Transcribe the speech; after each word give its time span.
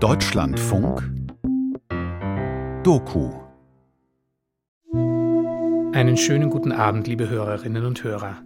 Deutschlandfunk 0.00 1.02
Doku 2.82 3.30
Einen 5.94 6.18
schönen 6.18 6.50
guten 6.50 6.70
Abend, 6.70 7.06
liebe 7.06 7.30
Hörerinnen 7.30 7.86
und 7.86 8.04
Hörer. 8.04 8.36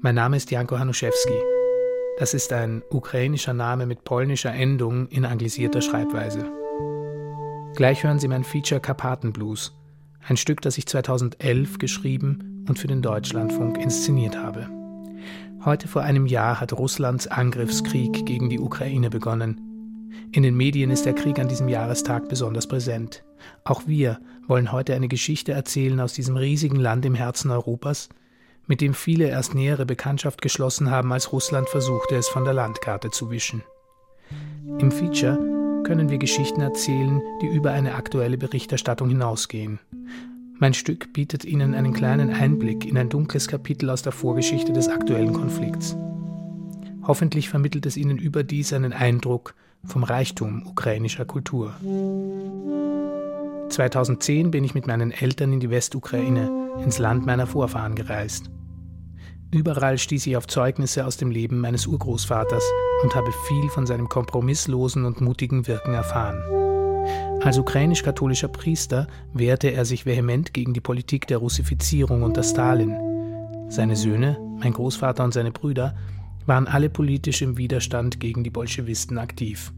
Mein 0.00 0.14
Name 0.14 0.38
ist 0.38 0.50
Janko 0.50 0.78
Hanuszewski. 0.78 1.34
Das 2.18 2.32
ist 2.32 2.50
ein 2.54 2.82
ukrainischer 2.90 3.52
Name 3.52 3.84
mit 3.84 4.04
polnischer 4.04 4.54
Endung 4.54 5.06
in 5.08 5.26
anglisierter 5.26 5.82
Schreibweise. 5.82 6.50
Gleich 7.76 8.02
hören 8.02 8.18
Sie 8.18 8.28
mein 8.28 8.42
Feature 8.44 8.80
Karpatenblues, 8.80 9.78
ein 10.26 10.38
Stück, 10.38 10.62
das 10.62 10.78
ich 10.78 10.86
2011 10.86 11.76
geschrieben 11.76 12.64
und 12.66 12.78
für 12.78 12.86
den 12.86 13.02
Deutschlandfunk 13.02 13.76
inszeniert 13.76 14.38
habe. 14.38 14.66
Heute 15.62 15.88
vor 15.88 16.00
einem 16.00 16.24
Jahr 16.24 16.58
hat 16.58 16.72
Russlands 16.72 17.26
Angriffskrieg 17.26 18.24
gegen 18.24 18.48
die 18.48 18.58
Ukraine 18.60 19.10
begonnen. 19.10 19.69
In 20.32 20.42
den 20.42 20.56
Medien 20.56 20.90
ist 20.90 21.06
der 21.06 21.14
Krieg 21.14 21.38
an 21.38 21.48
diesem 21.48 21.68
Jahrestag 21.68 22.28
besonders 22.28 22.66
präsent. 22.66 23.24
Auch 23.64 23.86
wir 23.86 24.20
wollen 24.46 24.72
heute 24.72 24.94
eine 24.94 25.08
Geschichte 25.08 25.52
erzählen 25.52 26.00
aus 26.00 26.12
diesem 26.12 26.36
riesigen 26.36 26.76
Land 26.76 27.04
im 27.04 27.14
Herzen 27.14 27.50
Europas, 27.50 28.08
mit 28.66 28.80
dem 28.80 28.94
viele 28.94 29.28
erst 29.28 29.54
nähere 29.54 29.86
Bekanntschaft 29.86 30.42
geschlossen 30.42 30.90
haben, 30.90 31.12
als 31.12 31.32
Russland 31.32 31.68
versuchte, 31.68 32.14
es 32.16 32.28
von 32.28 32.44
der 32.44 32.54
Landkarte 32.54 33.10
zu 33.10 33.30
wischen. 33.30 33.62
Im 34.78 34.92
Feature 34.92 35.82
können 35.84 36.10
wir 36.10 36.18
Geschichten 36.18 36.60
erzählen, 36.60 37.20
die 37.42 37.46
über 37.46 37.72
eine 37.72 37.94
aktuelle 37.94 38.38
Berichterstattung 38.38 39.08
hinausgehen. 39.08 39.80
Mein 40.58 40.74
Stück 40.74 41.12
bietet 41.12 41.44
Ihnen 41.44 41.74
einen 41.74 41.94
kleinen 41.94 42.30
Einblick 42.30 42.84
in 42.84 42.98
ein 42.98 43.08
dunkles 43.08 43.48
Kapitel 43.48 43.88
aus 43.90 44.02
der 44.02 44.12
Vorgeschichte 44.12 44.72
des 44.72 44.88
aktuellen 44.88 45.32
Konflikts. 45.32 45.96
Hoffentlich 47.02 47.48
vermittelt 47.48 47.86
es 47.86 47.96
Ihnen 47.96 48.18
überdies 48.18 48.72
einen 48.72 48.92
Eindruck 48.92 49.54
vom 49.84 50.04
Reichtum 50.04 50.66
ukrainischer 50.66 51.24
Kultur. 51.24 51.74
2010 53.68 54.50
bin 54.50 54.64
ich 54.64 54.74
mit 54.74 54.86
meinen 54.86 55.12
Eltern 55.12 55.52
in 55.52 55.60
die 55.60 55.70
Westukraine, 55.70 56.50
ins 56.82 56.98
Land 56.98 57.26
meiner 57.26 57.46
Vorfahren 57.46 57.94
gereist. 57.94 58.50
Überall 59.52 59.98
stieß 59.98 60.26
ich 60.26 60.36
auf 60.36 60.46
Zeugnisse 60.46 61.06
aus 61.06 61.16
dem 61.16 61.30
Leben 61.30 61.58
meines 61.60 61.86
Urgroßvaters 61.86 62.64
und 63.02 63.14
habe 63.14 63.32
viel 63.48 63.68
von 63.70 63.86
seinem 63.86 64.08
kompromisslosen 64.08 65.04
und 65.04 65.20
mutigen 65.20 65.66
Wirken 65.66 65.94
erfahren. 65.94 66.40
Als 67.42 67.58
ukrainisch-katholischer 67.58 68.48
Priester 68.48 69.06
wehrte 69.32 69.68
er 69.68 69.84
sich 69.84 70.04
vehement 70.06 70.52
gegen 70.52 70.74
die 70.74 70.80
Politik 70.80 71.26
der 71.26 71.38
Russifizierung 71.38 72.22
unter 72.22 72.42
Stalin. 72.42 72.94
Seine 73.70 73.96
Söhne, 73.96 74.38
mein 74.58 74.72
Großvater 74.72 75.24
und 75.24 75.32
seine 75.32 75.50
Brüder 75.50 75.96
waren 76.46 76.66
alle 76.66 76.90
politisch 76.90 77.42
im 77.42 77.56
Widerstand 77.56 78.20
gegen 78.20 78.44
die 78.44 78.50
Bolschewisten 78.50 79.18
aktiv. 79.18 79.72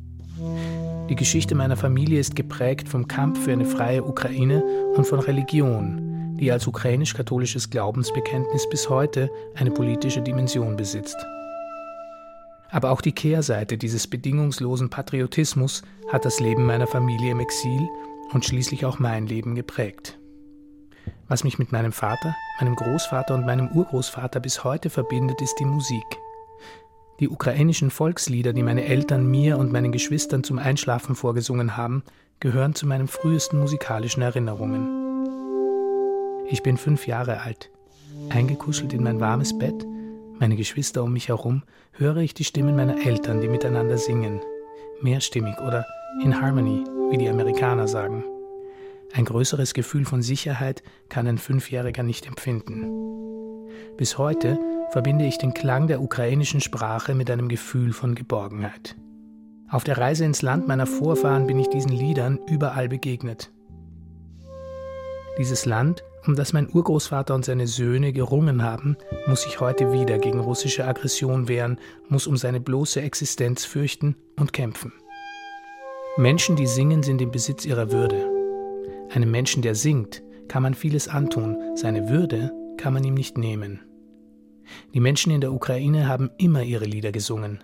Die 1.08 1.16
Geschichte 1.16 1.54
meiner 1.54 1.76
Familie 1.76 2.20
ist 2.20 2.36
geprägt 2.36 2.88
vom 2.88 3.06
Kampf 3.06 3.44
für 3.44 3.52
eine 3.52 3.64
freie 3.64 4.02
Ukraine 4.02 4.62
und 4.96 5.06
von 5.06 5.20
Religion, 5.20 6.36
die 6.40 6.50
als 6.50 6.66
ukrainisch-katholisches 6.66 7.70
Glaubensbekenntnis 7.70 8.68
bis 8.68 8.88
heute 8.88 9.30
eine 9.54 9.70
politische 9.70 10.22
Dimension 10.22 10.76
besitzt. 10.76 11.16
Aber 12.70 12.90
auch 12.90 13.02
die 13.02 13.12
Kehrseite 13.12 13.76
dieses 13.76 14.06
bedingungslosen 14.06 14.88
Patriotismus 14.88 15.82
hat 16.10 16.24
das 16.24 16.40
Leben 16.40 16.64
meiner 16.64 16.86
Familie 16.86 17.32
im 17.32 17.40
Exil 17.40 17.86
und 18.32 18.46
schließlich 18.46 18.86
auch 18.86 18.98
mein 18.98 19.26
Leben 19.26 19.54
geprägt. 19.54 20.18
Was 21.28 21.44
mich 21.44 21.58
mit 21.58 21.72
meinem 21.72 21.92
Vater, 21.92 22.34
meinem 22.60 22.74
Großvater 22.74 23.34
und 23.34 23.44
meinem 23.44 23.68
Urgroßvater 23.68 24.40
bis 24.40 24.64
heute 24.64 24.88
verbindet, 24.88 25.42
ist 25.42 25.56
die 25.60 25.64
Musik. 25.66 26.04
Die 27.22 27.28
ukrainischen 27.28 27.90
Volkslieder, 27.90 28.52
die 28.52 28.64
meine 28.64 28.84
Eltern 28.84 29.24
mir 29.30 29.56
und 29.56 29.70
meinen 29.70 29.92
Geschwistern 29.92 30.42
zum 30.42 30.58
Einschlafen 30.58 31.14
vorgesungen 31.14 31.76
haben, 31.76 32.02
gehören 32.40 32.74
zu 32.74 32.84
meinen 32.84 33.06
frühesten 33.06 33.60
musikalischen 33.60 34.24
Erinnerungen. 34.24 34.88
Ich 36.48 36.64
bin 36.64 36.76
fünf 36.76 37.06
Jahre 37.06 37.42
alt. 37.42 37.70
Eingekuschelt 38.30 38.92
in 38.92 39.04
mein 39.04 39.20
warmes 39.20 39.56
Bett, 39.56 39.86
meine 40.40 40.56
Geschwister 40.56 41.04
um 41.04 41.12
mich 41.12 41.28
herum, 41.28 41.62
höre 41.92 42.16
ich 42.16 42.34
die 42.34 42.42
Stimmen 42.42 42.74
meiner 42.74 43.06
Eltern, 43.06 43.40
die 43.40 43.46
miteinander 43.46 43.98
singen. 43.98 44.40
Mehrstimmig 45.00 45.56
oder 45.60 45.86
in 46.24 46.40
Harmony, 46.40 46.82
wie 47.10 47.18
die 47.18 47.28
Amerikaner 47.28 47.86
sagen. 47.86 48.24
Ein 49.12 49.26
größeres 49.26 49.74
Gefühl 49.74 50.06
von 50.06 50.22
Sicherheit 50.22 50.82
kann 51.08 51.28
ein 51.28 51.38
Fünfjähriger 51.38 52.02
nicht 52.02 52.26
empfinden. 52.26 52.88
Bis 53.96 54.18
heute 54.18 54.58
verbinde 54.92 55.26
ich 55.26 55.38
den 55.38 55.54
Klang 55.54 55.88
der 55.88 56.00
ukrainischen 56.00 56.60
Sprache 56.60 57.14
mit 57.14 57.30
einem 57.30 57.48
Gefühl 57.48 57.92
von 57.92 58.14
Geborgenheit. 58.14 58.96
Auf 59.68 59.84
der 59.84 59.98
Reise 59.98 60.24
ins 60.24 60.42
Land 60.42 60.68
meiner 60.68 60.86
Vorfahren 60.86 61.46
bin 61.46 61.58
ich 61.58 61.68
diesen 61.68 61.92
Liedern 61.92 62.38
überall 62.46 62.88
begegnet. 62.88 63.50
Dieses 65.38 65.66
Land 65.66 66.04
um 66.26 66.36
das 66.36 66.52
mein 66.52 66.68
Urgroßvater 66.72 67.34
und 67.34 67.44
seine 67.44 67.66
Söhne 67.66 68.12
gerungen 68.12 68.62
haben, 68.62 68.96
muss 69.26 69.42
sich 69.42 69.60
heute 69.60 69.92
wieder 69.92 70.18
gegen 70.18 70.38
russische 70.38 70.86
Aggression 70.86 71.48
wehren, 71.48 71.78
muss 72.08 72.28
um 72.28 72.36
seine 72.36 72.60
bloße 72.60 73.00
Existenz 73.00 73.64
fürchten 73.64 74.14
und 74.38 74.52
kämpfen. 74.52 74.92
Menschen, 76.16 76.54
die 76.56 76.66
singen, 76.66 77.02
sind 77.02 77.20
im 77.20 77.32
Besitz 77.32 77.64
ihrer 77.64 77.90
Würde. 77.90 78.30
Einem 79.12 79.30
Menschen, 79.30 79.62
der 79.62 79.74
singt, 79.74 80.22
kann 80.46 80.62
man 80.62 80.74
vieles 80.74 81.08
antun, 81.08 81.56
seine 81.74 82.08
Würde 82.08 82.52
kann 82.76 82.94
man 82.94 83.02
ihm 83.02 83.14
nicht 83.14 83.36
nehmen. 83.36 83.80
Die 84.94 85.00
Menschen 85.00 85.32
in 85.32 85.40
der 85.40 85.52
Ukraine 85.52 86.08
haben 86.08 86.30
immer 86.38 86.62
ihre 86.62 86.84
Lieder 86.84 87.12
gesungen. 87.12 87.62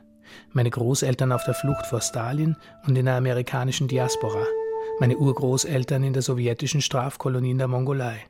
Meine 0.53 0.71
Großeltern 0.71 1.33
auf 1.33 1.45
der 1.45 1.55
Flucht 1.55 1.87
vor 1.87 2.01
Stalin 2.01 2.57
und 2.87 2.97
in 2.97 3.07
der 3.07 3.17
amerikanischen 3.17 3.89
Diaspora, 3.89 4.45
meine 5.01 5.17
Urgroßeltern 5.17 6.03
in 6.03 6.13
der 6.13 6.23
sowjetischen 6.23 6.81
Strafkolonie 6.81 7.51
in 7.53 7.59
der 7.59 7.69
Mongolei. 7.69 8.27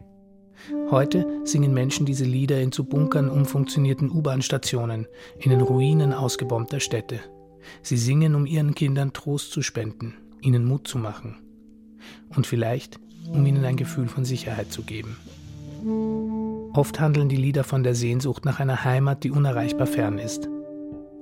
Heute 0.91 1.27
singen 1.44 1.72
Menschen 1.72 2.06
diese 2.06 2.25
Lieder 2.25 2.61
in 2.61 2.72
zu 2.72 2.84
Bunkern 2.84 3.31
umfunktionierten 3.31 4.11
U-Bahn-Stationen, 4.11 5.06
in 5.38 5.50
den 5.50 5.61
Ruinen 5.61 6.12
ausgebombter 6.12 6.81
Städte. 6.81 7.21
Sie 7.83 7.97
singen, 7.97 8.34
um 8.34 8.47
ihren 8.47 8.75
Kindern 8.75 9.12
Trost 9.12 9.53
zu 9.53 9.62
spenden, 9.62 10.15
ihnen 10.41 10.65
Mut 10.65 10.88
zu 10.88 10.99
machen. 10.99 11.37
Und 12.34 12.47
vielleicht, 12.47 12.99
um 13.31 13.44
ihnen 13.47 13.65
ein 13.65 13.77
Gefühl 13.77 14.09
von 14.09 14.25
Sicherheit 14.25 14.72
zu 14.72 14.83
geben. 14.83 15.17
Oft 16.75 17.00
handeln 17.00 17.28
die 17.28 17.37
Lieder 17.37 17.65
von 17.65 17.83
der 17.83 17.94
Sehnsucht 17.94 18.44
nach 18.44 18.61
einer 18.61 18.84
Heimat, 18.84 19.25
die 19.25 19.31
unerreichbar 19.31 19.87
fern 19.87 20.19
ist. 20.19 20.49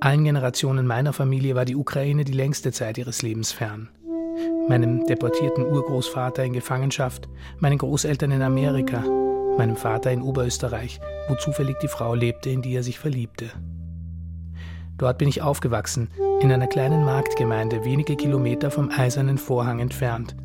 Allen 0.01 0.25
Generationen 0.25 0.87
meiner 0.87 1.13
Familie 1.13 1.55
war 1.55 1.65
die 1.65 1.77
Ukraine 1.77 2.25
die 2.25 2.33
längste 2.33 2.73
Zeit 2.73 2.99
ihres 2.99 3.23
Lebens 3.23 3.53
fern. 3.53 3.89
Meinem 4.69 5.07
deportierten 5.07 5.65
Urgroßvater 5.65 6.45
in 6.45 6.53
Gefangenschaft, 6.53 7.29
meinen 7.59 7.79
Großeltern 7.79 8.33
in 8.33 8.43
Amerika, 8.43 9.03
meinem 9.57 9.77
Vater 9.77 10.13
in 10.13 10.23
Oberösterreich, 10.23 11.01
wo 11.29 11.35
zufällig 11.37 11.79
die 11.79 11.89
Frau 11.89 12.15
lebte, 12.15 12.51
in 12.51 12.63
die 12.63 12.75
er 12.75 12.83
sich 12.83 12.99
verliebte. 12.99 13.47
Dort 14.99 15.19
bin 15.19 15.29
ich 15.29 15.43
aufgewachsen, 15.43 16.09
in 16.41 16.53
einer 16.53 16.67
kleinen 16.67 17.05
Marktgemeinde 17.05 17.85
wenige 17.85 18.17
Kilometer 18.17 18.71
vom 18.71 18.91
Eisernen 18.91 19.39
Vorhang 19.39 19.79
entfernt, 19.79 20.37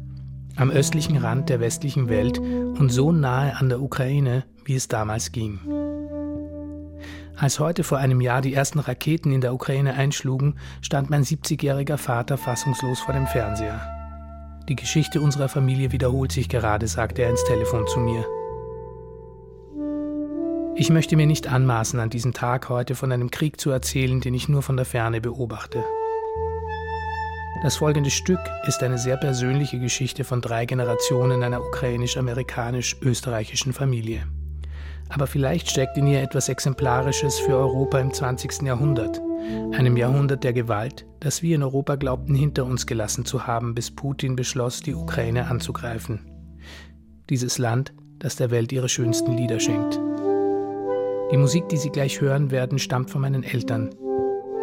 am 0.55 0.69
östlichen 0.69 1.17
Rand 1.17 1.49
der 1.49 1.59
westlichen 1.59 2.09
Welt 2.09 2.39
und 2.39 2.89
so 2.89 3.11
nahe 3.11 3.55
an 3.55 3.69
der 3.69 3.81
Ukraine, 3.81 4.43
wie 4.65 4.75
es 4.75 4.87
damals 4.87 5.31
ging. 5.31 5.59
Als 7.35 7.59
heute 7.59 7.83
vor 7.83 7.97
einem 7.97 8.21
Jahr 8.21 8.41
die 8.41 8.53
ersten 8.53 8.79
Raketen 8.79 9.31
in 9.31 9.41
der 9.41 9.53
Ukraine 9.53 9.95
einschlugen, 9.95 10.55
stand 10.81 11.09
mein 11.09 11.23
70-jähriger 11.23 11.97
Vater 11.97 12.37
fassungslos 12.37 12.99
vor 12.99 13.13
dem 13.13 13.25
Fernseher. 13.25 13.81
Die 14.69 14.75
Geschichte 14.75 15.21
unserer 15.21 15.49
Familie 15.49 15.91
wiederholt 15.91 16.31
sich 16.31 16.49
gerade, 16.49 16.87
sagte 16.87 17.23
er 17.23 17.31
ins 17.31 17.43
Telefon 17.45 17.87
zu 17.87 17.99
mir. 17.99 18.25
Ich 20.75 20.89
möchte 20.89 21.15
mir 21.15 21.25
nicht 21.25 21.47
anmaßen, 21.47 21.99
an 21.99 22.09
diesem 22.09 22.33
Tag 22.33 22.69
heute 22.69 22.95
von 22.95 23.11
einem 23.11 23.31
Krieg 23.31 23.59
zu 23.59 23.71
erzählen, 23.71 24.21
den 24.21 24.33
ich 24.33 24.47
nur 24.47 24.61
von 24.61 24.77
der 24.77 24.85
Ferne 24.85 25.19
beobachte. 25.19 25.83
Das 27.61 27.75
folgende 27.75 28.09
Stück 28.09 28.39
ist 28.65 28.81
eine 28.81 28.97
sehr 28.97 29.17
persönliche 29.17 29.77
Geschichte 29.77 30.23
von 30.23 30.41
drei 30.41 30.65
Generationen 30.65 31.43
einer 31.43 31.61
ukrainisch-amerikanisch-österreichischen 31.61 33.71
Familie. 33.71 34.23
Aber 35.09 35.27
vielleicht 35.27 35.69
steckt 35.69 35.95
in 35.95 36.07
ihr 36.07 36.23
etwas 36.23 36.49
Exemplarisches 36.49 37.37
für 37.37 37.55
Europa 37.55 37.99
im 37.99 38.11
20. 38.11 38.63
Jahrhundert, 38.63 39.21
einem 39.73 39.95
Jahrhundert 39.95 40.43
der 40.43 40.53
Gewalt, 40.53 41.05
das 41.19 41.43
wir 41.43 41.55
in 41.55 41.61
Europa 41.61 41.97
glaubten 41.97 42.33
hinter 42.33 42.65
uns 42.65 42.87
gelassen 42.87 43.25
zu 43.25 43.45
haben, 43.45 43.75
bis 43.75 43.91
Putin 43.91 44.35
beschloss, 44.35 44.81
die 44.81 44.95
Ukraine 44.95 45.45
anzugreifen. 45.45 46.31
Dieses 47.29 47.59
Land, 47.59 47.93
das 48.17 48.37
der 48.37 48.49
Welt 48.49 48.71
ihre 48.71 48.89
schönsten 48.89 49.37
Lieder 49.37 49.59
schenkt. 49.59 50.01
Die 51.31 51.37
Musik, 51.37 51.69
die 51.69 51.77
Sie 51.77 51.91
gleich 51.91 52.21
hören 52.21 52.49
werden, 52.49 52.79
stammt 52.79 53.11
von 53.11 53.21
meinen 53.21 53.43
Eltern. 53.43 53.91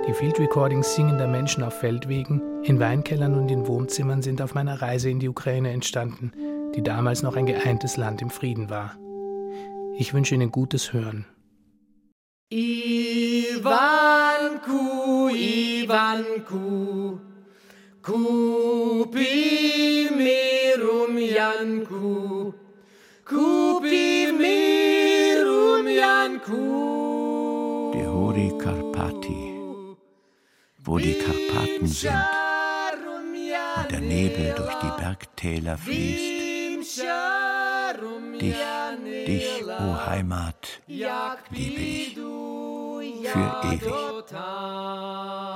Die 0.08 0.14
Field 0.14 0.40
Recordings 0.40 0.96
singender 0.96 1.28
Menschen 1.28 1.62
auf 1.62 1.75
Feldwegen, 1.75 2.43
in 2.64 2.81
Weinkellern 2.81 3.34
und 3.34 3.50
in 3.50 3.66
Wohnzimmern 3.66 4.22
sind 4.22 4.43
auf 4.43 4.55
meiner 4.55 4.81
Reise 4.82 5.10
in 5.10 5.20
die 5.20 5.28
Ukraine 5.28 5.70
entstanden, 5.70 6.32
die 6.75 6.82
damals 6.82 7.22
noch 7.22 7.37
ein 7.37 7.46
geeintes 7.46 7.96
Land 7.96 8.20
im 8.22 8.31
Frieden 8.31 8.69
war. 8.70 8.96
Ich 9.96 10.12
wünsche 10.14 10.34
Ihnen 10.34 10.50
gutes 10.52 10.93
Hören. 10.93 11.25
Ivanku, 12.50 13.69
Ivanku, 15.28 17.19
Kupi 18.02 19.19
mirum 20.16 21.19
Janku, 21.19 22.52
Kupi 23.25 24.32
mirum 24.32 25.87
Janku. 25.87 26.56
Die 27.94 28.06
Hori 28.06 28.52
Karpati, 28.58 29.55
wo 30.84 30.99
die 30.99 31.14
Karpaten 31.14 31.87
sind 31.87 32.47
der 33.91 34.00
Nebel 34.00 34.55
durch 34.56 34.75
die 34.75 35.03
Bergtäler 35.03 35.79
fließt. 35.79 36.38
Dich, 38.41 38.56
dich, 39.26 39.65
o 39.65 39.70
oh 39.70 40.06
Heimat, 40.06 40.81
liebe 40.87 41.81
ich 41.81 42.15
für 42.15 43.61
ewig 43.65 43.82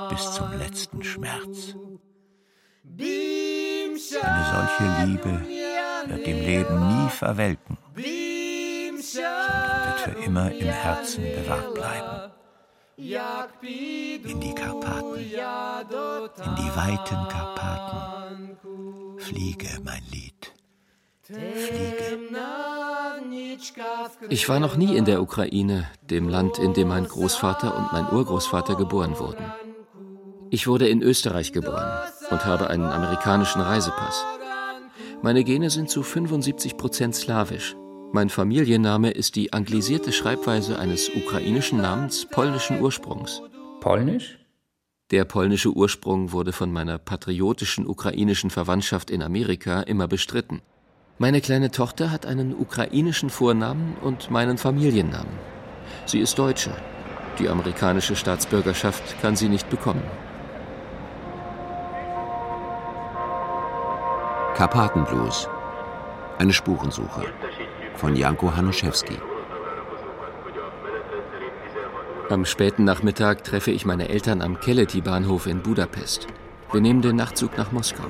bis 0.09 0.31
zum 0.33 0.57
letzten 0.57 1.03
Schmerz. 1.03 1.75
Eine 4.21 4.43
solche 4.53 5.05
Liebe 5.05 5.41
wird 6.07 6.27
im 6.27 6.39
Leben 6.39 6.87
nie 6.87 7.09
verwelken, 7.09 7.77
sondern 7.95 9.85
wird 9.85 9.99
für 9.99 10.23
immer 10.23 10.51
im 10.51 10.67
Herzen 10.67 11.23
bewahrt 11.23 11.73
bleiben. 11.73 12.31
In 12.97 14.39
die 14.39 14.53
Karpaten, 14.53 15.15
in 15.15 16.55
die 16.55 16.75
weiten 16.75 17.27
Karpaten, 17.27 18.57
fliege 19.17 19.79
mein 19.83 20.03
Lied. 20.11 20.53
Fliege. 21.23 22.03
Ich 24.29 24.49
war 24.49 24.59
noch 24.59 24.75
nie 24.75 24.95
in 24.95 25.05
der 25.05 25.21
Ukraine, 25.21 25.87
dem 26.01 26.27
Land, 26.27 26.59
in 26.59 26.73
dem 26.73 26.89
mein 26.89 27.05
Großvater 27.05 27.75
und 27.75 27.91
mein 27.91 28.09
Urgroßvater 28.09 28.75
geboren 28.75 29.17
wurden. 29.19 29.45
Ich 30.49 30.67
wurde 30.67 30.87
in 30.87 31.01
Österreich 31.01 31.51
geboren 31.51 31.91
und 32.29 32.45
habe 32.45 32.69
einen 32.69 32.85
amerikanischen 32.85 33.61
Reisepass. 33.61 34.25
Meine 35.21 35.43
Gene 35.43 35.69
sind 35.69 35.89
zu 35.89 36.03
75 36.03 36.77
Prozent 36.77 37.15
slawisch. 37.15 37.75
Mein 38.15 38.29
Familienname 38.29 39.09
ist 39.09 39.35
die 39.35 39.53
anglisierte 39.53 40.11
Schreibweise 40.11 40.77
eines 40.77 41.09
ukrainischen 41.09 41.81
Namens 41.81 42.27
polnischen 42.29 42.79
Ursprungs. 42.79 43.41
Polnisch? 43.81 44.37
Der 45.09 45.25
polnische 45.25 45.71
Ursprung 45.71 46.31
wurde 46.31 46.53
von 46.53 46.71
meiner 46.71 46.99
patriotischen 46.99 47.87
ukrainischen 47.87 48.51
Verwandtschaft 48.51 49.09
in 49.09 49.23
Amerika 49.23 49.81
immer 49.81 50.07
bestritten. 50.07 50.61
Meine 51.17 51.41
kleine 51.41 51.71
Tochter 51.71 52.11
hat 52.11 52.27
einen 52.27 52.53
ukrainischen 52.53 53.31
Vornamen 53.31 53.97
und 54.03 54.29
meinen 54.29 54.59
Familiennamen. 54.59 55.33
Sie 56.05 56.19
ist 56.19 56.37
Deutsche. 56.37 56.75
Die 57.39 57.49
amerikanische 57.49 58.15
Staatsbürgerschaft 58.15 59.19
kann 59.23 59.35
sie 59.35 59.49
nicht 59.49 59.71
bekommen. 59.71 60.03
Karpatenblues. 64.53 65.49
Eine 66.37 66.53
Spurensuche 66.53 67.25
von 67.95 68.15
Janko 68.15 68.55
Hanuszewski. 68.55 69.17
Am 72.29 72.45
späten 72.45 72.83
Nachmittag 72.83 73.43
treffe 73.43 73.71
ich 73.71 73.85
meine 73.85 74.09
Eltern 74.09 74.41
am 74.41 74.59
Keleti-Bahnhof 74.59 75.45
in 75.45 75.61
Budapest. 75.61 76.27
Wir 76.71 76.81
nehmen 76.81 77.01
den 77.01 77.15
Nachtzug 77.15 77.57
nach 77.57 77.71
Moskau. 77.71 78.07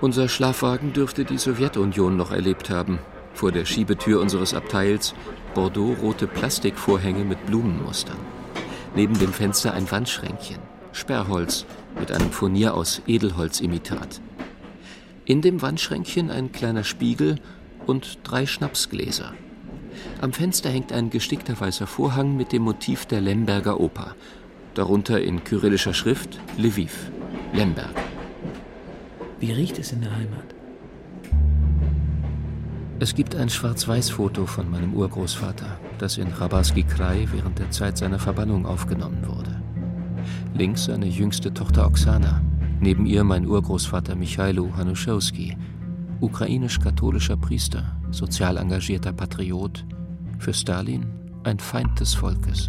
Unser 0.00 0.28
Schlafwagen 0.28 0.92
dürfte 0.92 1.24
die 1.24 1.38
Sowjetunion 1.38 2.16
noch 2.16 2.32
erlebt 2.32 2.70
haben. 2.70 2.98
Vor 3.34 3.52
der 3.52 3.64
Schiebetür 3.64 4.20
unseres 4.20 4.54
Abteils 4.54 5.14
Bordeaux-rote 5.54 6.26
Plastikvorhänge 6.26 7.24
mit 7.24 7.46
Blumenmustern. 7.46 8.18
Neben 8.94 9.18
dem 9.18 9.32
Fenster 9.32 9.74
ein 9.74 9.90
Wandschränkchen, 9.90 10.58
Sperrholz 10.92 11.66
mit 11.98 12.12
einem 12.12 12.30
Furnier 12.30 12.74
aus 12.74 13.02
Edelholzimitat. 13.06 14.20
In 15.24 15.42
dem 15.42 15.62
Wandschränkchen 15.62 16.30
ein 16.30 16.52
kleiner 16.52 16.84
Spiegel 16.84 17.36
und 17.86 18.18
drei 18.24 18.46
Schnapsgläser. 18.46 19.32
Am 20.20 20.32
Fenster 20.32 20.70
hängt 20.70 20.92
ein 20.92 21.10
gestickter 21.10 21.58
weißer 21.58 21.86
Vorhang 21.86 22.36
mit 22.36 22.52
dem 22.52 22.62
Motiv 22.62 23.06
der 23.06 23.20
Lemberger 23.20 23.80
Oper. 23.80 24.14
Darunter 24.74 25.20
in 25.22 25.42
kyrillischer 25.44 25.94
Schrift 25.94 26.38
Lviv, 26.58 27.10
Lemberg. 27.52 27.94
Wie 29.40 29.52
riecht 29.52 29.78
es 29.78 29.92
in 29.92 30.02
der 30.02 30.14
Heimat? 30.14 30.54
Es 32.98 33.14
gibt 33.14 33.34
ein 33.34 33.48
Schwarz-Weiß-Foto 33.48 34.46
von 34.46 34.70
meinem 34.70 34.94
Urgroßvater, 34.94 35.78
das 35.98 36.16
in 36.16 36.28
Rabarski 36.28 36.82
Kraj 36.82 37.26
während 37.32 37.58
der 37.58 37.70
Zeit 37.70 37.98
seiner 37.98 38.18
Verbannung 38.18 38.66
aufgenommen 38.66 39.26
wurde. 39.26 39.62
Links 40.54 40.84
seine 40.84 41.06
jüngste 41.06 41.52
Tochter 41.52 41.86
Oksana, 41.86 42.40
Neben 42.80 43.06
ihr 43.06 43.24
mein 43.24 43.46
Urgroßvater 43.46 44.14
Michailo 44.14 44.76
Hanuszewski, 44.76 45.56
ukrainisch-katholischer 46.20 47.36
Priester, 47.36 47.96
sozial 48.10 48.56
engagierter 48.56 49.12
Patriot, 49.12 49.84
für 50.38 50.52
Stalin 50.52 51.06
ein 51.44 51.58
Feind 51.58 51.98
des 52.00 52.14
Volkes. 52.14 52.68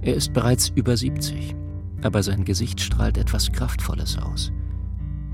Er 0.00 0.14
ist 0.14 0.32
bereits 0.32 0.68
über 0.68 0.96
70, 0.96 1.54
aber 2.02 2.22
sein 2.22 2.44
Gesicht 2.44 2.80
strahlt 2.80 3.18
etwas 3.18 3.50
Kraftvolles 3.52 4.18
aus. 4.18 4.52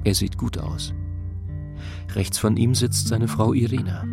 Er 0.04 0.14
sieht 0.14 0.38
gut 0.38 0.58
aus. 0.58 0.94
Rechts 2.14 2.38
von 2.38 2.56
ihm 2.56 2.74
sitzt 2.74 3.08
seine 3.08 3.28
Frau 3.28 3.52
Irina. 3.52 4.04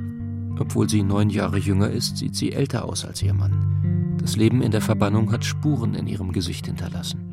Obwohl 0.60 0.90
sie 0.90 1.04
neun 1.04 1.30
Jahre 1.30 1.58
jünger 1.58 1.90
ist, 1.90 2.18
sieht 2.18 2.36
sie 2.36 2.52
älter 2.52 2.86
aus 2.86 3.06
als 3.06 3.22
ihr 3.22 3.34
Mann. 3.34 4.18
Das 4.20 4.36
Leben 4.36 4.62
in 4.62 4.72
der 4.72 4.82
Verbannung 4.82 5.32
hat 5.32 5.46
Spuren 5.46 5.96
in 5.96 6.08
ihrem 6.08 6.34
Gesicht 6.34 6.66
hinterlassen. 6.66 7.29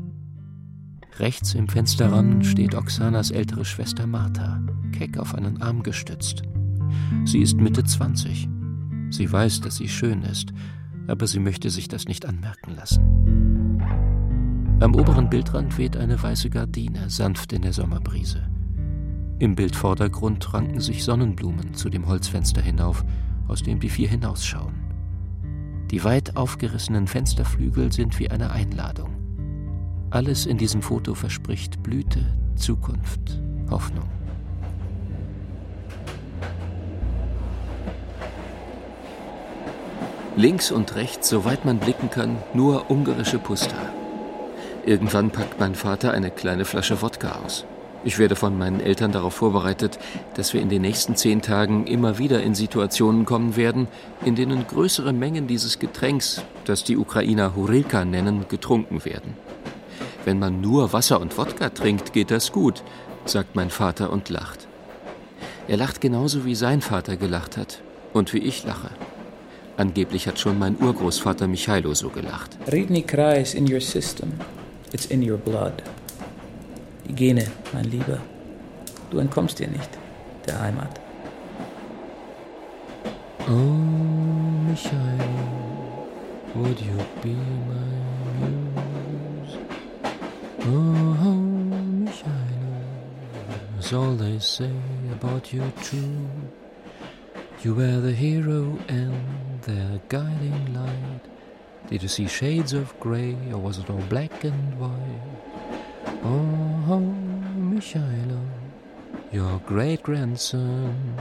Rechts 1.19 1.55
im 1.55 1.67
Fensterrahmen 1.67 2.45
steht 2.45 2.75
Oksanas 2.75 3.31
ältere 3.31 3.65
Schwester 3.65 4.07
Martha, 4.07 4.61
keck 4.93 5.17
auf 5.17 5.35
einen 5.35 5.63
Arm 5.63 5.83
gestützt. 5.83 6.43
Sie 7.25 7.41
ist 7.41 7.57
Mitte 7.57 7.85
20. 7.85 8.49
Sie 9.11 9.33
weiß, 9.33 9.63
dass 9.63 9.77
sie 9.77 9.89
schön 9.89 10.23
ist, 10.23 10.53
aber 11.07 11.27
sie 11.27 11.39
möchte 11.39 11.71
sich 11.71 11.89
das 11.89 12.07
nicht 12.07 12.27
anmerken 12.27 12.75
lassen. 12.77 13.03
Am 14.81 14.95
oberen 14.95 15.31
Bildrand 15.31 15.79
weht 15.79 15.97
eine 15.97 16.23
weiße 16.23 16.51
Gardine, 16.51 17.09
sanft 17.09 17.55
in 17.55 17.63
der 17.63 17.73
Sommerbrise. 17.73 18.47
Im 19.39 19.55
Bildvordergrund 19.55 20.53
ranken 20.53 20.81
sich 20.81 21.03
Sonnenblumen 21.03 21.73
zu 21.73 21.89
dem 21.89 22.07
Holzfenster 22.07 22.61
hinauf, 22.61 23.07
aus 23.49 23.63
dem 23.63 23.81
die 23.81 23.89
vier 23.89 24.09
hinausschauen. 24.09 24.75
Die 25.91 26.05
weit 26.05 26.37
aufgerissenen 26.37 27.07
Fensterflügel 27.07 27.91
sind 27.91 28.19
wie 28.19 28.31
eine 28.31 28.51
Einladung. 28.51 29.16
Alles 30.17 30.47
in 30.47 30.57
diesem 30.57 30.81
Foto 30.81 31.15
verspricht 31.15 31.83
Blüte, 31.83 32.21
Zukunft, 32.55 33.39
Hoffnung. 33.71 34.09
Links 40.35 40.73
und 40.73 40.95
rechts, 40.95 41.29
soweit 41.29 41.67
man 41.67 41.77
blicken 41.81 42.09
kann, 42.09 42.39
nur 42.55 42.91
ungarische 42.91 43.39
Pusta. 43.39 43.77
Irgendwann 44.87 45.33
packt 45.33 45.61
mein 45.61 45.75
Vater 45.75 46.13
eine 46.13 46.31
kleine 46.31 46.65
Flasche 46.65 47.03
Wodka 47.03 47.33
aus. 47.45 47.67
Ich 48.03 48.19
werde 48.19 48.37
von 48.37 48.57
meinen 48.57 48.81
Eltern 48.81 49.13
darauf 49.13 49.35
vorbereitet, 49.35 49.99
dass 50.33 50.55
wir 50.55 50.63
in 50.63 50.71
den 50.71 50.81
nächsten 50.81 51.17
zehn 51.17 51.43
Tagen 51.43 51.87
immer 51.87 52.17
wieder 52.17 52.43
in 52.43 52.55
Situationen 52.55 53.27
kommen 53.27 53.55
werden, 53.55 53.87
in 54.25 54.35
denen 54.35 54.67
größere 54.67 55.13
Mengen 55.13 55.47
dieses 55.47 55.79
Getränks, 55.79 56.43
das 56.65 56.85
die 56.85 56.97
Ukrainer 56.97 57.55
Hurilka 57.55 58.07
nennen, 58.07 58.47
getrunken 58.49 59.05
werden. 59.05 59.46
Wenn 60.27 60.41
man 60.41 60.61
nur 60.61 60.93
Wasser 60.93 61.21
und 61.21 61.39
Wodka 61.39 61.69
trinkt, 61.69 62.13
geht 62.13 62.33
das 62.33 62.51
gut, 62.51 62.83
sagt 63.27 63.55
mein 63.55 63.71
Vater 63.71 64.11
und 64.11 64.29
lacht. 64.29 64.67
Er 65.69 65.77
lacht 65.77 66.01
genauso 66.01 66.45
wie 66.45 66.57
sein 66.57 66.81
Vater 66.81 67.17
gelacht 67.17 67.57
hat 67.57 67.81
und 68.13 68.33
wie 68.33 68.39
ich 68.39 68.65
lache. 68.65 68.91
Angeblich 69.77 70.27
hat 70.27 70.41
schon 70.41 70.59
mein 70.59 70.77
Urgroßvater 70.81 71.47
Michailo 71.47 71.95
so 71.95 72.09
gelacht. 72.09 72.59
Redni 72.67 73.03
Krai 73.03 73.41
is 73.41 73.55
in 73.55 73.73
your 73.73 73.81
system. 73.81 74.33
It's 74.93 75.07
in 75.07 75.23
your 75.23 75.39
blood. 75.39 75.75
Die 77.07 77.15
Gene, 77.15 77.47
mein 77.73 77.85
Lieber. 77.85 78.19
Du 79.13 79.19
entkommst 79.19 79.61
dir 79.61 79.69
nicht, 79.69 79.91
der 80.45 80.61
Heimat. 80.61 81.01
Oh, 83.49 83.53
Michailo, 84.69 86.09
would 86.53 86.81
you 86.81 86.97
be 87.23 87.29
my? 87.69 88.06
Oh, 90.69 91.17
Michailo, 92.03 92.83
that's 93.77 93.93
all 93.93 94.15
they 94.17 94.41
say 94.41 94.73
about 95.13 95.53
you 95.53 95.63
true. 95.81 96.29
You 97.63 97.75
were 97.75 98.01
the 98.01 98.13
hero 98.13 98.77
and 98.89 99.63
their 99.63 100.01
guiding 100.09 100.75
light. 100.75 101.21
Did 101.89 102.03
you 102.03 102.09
see 102.09 102.27
shades 102.27 102.73
of 102.73 102.99
grey 102.99 103.37
or 103.53 103.59
was 103.59 103.79
it 103.79 103.89
all 103.89 104.03
black 104.09 104.43
and 104.43 104.81
white? 104.81 105.37
Oh, 106.25 107.15
Michailo, 107.57 108.45
your 109.31 109.61
great 109.67 110.03
grandson 110.03 111.15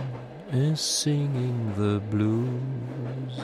is 0.52 0.82
singing 0.82 1.72
the 1.78 2.00
blues. 2.00 3.42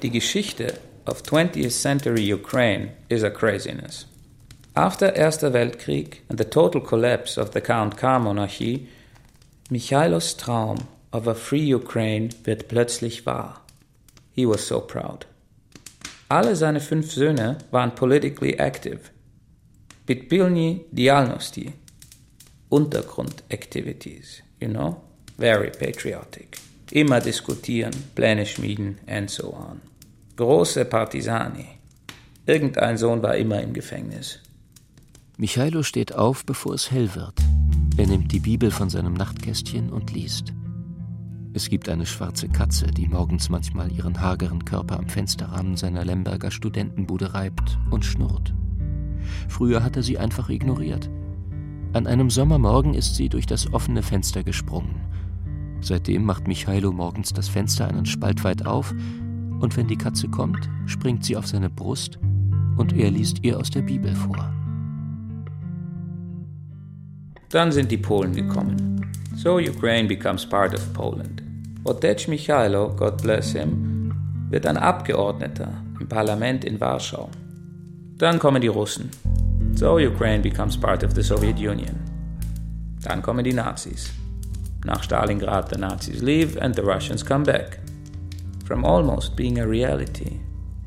Die 0.00 0.08
Geschichte 0.08 0.80
of 1.06 1.22
20th 1.22 1.70
century 1.70 2.22
Ukraine 2.22 2.90
is 3.08 3.22
a 3.22 3.30
craziness. 3.30 4.06
After 4.76 5.10
Erster 5.16 5.54
Weltkrieg 5.54 6.20
and 6.28 6.36
the 6.36 6.44
total 6.44 6.82
collapse 6.82 7.38
of 7.38 7.52
the 7.52 7.62
Count 7.62 7.96
K 7.96 8.18
monarchie, 8.18 8.86
Michailos 9.70 10.36
Traum 10.36 10.86
of 11.14 11.26
a 11.26 11.34
free 11.34 11.72
Ukraine 11.72 12.28
wird 12.44 12.68
plötzlich 12.68 13.24
wahr. 13.24 13.62
He 14.32 14.44
was 14.44 14.66
so 14.66 14.80
proud. 14.80 15.24
Alle 16.28 16.54
seine 16.56 16.80
fünf 16.80 17.10
Söhne 17.10 17.56
waren 17.70 17.94
politically 17.94 18.58
active. 18.58 19.10
Pitpilny 20.04 20.84
dialnosti. 20.92 21.72
Untergrundactivities, 22.68 24.42
you 24.60 24.68
know? 24.68 25.00
Very 25.38 25.70
patriotic. 25.70 26.58
Immer 26.90 27.20
diskutieren, 27.20 27.94
Pläne 28.14 28.44
schmieden 28.44 28.98
and 29.06 29.30
so 29.30 29.54
on. 29.54 29.80
Große 30.36 30.84
Partisani. 30.84 31.78
Irgendein 32.44 32.98
Sohn 32.98 33.22
war 33.22 33.36
immer 33.36 33.62
im 33.62 33.72
Gefängnis. 33.72 34.40
Michailo 35.38 35.82
steht 35.82 36.14
auf, 36.14 36.46
bevor 36.46 36.72
es 36.72 36.90
hell 36.90 37.14
wird. 37.14 37.34
Er 37.98 38.06
nimmt 38.06 38.32
die 38.32 38.40
Bibel 38.40 38.70
von 38.70 38.88
seinem 38.88 39.12
Nachtkästchen 39.12 39.90
und 39.90 40.10
liest. 40.10 40.54
Es 41.52 41.68
gibt 41.68 41.90
eine 41.90 42.06
schwarze 42.06 42.48
Katze, 42.48 42.86
die 42.86 43.06
morgens 43.06 43.50
manchmal 43.50 43.92
ihren 43.92 44.18
hageren 44.18 44.64
Körper 44.64 44.98
am 44.98 45.08
Fensterrahmen 45.08 45.76
seiner 45.76 46.06
Lemberger 46.06 46.50
Studentenbude 46.50 47.34
reibt 47.34 47.78
und 47.90 48.06
schnurrt. 48.06 48.54
Früher 49.46 49.82
hat 49.82 49.96
er 49.96 50.02
sie 50.02 50.16
einfach 50.16 50.48
ignoriert. 50.48 51.10
An 51.92 52.06
einem 52.06 52.30
Sommermorgen 52.30 52.94
ist 52.94 53.14
sie 53.14 53.28
durch 53.28 53.44
das 53.44 53.70
offene 53.74 54.02
Fenster 54.02 54.42
gesprungen. 54.42 55.02
Seitdem 55.82 56.24
macht 56.24 56.48
Michailo 56.48 56.92
morgens 56.92 57.34
das 57.34 57.50
Fenster 57.50 57.86
einen 57.86 58.06
Spalt 58.06 58.42
weit 58.42 58.64
auf, 58.64 58.94
und 59.60 59.76
wenn 59.76 59.86
die 59.86 59.98
Katze 59.98 60.28
kommt, 60.28 60.70
springt 60.86 61.26
sie 61.26 61.36
auf 61.36 61.46
seine 61.46 61.68
Brust 61.68 62.18
und 62.78 62.94
er 62.94 63.10
liest 63.10 63.44
ihr 63.44 63.58
aus 63.58 63.68
der 63.68 63.82
Bibel 63.82 64.14
vor. 64.14 64.50
Dann 67.50 67.70
sind 67.70 67.90
die 67.90 67.98
Polen 67.98 68.34
gekommen. 68.34 69.12
So 69.36 69.58
Ukraine 69.58 70.08
becomes 70.08 70.44
part 70.44 70.74
of 70.74 70.92
Poland. 70.92 71.42
Otec 71.84 72.26
Michailo, 72.26 72.88
God 72.96 73.22
bless 73.22 73.52
him, 73.52 74.12
wird 74.50 74.66
ein 74.66 74.76
Abgeordneter 74.76 75.72
im 76.00 76.08
Parlament 76.08 76.64
in 76.64 76.80
Warschau. 76.80 77.30
Dann 78.18 78.38
kommen 78.38 78.60
die 78.60 78.68
Russen. 78.68 79.10
So 79.74 79.98
Ukraine 79.98 80.42
becomes 80.42 80.76
part 80.76 81.04
of 81.04 81.12
the 81.14 81.22
Soviet 81.22 81.58
Union. 81.58 81.96
Dann 83.02 83.22
kommen 83.22 83.44
die 83.44 83.52
Nazis. 83.52 84.10
Nach 84.84 85.02
Stalingrad 85.02 85.68
the 85.68 85.78
Nazis 85.78 86.22
leave 86.22 86.60
and 86.60 86.74
the 86.74 86.82
Russians 86.82 87.24
come 87.24 87.44
back. 87.44 87.78
From 88.64 88.84
almost 88.84 89.36
being 89.36 89.60
a 89.60 89.66
reality, 89.66 90.40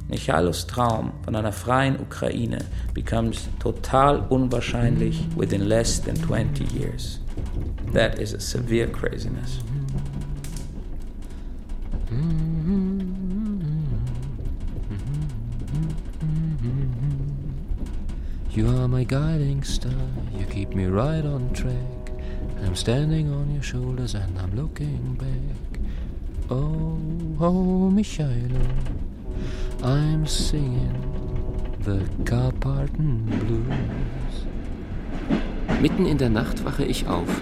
Michailos 0.10 0.66
Traum 0.66 1.12
von 1.24 1.36
einer 1.36 1.52
freien 1.52 2.00
Ukraine 2.00 2.58
becomes 2.94 3.48
total 3.60 4.26
unwahrscheinlich 4.30 5.24
within 5.36 5.68
less 5.68 6.02
than 6.02 6.16
20 6.16 6.64
years. 6.76 7.20
That 7.94 8.20
is 8.20 8.34
a 8.34 8.40
severe 8.40 8.88
craziness. 8.88 9.60
You 18.52 18.68
are 18.68 18.88
my 18.88 19.04
guiding 19.04 19.64
star, 19.64 19.94
you 20.38 20.46
keep 20.48 20.74
me 20.74 20.88
right 20.88 21.24
on 21.24 21.54
track. 21.54 22.12
I'm 22.66 22.76
standing 22.76 23.32
on 23.32 23.54
your 23.54 23.64
shoulders 23.64 24.16
and 24.16 24.38
I'm 24.40 24.56
looking 24.56 25.16
back. 25.16 25.80
Oh, 26.50 26.98
oh, 27.40 27.92
Michaelo, 27.94 28.60
I'm 29.82 30.26
singing 30.28 30.92
the 31.86 32.02
Carpathen 32.26 33.24
Blues. 33.26 34.46
Mitten 35.82 36.06
in 36.06 36.18
der 36.18 36.30
Nacht 36.30 36.66
wache 36.66 36.84
ich 36.84 37.08
auf. 37.08 37.42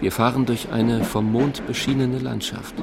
Wir 0.00 0.10
fahren 0.10 0.46
durch 0.46 0.72
eine 0.72 1.04
vom 1.04 1.30
Mond 1.30 1.64
beschienene 1.68 2.18
Landschaft. 2.18 2.74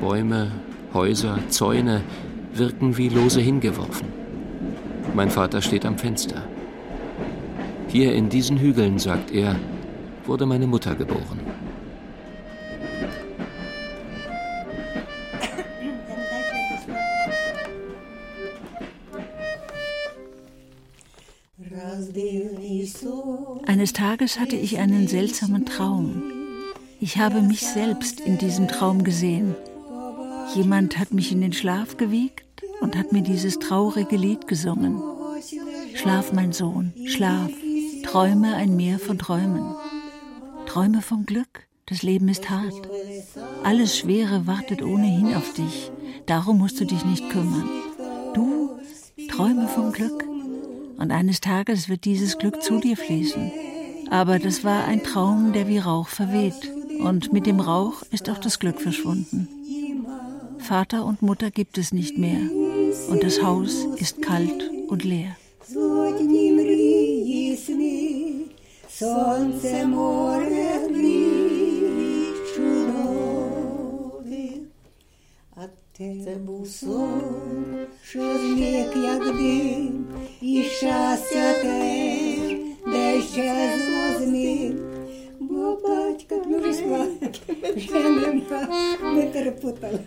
Bäume, 0.00 0.52
Häuser, 0.94 1.40
Zäune 1.48 2.02
wirken 2.54 2.96
wie 2.96 3.08
lose 3.08 3.40
hingeworfen. 3.40 4.06
Mein 5.14 5.30
Vater 5.30 5.60
steht 5.60 5.84
am 5.84 5.98
Fenster. 5.98 6.44
Hier 7.88 8.14
in 8.14 8.28
diesen 8.28 8.58
Hügeln, 8.58 9.00
sagt 9.00 9.32
er, 9.32 9.56
wurde 10.24 10.46
meine 10.46 10.68
Mutter 10.68 10.94
geboren. 10.94 11.40
Tages 24.18 24.40
hatte 24.40 24.56
ich 24.56 24.78
einen 24.78 25.06
seltsamen 25.06 25.64
Traum. 25.64 26.24
Ich 26.98 27.18
habe 27.18 27.40
mich 27.40 27.64
selbst 27.64 28.18
in 28.18 28.36
diesem 28.36 28.66
Traum 28.66 29.04
gesehen. 29.04 29.54
Jemand 30.56 30.98
hat 30.98 31.12
mich 31.12 31.30
in 31.30 31.40
den 31.40 31.52
Schlaf 31.52 31.98
gewiegt 31.98 32.64
und 32.80 32.96
hat 32.96 33.12
mir 33.12 33.22
dieses 33.22 33.60
traurige 33.60 34.16
Lied 34.16 34.48
gesungen. 34.48 35.00
Schlaf, 35.94 36.32
mein 36.32 36.52
Sohn, 36.52 36.92
schlaf, 37.06 37.52
träume 38.02 38.56
ein 38.56 38.74
Meer 38.74 38.98
von 38.98 39.20
Träumen. 39.20 39.76
Träume 40.66 41.00
vom 41.00 41.24
Glück, 41.24 41.68
das 41.86 42.02
Leben 42.02 42.28
ist 42.28 42.50
hart. 42.50 42.88
Alles 43.62 43.96
Schwere 43.96 44.48
wartet 44.48 44.82
ohnehin 44.82 45.32
auf 45.36 45.54
dich, 45.54 45.92
darum 46.26 46.58
musst 46.58 46.80
du 46.80 46.86
dich 46.86 47.04
nicht 47.04 47.30
kümmern. 47.30 47.68
Du 48.34 48.80
träume 49.30 49.68
vom 49.68 49.92
Glück 49.92 50.24
und 50.98 51.12
eines 51.12 51.40
Tages 51.40 51.88
wird 51.88 52.04
dieses 52.04 52.36
Glück 52.38 52.60
zu 52.64 52.80
dir 52.80 52.96
fließen. 52.96 53.67
Aber 54.09 54.39
das 54.39 54.63
war 54.63 54.85
ein 54.85 55.03
Traum, 55.03 55.53
der 55.53 55.67
wie 55.67 55.79
Rauch 55.79 56.07
verweht 56.07 56.71
und 56.99 57.33
mit 57.33 57.45
dem 57.45 57.59
Rauch 57.59 58.03
ist 58.11 58.29
auch 58.29 58.37
das 58.37 58.59
Glück 58.59 58.79
verschwunden. 58.81 59.47
Vater 60.59 61.05
und 61.05 61.21
Mutter 61.21 61.51
gibt 61.51 61.77
es 61.77 61.91
nicht 61.91 62.17
mehr 62.17 62.41
und 63.09 63.23
das 63.23 63.41
Haus 63.41 63.85
ist 63.97 64.21
kalt 64.21 64.69
und 64.89 65.03
leer. 65.03 65.35
Сонце 68.99 69.85
море 69.85 70.73
чудові, 72.55 74.51
а 75.55 75.61
це 75.97 76.35
був 76.45 76.67
сон, 76.67 77.85
що 78.03 78.37
зник, 78.37 78.95
як 78.95 79.37
дим, 79.37 80.05
і 80.41 80.63
щастя 80.63 81.53
теж, 81.61 82.46
Де 82.90 83.22
ще 83.22 83.70
злозник, 83.78 84.76
бо 85.40 85.78
батька 85.82 86.36
вже 86.46 86.70
вже 87.76 88.08
нема, 88.08 88.68
ми 89.02 89.22
перепутали. 89.22 90.00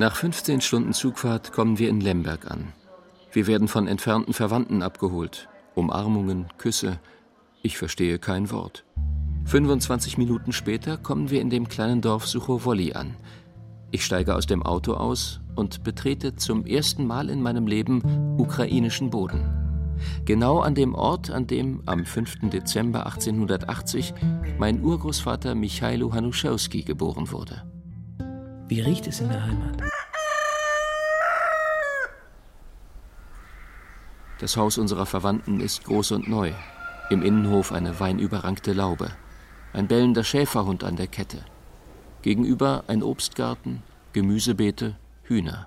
Nach 0.00 0.14
15 0.14 0.60
Stunden 0.60 0.92
Zugfahrt 0.92 1.50
kommen 1.50 1.80
wir 1.80 1.88
in 1.88 2.00
Lemberg 2.00 2.48
an. 2.48 2.72
Wir 3.32 3.48
werden 3.48 3.66
von 3.66 3.88
entfernten 3.88 4.32
Verwandten 4.32 4.80
abgeholt. 4.80 5.48
Umarmungen, 5.74 6.46
Küsse. 6.56 7.00
Ich 7.62 7.78
verstehe 7.78 8.20
kein 8.20 8.52
Wort. 8.52 8.84
25 9.46 10.16
Minuten 10.16 10.52
später 10.52 10.98
kommen 10.98 11.30
wir 11.30 11.40
in 11.40 11.50
dem 11.50 11.66
kleinen 11.66 12.00
Dorf 12.00 12.28
Suchowoli 12.28 12.92
an. 12.92 13.16
Ich 13.90 14.04
steige 14.04 14.36
aus 14.36 14.46
dem 14.46 14.62
Auto 14.62 14.94
aus 14.94 15.40
und 15.56 15.82
betrete 15.82 16.36
zum 16.36 16.64
ersten 16.64 17.04
Mal 17.04 17.28
in 17.28 17.42
meinem 17.42 17.66
Leben 17.66 18.36
ukrainischen 18.38 19.10
Boden. 19.10 19.50
Genau 20.24 20.60
an 20.60 20.76
dem 20.76 20.94
Ort, 20.94 21.32
an 21.32 21.48
dem 21.48 21.82
am 21.86 22.04
5. 22.04 22.50
Dezember 22.50 23.06
1880 23.06 24.14
mein 24.60 24.80
Urgroßvater 24.80 25.56
Michailo 25.56 26.12
Hanuschewski 26.12 26.82
geboren 26.82 27.32
wurde. 27.32 27.64
Wie 28.68 28.82
riecht 28.82 29.06
es 29.06 29.20
in 29.20 29.30
der 29.30 29.42
Heimat? 29.42 29.82
Das 34.40 34.58
Haus 34.58 34.76
unserer 34.76 35.06
Verwandten 35.06 35.60
ist 35.60 35.84
groß 35.84 36.12
und 36.12 36.28
neu. 36.28 36.52
Im 37.08 37.22
Innenhof 37.22 37.72
eine 37.72 37.98
weinüberrankte 37.98 38.74
Laube. 38.74 39.10
Ein 39.72 39.88
bellender 39.88 40.22
Schäferhund 40.22 40.84
an 40.84 40.96
der 40.96 41.06
Kette. 41.06 41.38
Gegenüber 42.20 42.84
ein 42.88 43.02
Obstgarten, 43.02 43.82
Gemüsebeete, 44.12 44.96
Hühner. 45.22 45.66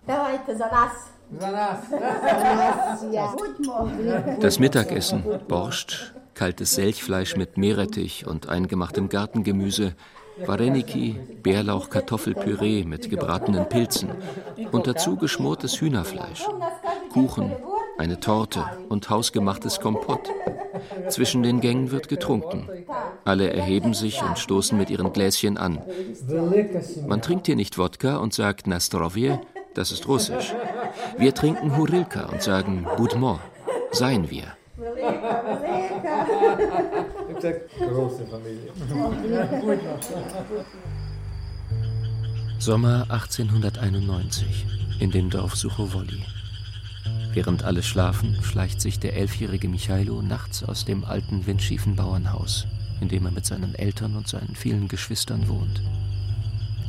Das 4.39 4.59
Mittagessen, 4.59 5.23
Borscht, 5.47 6.13
kaltes 6.35 6.75
Selchfleisch 6.75 7.35
mit 7.35 7.57
Meerrettich 7.57 8.27
und 8.27 8.47
eingemachtem 8.47 9.09
Gartengemüse, 9.09 9.95
Wareniki, 10.45 11.19
Bärlauch-Kartoffelpüree 11.43 12.83
mit 12.83 13.09
gebratenen 13.09 13.67
Pilzen 13.69 14.09
und 14.71 14.87
dazu 14.87 15.15
geschmortes 15.15 15.79
Hühnerfleisch, 15.81 16.47
Kuchen, 17.11 17.51
eine 17.97 18.19
Torte 18.19 18.63
und 18.89 19.09
hausgemachtes 19.09 19.79
Kompott. 19.79 20.29
Zwischen 21.09 21.43
den 21.43 21.61
Gängen 21.61 21.91
wird 21.91 22.07
getrunken. 22.07 22.67
Alle 23.25 23.51
erheben 23.51 23.93
sich 23.93 24.23
und 24.23 24.39
stoßen 24.39 24.77
mit 24.77 24.89
ihren 24.89 25.13
Gläschen 25.13 25.57
an. 25.57 25.81
Man 27.07 27.21
trinkt 27.21 27.45
hier 27.45 27.55
nicht 27.55 27.77
Wodka 27.77 28.17
und 28.17 28.33
sagt 28.33 28.67
Nastrovje, 28.67 29.39
das 29.73 29.91
ist 29.91 30.07
russisch. 30.07 30.53
Wir 31.17 31.33
trinken 31.33 31.77
Hurilka 31.77 32.25
und 32.25 32.41
sagen 32.41 32.87
Budmo, 32.97 33.39
seien 33.91 34.29
wir. 34.29 34.55
Große 37.41 38.27
Familie. 38.27 38.71
Sommer 42.59 43.05
1891 43.09 44.65
in 44.99 45.09
dem 45.09 45.31
Dorf 45.31 45.55
Suchowoli. 45.55 46.23
Während 47.33 47.63
alle 47.63 47.81
schlafen, 47.81 48.37
schleicht 48.43 48.79
sich 48.79 48.99
der 48.99 49.15
elfjährige 49.15 49.67
Michailo 49.67 50.21
nachts 50.21 50.63
aus 50.63 50.85
dem 50.85 51.03
alten 51.03 51.47
windschiefen 51.47 51.95
Bauernhaus, 51.95 52.67
in 52.99 53.09
dem 53.09 53.25
er 53.25 53.31
mit 53.31 53.47
seinen 53.47 53.73
Eltern 53.73 54.15
und 54.15 54.27
seinen 54.27 54.55
vielen 54.55 54.87
Geschwistern 54.87 55.47
wohnt. 55.47 55.81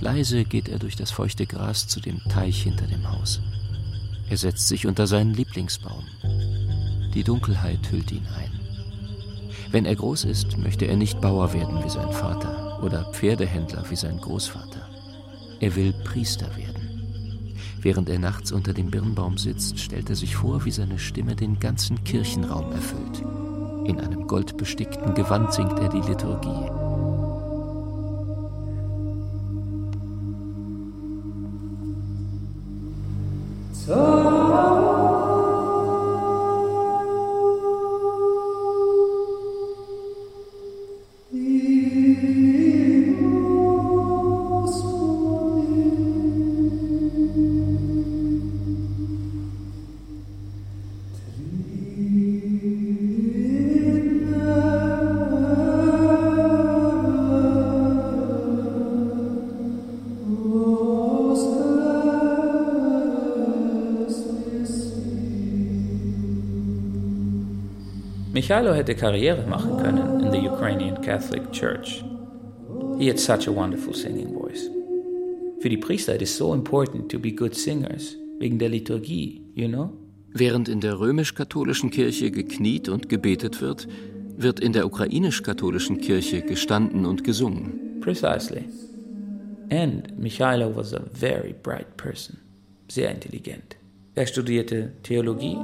Leise 0.01 0.45
geht 0.45 0.69
er 0.69 0.79
durch 0.79 0.97
das 0.97 1.11
feuchte 1.11 1.47
Gras 1.47 1.89
zu 1.89 2.01
dem 2.01 2.23
Teich 2.25 2.63
hinter 2.63 2.87
dem 2.87 3.11
Haus. 3.11 3.41
Er 4.29 4.37
setzt 4.37 4.69
sich 4.69 4.87
unter 4.87 5.07
seinen 5.07 5.33
Lieblingsbaum. 5.33 6.05
Die 7.15 7.25
Dunkelheit 7.25 7.91
hüllt 7.91 8.13
ihn 8.13 8.27
ein. 8.37 8.62
Wenn 9.73 9.87
er 9.87 9.97
groß 9.97 10.25
ist, 10.25 10.59
möchte 10.59 10.85
er 10.85 10.97
nicht 10.97 11.23
Bauer 11.23 11.55
werden 11.55 11.83
wie 11.83 11.89
sein 11.89 12.13
Vater 12.13 12.79
oder 12.83 13.11
Pferdehändler 13.13 13.85
wie 13.89 13.97
sein 13.97 14.19
Großvater. 14.19 14.87
Er 15.61 15.75
will 15.75 15.95
Priester 16.05 16.55
werden. 16.59 17.55
Während 17.81 18.11
er 18.11 18.19
nachts 18.19 18.53
unter 18.53 18.75
dem 18.75 18.91
Birnbaum 18.91 19.39
sitzt, 19.39 19.79
stellt 19.79 20.11
er 20.11 20.17
sich 20.17 20.37
vor, 20.37 20.67
wie 20.67 20.71
seine 20.71 20.99
Stimme 20.99 21.35
den 21.35 21.59
ganzen 21.59 22.05
Kirchenraum 22.05 22.71
erfüllt. 22.71 23.23
In 23.87 23.99
einem 23.99 24.29
goldbestickten 24.29 25.15
Gewand 25.15 25.55
singt 25.55 25.79
er 25.79 25.89
die 25.89 26.07
Liturgie. 26.07 26.71
Michailo 68.53 68.75
hätte 68.75 68.95
Karriere 68.95 69.47
machen 69.47 69.79
können 69.79 70.21
in 70.21 70.31
the 70.31 70.47
Ukrainian 70.47 71.01
Catholic 71.01 71.51
Church. 71.53 72.05
He 72.99 73.09
had 73.09 73.19
such 73.19 73.49
a 73.49 73.51
wonderful 73.51 73.95
singing 73.95 74.35
voice. 74.35 74.69
Für 75.61 75.71
die 75.71 75.79
Priester 75.79 76.15
it 76.15 76.21
is 76.21 76.37
so 76.37 76.53
important 76.53 77.11
to 77.11 77.19
be 77.19 77.33
good 77.33 77.55
singers, 77.55 78.15
wegen 78.41 78.59
der 78.59 78.69
Liturgie, 78.69 79.41
you 79.55 79.69
know? 79.69 79.91
Während 80.35 80.69
in 80.69 80.81
der 80.81 81.01
römisch-katholischen 81.01 81.91
Kirche 81.91 82.31
gekniet 82.31 82.91
und 82.91 83.09
gebetet 83.09 83.63
wird, 83.63 83.89
wird 84.37 84.61
in 84.61 84.75
der 84.75 84.85
ukrainisch-katholischen 84.85 85.97
Kirche 86.03 86.43
gestanden 86.43 87.07
und 87.07 87.25
gesungen. 87.25 88.01
Precisely. 88.03 88.65
And 89.71 90.19
Michailo 90.19 90.77
was 90.77 90.93
a 90.93 91.01
very 91.15 91.55
bright 91.55 91.97
person, 91.97 92.37
sehr 92.87 93.11
intelligent. 93.13 93.77
Er 94.15 94.27
studierte 94.27 94.93
Theologie, 95.03 95.57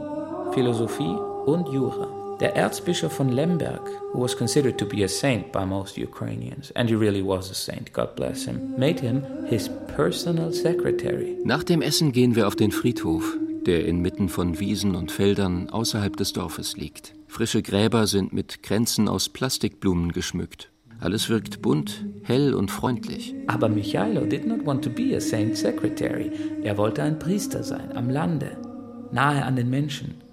Philosophie 0.54 1.18
und 1.44 1.68
Jura. 1.68 2.07
Der 2.40 2.54
Erzbischof 2.54 3.12
von 3.12 3.30
Lemberg, 3.30 3.90
who 4.12 4.22
was 4.22 4.36
considered 4.36 4.78
to 4.78 4.86
be 4.86 5.02
a 5.02 5.08
saint 5.08 5.50
by 5.50 5.66
most 5.66 5.98
Ukrainians, 5.98 6.70
and 6.76 6.88
he 6.88 6.94
really 6.94 7.20
was 7.20 7.50
a 7.50 7.54
saint, 7.54 7.92
God 7.92 8.14
bless 8.14 8.44
him, 8.44 8.74
made 8.76 9.00
him 9.00 9.24
his 9.46 9.68
personal 9.96 10.52
secretary. 10.52 11.36
Nach 11.44 11.64
dem 11.64 11.82
Essen 11.82 12.12
gehen 12.12 12.36
wir 12.36 12.46
auf 12.46 12.54
den 12.54 12.70
Friedhof, 12.70 13.36
der 13.66 13.86
inmitten 13.86 14.28
von 14.28 14.60
Wiesen 14.60 14.94
und 14.94 15.10
Feldern 15.10 15.68
außerhalb 15.68 16.16
des 16.16 16.32
Dorfes 16.32 16.76
liegt. 16.76 17.12
Frische 17.26 17.60
Gräber 17.60 18.06
sind 18.06 18.32
mit 18.32 18.62
Kränzen 18.62 19.08
aus 19.08 19.28
Plastikblumen 19.28 20.12
geschmückt. 20.12 20.70
Alles 21.00 21.28
wirkt 21.28 21.60
bunt, 21.60 22.04
hell 22.22 22.54
und 22.54 22.70
freundlich. 22.70 23.34
Aber 23.48 23.68
Michailo 23.68 24.26
did 24.26 24.46
not 24.46 24.64
want 24.64 24.84
to 24.84 24.90
be 24.90 25.16
a 25.16 25.20
saint 25.20 25.56
secretary. 25.56 26.30
Er 26.62 26.76
wollte 26.76 27.02
ein 27.02 27.18
Priester 27.18 27.64
sein, 27.64 27.90
am 27.96 28.10
Lande, 28.10 28.56
nahe 29.10 29.44
an 29.44 29.56
den 29.56 29.70
Menschen 29.70 30.27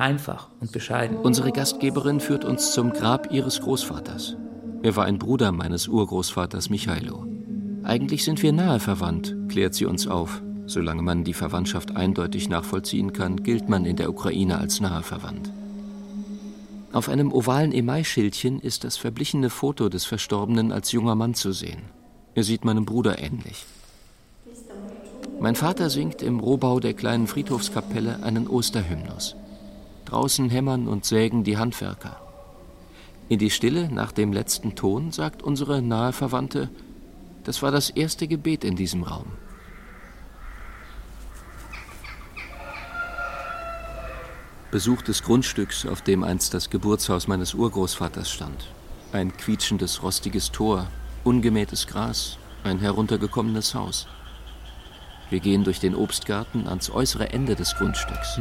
einfach 0.00 0.48
und 0.60 0.72
bescheiden. 0.72 1.16
Unsere 1.16 1.52
Gastgeberin 1.52 2.20
führt 2.20 2.44
uns 2.44 2.72
zum 2.72 2.92
Grab 2.92 3.32
ihres 3.32 3.60
Großvaters. 3.60 4.36
Er 4.82 4.96
war 4.96 5.04
ein 5.04 5.18
Bruder 5.18 5.52
meines 5.52 5.88
Urgroßvaters 5.88 6.70
Michailo. 6.70 7.26
Eigentlich 7.82 8.24
sind 8.24 8.42
wir 8.42 8.52
nahe 8.52 8.80
verwandt, 8.80 9.36
klärt 9.48 9.74
sie 9.74 9.86
uns 9.86 10.06
auf. 10.06 10.42
Solange 10.66 11.02
man 11.02 11.24
die 11.24 11.34
Verwandtschaft 11.34 11.96
eindeutig 11.96 12.48
nachvollziehen 12.48 13.12
kann, 13.12 13.42
gilt 13.42 13.68
man 13.68 13.84
in 13.84 13.96
der 13.96 14.10
Ukraine 14.10 14.58
als 14.58 14.80
nahe 14.80 15.02
verwandt. 15.02 15.52
Auf 16.92 17.08
einem 17.08 17.32
ovalen 17.32 17.72
Emailschildchen 17.72 18.60
ist 18.60 18.84
das 18.84 18.96
verblichene 18.96 19.50
Foto 19.50 19.88
des 19.88 20.04
Verstorbenen 20.04 20.72
als 20.72 20.92
junger 20.92 21.14
Mann 21.14 21.34
zu 21.34 21.52
sehen. 21.52 21.82
Er 22.34 22.42
sieht 22.42 22.64
meinem 22.64 22.84
Bruder 22.84 23.18
ähnlich. 23.18 23.64
Mein 25.40 25.56
Vater 25.56 25.88
singt 25.88 26.22
im 26.22 26.40
Rohbau 26.40 26.80
der 26.80 26.94
kleinen 26.94 27.26
Friedhofskapelle 27.26 28.22
einen 28.22 28.46
Osterhymnus. 28.46 29.36
Draußen 30.10 30.50
hämmern 30.50 30.88
und 30.88 31.04
sägen 31.04 31.44
die 31.44 31.56
Handwerker. 31.56 32.20
In 33.28 33.38
die 33.38 33.50
Stille 33.50 33.88
nach 33.92 34.10
dem 34.10 34.32
letzten 34.32 34.74
Ton 34.74 35.12
sagt 35.12 35.40
unsere 35.40 35.82
nahe 35.82 36.12
Verwandte, 36.12 36.68
das 37.44 37.62
war 37.62 37.70
das 37.70 37.90
erste 37.90 38.26
Gebet 38.26 38.64
in 38.64 38.74
diesem 38.74 39.04
Raum. 39.04 39.26
Besuch 44.72 45.02
des 45.02 45.22
Grundstücks, 45.22 45.86
auf 45.86 46.02
dem 46.02 46.24
einst 46.24 46.54
das 46.54 46.70
Geburtshaus 46.70 47.28
meines 47.28 47.54
Urgroßvaters 47.54 48.30
stand. 48.30 48.66
Ein 49.12 49.36
quietschendes, 49.36 50.02
rostiges 50.02 50.50
Tor, 50.50 50.88
ungemähtes 51.22 51.86
Gras, 51.86 52.36
ein 52.64 52.80
heruntergekommenes 52.80 53.76
Haus. 53.76 54.08
Wir 55.30 55.40
gehen 55.40 55.62
durch 55.64 55.78
den 55.78 55.94
Obstgarten 55.94 56.66
ans 56.66 56.90
äußere 56.90 57.30
Ende 57.30 57.54
des 57.54 57.76
Grundstücks. 57.76 58.40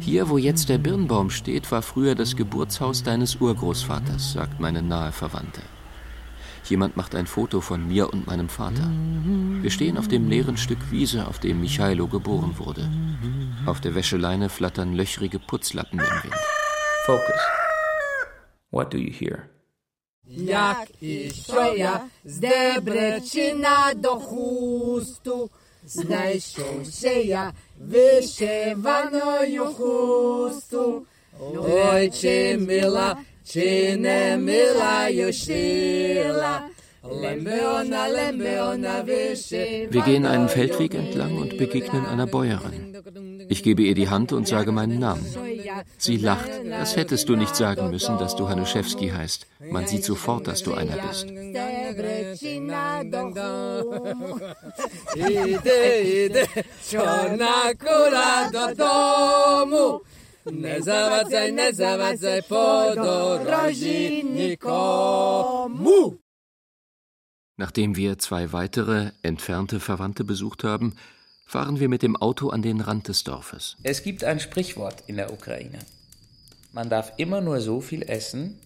Hier, 0.00 0.28
wo 0.28 0.38
jetzt 0.38 0.68
der 0.68 0.78
Birnbaum 0.78 1.30
steht, 1.30 1.70
war 1.72 1.82
früher 1.82 2.14
das 2.14 2.36
Geburtshaus 2.36 3.02
deines 3.02 3.36
Urgroßvaters, 3.36 4.32
sagt 4.32 4.60
meine 4.60 4.82
nahe 4.82 5.10
Verwandte. 5.10 5.62
Jemand 6.68 6.96
macht 6.96 7.14
ein 7.14 7.26
Foto 7.26 7.60
von 7.60 7.86
mir 7.86 8.12
und 8.12 8.26
meinem 8.26 8.48
Vater. 8.48 8.90
Wir 9.62 9.70
stehen 9.70 9.98
auf 9.98 10.08
dem 10.08 10.28
leeren 10.28 10.56
Stück 10.56 10.90
Wiese, 10.90 11.26
auf 11.26 11.38
dem 11.38 11.60
Michailo 11.60 12.06
geboren 12.06 12.58
wurde. 12.58 12.88
Auf 13.66 13.80
der 13.80 13.94
Wäscheleine 13.94 14.48
flattern 14.48 14.94
löchrige 14.94 15.38
Putzlappen 15.38 15.98
im 15.98 16.22
Wind. 16.22 16.34
Focus. 17.04 17.40
What 18.70 18.92
do 18.92 18.98
you 18.98 19.12
hear? 19.12 19.48
Jak 20.28 20.88
i 21.02 21.30
szoja 21.30 22.08
z 22.24 22.40
Debrecina 22.40 23.94
do 23.94 24.20
Chustu. 24.20 25.48
знайшовся 25.85 27.09
я 27.09 27.53
вишиваною 27.79 29.65
хусту. 29.65 31.05
Ой, 31.57 32.09
чи 32.09 32.57
мила, 32.57 33.17
чи 33.45 33.95
не 33.97 34.37
мила 34.37 35.09
шила. 35.33 36.61
Wir 39.89 40.01
gehen 40.05 40.25
einen 40.25 40.49
Feldweg 40.49 40.93
entlang 40.93 41.35
und 41.37 41.57
begegnen 41.57 42.05
einer 42.05 42.27
Bäuerin. 42.27 42.95
Ich 43.48 43.62
gebe 43.62 43.82
ihr 43.82 43.94
die 43.94 44.08
Hand 44.08 44.32
und 44.32 44.48
sage 44.48 44.72
meinen 44.72 44.98
Namen. 44.98 45.26
Sie 45.98 46.16
lacht. 46.16 46.50
Das 46.70 46.96
hättest 46.96 47.28
du 47.28 47.36
nicht 47.36 47.54
sagen 47.54 47.90
müssen, 47.90 48.18
dass 48.18 48.36
du 48.36 48.48
Hanuszewski 48.48 49.08
heißt. 49.08 49.46
Man 49.70 49.86
sieht 49.86 50.04
sofort, 50.04 50.46
dass 50.46 50.62
du 50.62 50.74
einer 50.74 50.96
bist. 50.96 51.26
Nie 60.46 60.62
ne 60.62 60.82
zawadzaj, 60.82 61.52
nie 61.52 61.72
zawadzaj 61.72 62.42
po 62.42 62.94
dorożi 62.94 64.24
nikomu. 64.24 66.14
Nachdem 67.58 67.96
wir 67.96 68.18
zwei 68.18 68.52
weitere 68.52 69.12
entfernte 69.22 69.80
Verwandte 69.80 70.24
besucht 70.24 70.62
haben, 70.62 70.94
fahren 71.46 71.80
wir 71.80 71.88
mit 71.88 72.02
dem 72.02 72.16
Auto 72.16 72.50
an 72.50 72.60
den 72.60 72.80
Rand 72.80 73.08
des 73.08 73.24
Dorfes. 73.24 73.76
Es 73.84 74.02
gibt 74.02 74.24
ein 74.24 74.40
Sprichwort 74.40 75.04
in 75.06 75.16
der 75.16 75.32
Ukraine. 75.32 75.78
Man 76.72 76.90
darf 76.90 77.12
immer 77.16 77.40
nur 77.40 77.60
so 77.60 77.80
viel 77.80 78.02
essen, 78.02 78.58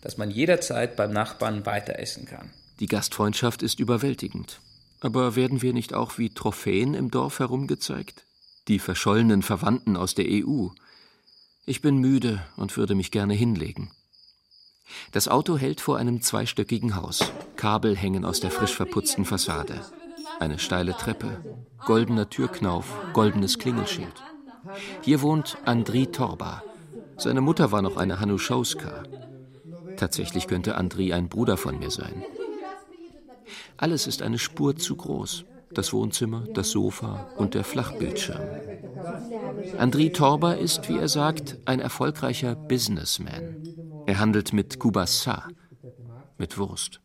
dass 0.00 0.16
man 0.16 0.30
jederzeit 0.30 0.96
beim 0.96 1.12
Nachbarn 1.12 1.66
weiter 1.66 1.98
essen 1.98 2.24
kann. 2.24 2.50
Die 2.78 2.86
Gastfreundschaft 2.86 3.62
ist 3.62 3.80
überwältigend. 3.80 4.60
Aber 5.00 5.34
werden 5.34 5.60
wir 5.60 5.72
nicht 5.72 5.92
auch 5.92 6.18
wie 6.18 6.30
Trophäen 6.30 6.94
im 6.94 7.10
Dorf 7.10 7.38
herumgezeigt? 7.38 8.24
Die 8.68 8.78
verschollenen 8.78 9.42
Verwandten 9.42 9.96
aus 9.96 10.14
der 10.14 10.26
EU. 10.28 10.68
Ich 11.66 11.82
bin 11.82 11.98
müde 11.98 12.42
und 12.56 12.76
würde 12.76 12.94
mich 12.94 13.10
gerne 13.10 13.34
hinlegen. 13.34 13.90
Das 15.12 15.28
Auto 15.28 15.58
hält 15.58 15.80
vor 15.80 15.98
einem 15.98 16.20
zweistöckigen 16.20 16.96
Haus. 16.96 17.32
Kabel 17.56 17.96
hängen 17.96 18.24
aus 18.24 18.40
der 18.40 18.50
frisch 18.50 18.74
verputzten 18.74 19.24
Fassade. 19.24 19.80
Eine 20.40 20.58
steile 20.58 20.96
Treppe, 20.96 21.44
goldener 21.84 22.30
Türknauf, 22.30 22.86
goldenes 23.12 23.58
Klingelschild. 23.58 24.14
Hier 25.02 25.20
wohnt 25.20 25.58
Andri 25.66 26.06
Torba. 26.06 26.62
Seine 27.18 27.42
Mutter 27.42 27.72
war 27.72 27.82
noch 27.82 27.98
eine 27.98 28.20
Hanuschauska. 28.20 29.02
Tatsächlich 29.98 30.46
könnte 30.46 30.76
Andri 30.76 31.12
ein 31.12 31.28
Bruder 31.28 31.58
von 31.58 31.78
mir 31.78 31.90
sein. 31.90 32.24
Alles 33.76 34.06
ist 34.06 34.22
eine 34.22 34.38
Spur 34.38 34.76
zu 34.76 34.96
groß. 34.96 35.44
Das 35.72 35.92
Wohnzimmer, 35.92 36.44
das 36.54 36.70
Sofa 36.70 37.28
und 37.36 37.52
der 37.52 37.62
Flachbildschirm. 37.62 38.40
Andri 39.78 40.10
Torba 40.10 40.54
ist, 40.54 40.88
wie 40.88 40.96
er 40.96 41.08
sagt, 41.08 41.58
ein 41.66 41.80
erfolgreicher 41.80 42.54
Businessman. 42.56 43.62
Er 44.06 44.18
handelt 44.18 44.54
mit 44.54 44.78
Kubasa, 44.78 45.48
mit 46.38 46.56
Wurst. 46.56 47.00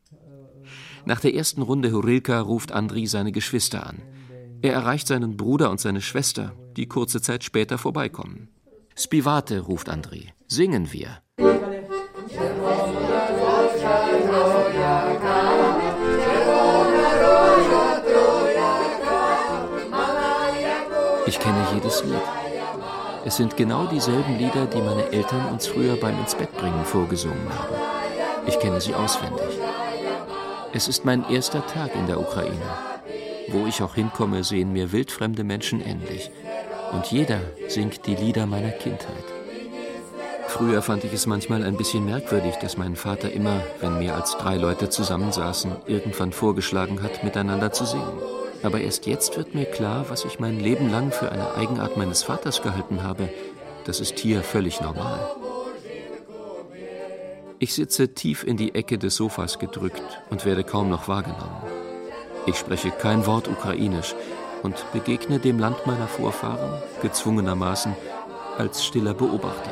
Nach 1.05 1.19
der 1.19 1.35
ersten 1.35 1.61
Runde 1.61 1.91
Hurilka 1.91 2.39
ruft 2.41 2.71
Andri 2.71 3.05
seine 3.05 3.31
Geschwister 3.31 3.85
an. 3.85 4.01
Er 4.61 4.73
erreicht 4.73 5.07
seinen 5.07 5.37
Bruder 5.37 5.69
und 5.69 5.79
seine 5.79 6.01
Schwester, 6.01 6.53
die 6.75 6.87
kurze 6.87 7.21
Zeit 7.21 7.43
später 7.43 7.77
vorbeikommen. 7.77 8.49
Spivate 8.97 9.59
ruft 9.59 9.87
Andri. 9.89 10.33
Singen 10.47 10.91
wir. 10.91 11.19
Ich 21.27 21.39
kenne 21.39 21.67
jedes 21.73 22.03
Lied. 22.03 22.15
Es 23.25 23.37
sind 23.37 23.57
genau 23.57 23.85
dieselben 23.87 24.37
Lieder, 24.39 24.65
die 24.65 24.81
meine 24.81 25.11
Eltern 25.11 25.47
uns 25.51 25.67
früher 25.67 25.97
beim 25.97 26.17
Ins 26.19 26.33
Bett 26.33 26.55
bringen 26.57 26.85
vorgesungen 26.85 27.49
haben. 27.49 27.75
Ich 28.47 28.59
kenne 28.59 28.81
sie 28.81 28.93
auswendig. 28.95 29.59
Es 30.75 30.89
ist 30.89 31.05
mein 31.05 31.23
erster 31.29 31.65
Tag 31.65 31.95
in 31.95 32.05
der 32.05 32.19
Ukraine. 32.19 32.67
Wo 33.47 33.65
ich 33.65 33.81
auch 33.81 33.95
hinkomme, 33.95 34.43
sehen 34.43 34.73
mir 34.73 34.91
wildfremde 34.91 35.45
Menschen 35.45 35.79
ähnlich. 35.79 36.29
Und 36.91 37.05
jeder 37.05 37.39
singt 37.69 38.05
die 38.05 38.15
Lieder 38.15 38.45
meiner 38.45 38.71
Kindheit. 38.71 39.23
Früher 40.49 40.81
fand 40.81 41.05
ich 41.05 41.13
es 41.13 41.27
manchmal 41.27 41.63
ein 41.63 41.77
bisschen 41.77 42.03
merkwürdig, 42.03 42.55
dass 42.55 42.75
mein 42.75 42.97
Vater 42.97 43.31
immer, 43.31 43.61
wenn 43.79 43.99
mehr 43.99 44.15
als 44.15 44.37
drei 44.37 44.57
Leute 44.57 44.89
zusammensaßen, 44.89 45.77
irgendwann 45.87 46.33
vorgeschlagen 46.33 47.01
hat, 47.01 47.23
miteinander 47.23 47.71
zu 47.71 47.85
singen. 47.85 48.19
Aber 48.61 48.81
erst 48.81 49.05
jetzt 49.05 49.37
wird 49.37 49.55
mir 49.55 49.65
klar, 49.65 50.07
was 50.09 50.25
ich 50.25 50.41
mein 50.41 50.59
Leben 50.59 50.91
lang 50.91 51.13
für 51.13 51.31
eine 51.31 51.55
Eigenart 51.55 51.95
meines 51.95 52.23
Vaters 52.23 52.61
gehalten 52.61 53.01
habe. 53.01 53.29
Das 53.85 54.01
ist 54.01 54.19
hier 54.19 54.43
völlig 54.43 54.81
normal. 54.81 55.25
Ich 57.57 57.73
sitze 57.73 58.13
tief 58.13 58.43
in 58.43 58.57
die 58.57 58.75
Ecke 58.75 58.97
des 58.97 59.15
Sofas 59.15 59.59
gedrückt 59.59 60.03
und 60.29 60.45
werde 60.45 60.63
kaum 60.63 60.89
noch 60.89 61.07
wahrgenommen. 61.07 61.63
Ich 62.45 62.57
spreche 62.57 62.91
kein 62.91 63.25
Wort 63.25 63.47
Ukrainisch 63.47 64.13
und 64.61 64.75
begegne 64.91 65.39
dem 65.39 65.57
Land 65.57 65.87
meiner 65.87 66.07
Vorfahren 66.07 66.81
gezwungenermaßen 67.01 67.95
als 68.57 68.85
stiller 68.85 69.13
Beobachter. 69.13 69.71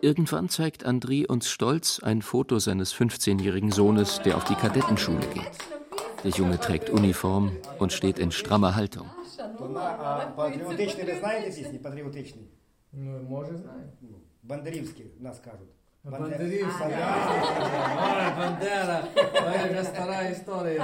Irgendwann 0.00 0.48
zeigt 0.48 0.86
Andri 0.86 1.26
uns 1.26 1.50
stolz 1.50 1.98
ein 2.00 2.22
Foto 2.22 2.60
seines 2.60 2.94
15-jährigen 2.94 3.72
Sohnes, 3.72 4.20
der 4.24 4.36
auf 4.36 4.44
die 4.44 4.54
Kadettenschule 4.54 5.26
geht. 5.34 5.75
Der 6.24 6.30
Junge 6.30 6.58
trägt 6.58 6.90
Uniform 6.90 7.52
und 7.78 7.92
steht 7.92 8.18
in 8.18 8.32
strammer 8.32 8.74
Haltung. 8.74 9.06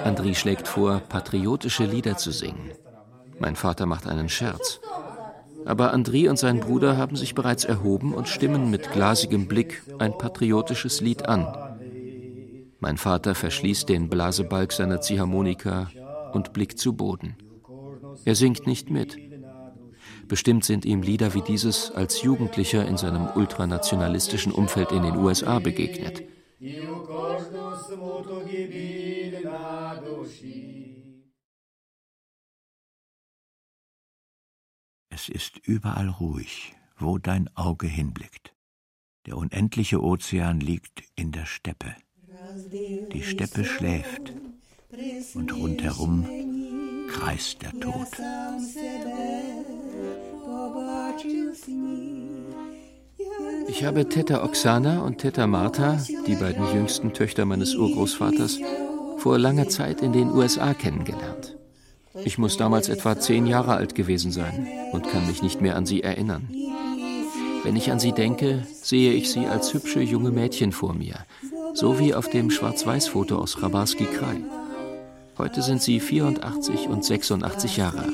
Andri 0.05 0.35
schlägt 0.35 0.67
vor, 0.67 1.01
patriotische 1.09 1.85
Lieder 1.85 2.17
zu 2.17 2.33
singen. 2.33 2.73
Mein 3.39 3.57
Vater 3.57 3.87
macht 3.87 4.07
einen 4.07 4.29
Scherz. 4.29 4.81
Aber 5.65 5.93
Andri 5.93 6.29
und 6.29 6.39
sein 6.39 6.59
Bruder 6.59 6.97
haben 6.97 7.15
sich 7.15 7.35
bereits 7.35 7.65
erhoben 7.65 8.15
und 8.15 8.29
stimmen 8.29 8.71
mit 8.71 8.91
glasigem 8.91 9.47
Blick 9.47 9.83
ein 9.99 10.19
patriotisches 10.19 11.01
Lied 11.01 11.29
an. 11.29 11.72
Mein 12.83 12.99
Vater 12.99 13.37
verschließt 13.37 13.89
den 13.89 14.09
Blasebalg 14.09 14.73
seiner 14.73 15.01
Ziehharmonika 15.01 15.89
und 16.33 16.53
blickt 16.53 16.81
zu 16.81 16.95
Boden. 16.95 17.37
Er 18.25 18.35
singt 18.35 18.67
nicht 18.67 18.91
mit. 18.91 19.17
Bestimmt 20.27 20.65
sind 20.65 20.85
ihm 20.85 21.01
Lieder 21.01 21.33
wie 21.33 21.43
dieses 21.43 21.93
als 21.93 22.23
Jugendlicher 22.23 22.85
in 22.85 22.97
seinem 22.97 23.29
ultranationalistischen 23.37 24.51
Umfeld 24.51 24.91
in 24.91 25.05
den 25.05 25.15
USA 25.15 25.61
begegnet. 25.61 26.25
Es 35.09 35.29
ist 35.29 35.59
überall 35.59 36.09
ruhig, 36.09 36.75
wo 36.99 37.19
dein 37.19 37.49
Auge 37.57 37.87
hinblickt. 37.87 38.53
Der 39.27 39.37
unendliche 39.37 40.03
Ozean 40.03 40.59
liegt 40.59 41.05
in 41.15 41.31
der 41.31 41.47
Steppe. 41.47 41.95
Die 43.13 43.23
Steppe 43.23 43.65
schläft 43.65 44.33
und 45.35 45.55
rundherum 45.55 46.27
kreist 47.09 47.63
der 47.63 47.73
Tod. 47.81 48.09
Ich 53.69 53.85
habe 53.85 54.09
Teta 54.09 54.45
Oksana 54.45 55.03
und 55.03 55.19
Teta 55.19 55.47
Martha, 55.47 55.99
die 56.27 56.35
beiden 56.35 56.65
jüngsten 56.75 57.13
Töchter 57.13 57.45
meines 57.45 57.75
Urgroßvaters, 57.75 58.59
vor 59.19 59.39
langer 59.39 59.69
Zeit 59.69 60.03
in 60.03 60.13
den 60.13 60.31
USA 60.31 60.75
kennengelernt. 60.75 61.57
Ich 62.25 62.39
muss 62.39 62.57
damals 62.57 62.89
etwa 62.89 63.19
zehn 63.19 63.47
Jahre 63.47 63.75
alt 63.75 63.95
gewesen 63.95 64.33
sein 64.33 64.69
und 64.93 65.09
kann 65.09 65.27
mich 65.27 65.43
nicht 65.43 65.61
mehr 65.61 65.77
an 65.77 65.87
sie 65.87 66.03
erinnern. 66.03 66.49
Wenn 67.63 67.77
ich 67.77 67.93
an 67.93 68.01
sie 68.01 68.13
denke, 68.13 68.67
sehe 68.83 69.13
ich 69.13 69.31
sie 69.31 69.47
als 69.47 69.73
hübsche 69.73 70.01
junge 70.01 70.33
Mädchen 70.33 70.73
vor 70.73 70.95
mir, 70.95 71.15
so 71.75 71.99
wie 71.99 72.15
auf 72.15 72.29
dem 72.29 72.51
Schwarz-Weiß-Foto 72.51 73.37
aus 73.37 73.63
Rabarski 73.63 74.05
Kraj. 74.05 74.39
Heute 75.39 75.63
sind 75.63 75.81
sie 75.83 76.01
84 76.01 76.89
und 76.89 77.05
86 77.05 77.77
Jahre 77.79 78.01
alt. 78.01 78.13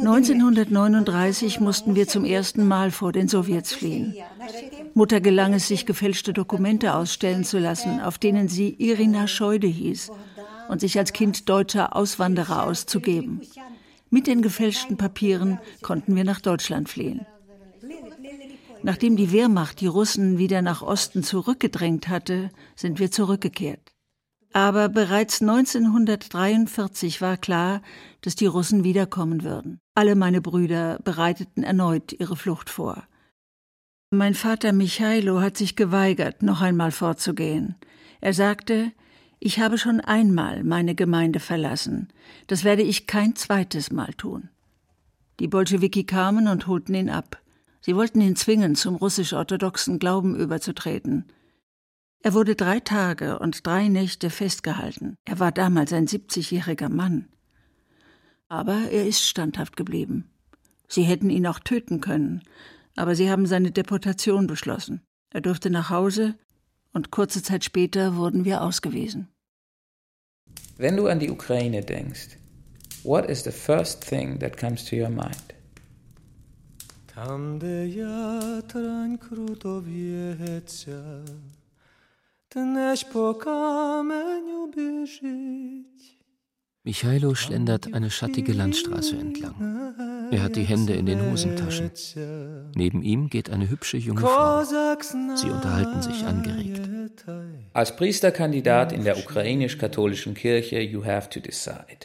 1939 0.00 1.60
mussten 1.60 1.94
wir 1.94 2.08
zum 2.08 2.24
ersten 2.24 2.66
Mal 2.66 2.90
vor 2.90 3.12
den 3.12 3.28
Sowjets 3.28 3.74
fliehen. 3.74 4.14
Mutter 4.94 5.20
gelang 5.20 5.52
es, 5.52 5.68
sich 5.68 5.84
gefälschte 5.86 6.32
Dokumente 6.32 6.94
ausstellen 6.94 7.44
zu 7.44 7.58
lassen, 7.58 8.00
auf 8.00 8.16
denen 8.18 8.48
sie 8.48 8.74
Irina 8.78 9.28
Scheude 9.28 9.66
hieß 9.66 10.10
und 10.68 10.80
sich 10.80 10.98
als 10.98 11.12
Kind 11.12 11.48
deutscher 11.48 11.94
Auswanderer 11.94 12.64
auszugeben. 12.64 13.42
Mit 14.14 14.28
den 14.28 14.42
gefälschten 14.42 14.96
Papieren 14.96 15.58
konnten 15.82 16.14
wir 16.14 16.22
nach 16.22 16.40
Deutschland 16.40 16.88
fliehen. 16.88 17.26
Nachdem 18.84 19.16
die 19.16 19.32
Wehrmacht 19.32 19.80
die 19.80 19.88
Russen 19.88 20.38
wieder 20.38 20.62
nach 20.62 20.82
Osten 20.82 21.24
zurückgedrängt 21.24 22.06
hatte, 22.06 22.50
sind 22.76 23.00
wir 23.00 23.10
zurückgekehrt. 23.10 23.92
Aber 24.52 24.88
bereits 24.88 25.42
1943 25.42 27.20
war 27.22 27.36
klar, 27.36 27.82
dass 28.20 28.36
die 28.36 28.46
Russen 28.46 28.84
wiederkommen 28.84 29.42
würden. 29.42 29.80
Alle 29.96 30.14
meine 30.14 30.40
Brüder 30.40 31.00
bereiteten 31.02 31.64
erneut 31.64 32.12
ihre 32.12 32.36
Flucht 32.36 32.70
vor. 32.70 33.08
Mein 34.12 34.34
Vater 34.34 34.72
Michailo 34.72 35.40
hat 35.40 35.56
sich 35.56 35.74
geweigert, 35.74 36.44
noch 36.44 36.60
einmal 36.60 36.92
vorzugehen. 36.92 37.74
Er 38.20 38.32
sagte, 38.32 38.92
ich 39.40 39.60
habe 39.60 39.78
schon 39.78 40.00
einmal 40.00 40.64
meine 40.64 40.94
Gemeinde 40.94 41.40
verlassen, 41.40 42.08
das 42.46 42.64
werde 42.64 42.82
ich 42.82 43.06
kein 43.06 43.36
zweites 43.36 43.92
Mal 43.92 44.14
tun. 44.14 44.48
Die 45.40 45.48
Bolschewiki 45.48 46.04
kamen 46.04 46.48
und 46.48 46.66
holten 46.66 46.94
ihn 46.94 47.10
ab. 47.10 47.40
Sie 47.80 47.96
wollten 47.96 48.20
ihn 48.20 48.36
zwingen, 48.36 48.76
zum 48.76 48.94
russisch-orthodoxen 48.94 49.98
Glauben 49.98 50.36
überzutreten. 50.36 51.26
Er 52.22 52.32
wurde 52.32 52.54
drei 52.54 52.80
Tage 52.80 53.38
und 53.38 53.66
drei 53.66 53.88
Nächte 53.88 54.30
festgehalten. 54.30 55.16
Er 55.26 55.40
war 55.40 55.52
damals 55.52 55.92
ein 55.92 56.06
70-jähriger 56.06 56.88
Mann. 56.88 57.28
Aber 58.48 58.90
er 58.90 59.06
ist 59.06 59.20
standhaft 59.20 59.76
geblieben. 59.76 60.30
Sie 60.88 61.02
hätten 61.02 61.28
ihn 61.28 61.46
auch 61.46 61.58
töten 61.58 62.00
können, 62.00 62.42
aber 62.96 63.14
sie 63.14 63.30
haben 63.30 63.46
seine 63.46 63.72
Deportation 63.72 64.46
beschlossen. 64.46 65.02
Er 65.30 65.40
durfte 65.40 65.68
nach 65.68 65.90
Hause 65.90 66.36
und 66.93 67.11
kurze 67.11 67.41
Zeit 67.43 67.63
später 67.63 68.15
wurden 68.15 68.45
wir 68.45 68.61
ausgewiesen. 68.61 69.27
Wenn 70.77 70.95
du 70.95 71.07
an 71.07 71.19
die 71.19 71.29
Ukraine 71.29 71.81
denkst, 71.81 72.37
what 73.03 73.29
is 73.29 73.43
the 73.43 73.51
first 73.51 74.03
thing 74.03 74.39
that 74.39 74.57
comes 74.57 74.85
to 74.85 74.95
your 74.95 75.09
mind? 75.09 75.53
Там, 77.15 77.59
де 77.59 77.87
я 77.87 78.61
трань 78.61 79.17
круто 79.17 79.79
в'ється, 79.79 81.23
Michailo 86.86 87.34
schlendert 87.34 87.94
eine 87.94 88.10
schattige 88.10 88.52
Landstraße 88.52 89.16
entlang. 89.16 90.28
Er 90.30 90.42
hat 90.42 90.56
die 90.56 90.64
Hände 90.64 90.92
in 90.92 91.06
den 91.06 91.30
Hosentaschen. 91.30 91.90
Neben 92.74 93.02
ihm 93.02 93.30
geht 93.30 93.48
eine 93.48 93.70
hübsche 93.70 93.96
junge 93.96 94.20
Frau. 94.20 94.62
Sie 94.62 95.48
unterhalten 95.48 96.02
sich 96.02 96.24
angeregt. 96.24 96.82
Als 97.72 97.96
Priesterkandidat 97.96 98.92
in 98.92 99.04
der 99.04 99.16
ukrainisch-katholischen 99.16 100.34
Kirche 100.34 100.80
you 100.80 101.02
have 101.06 101.30
to 101.30 101.40
decide. 101.40 102.04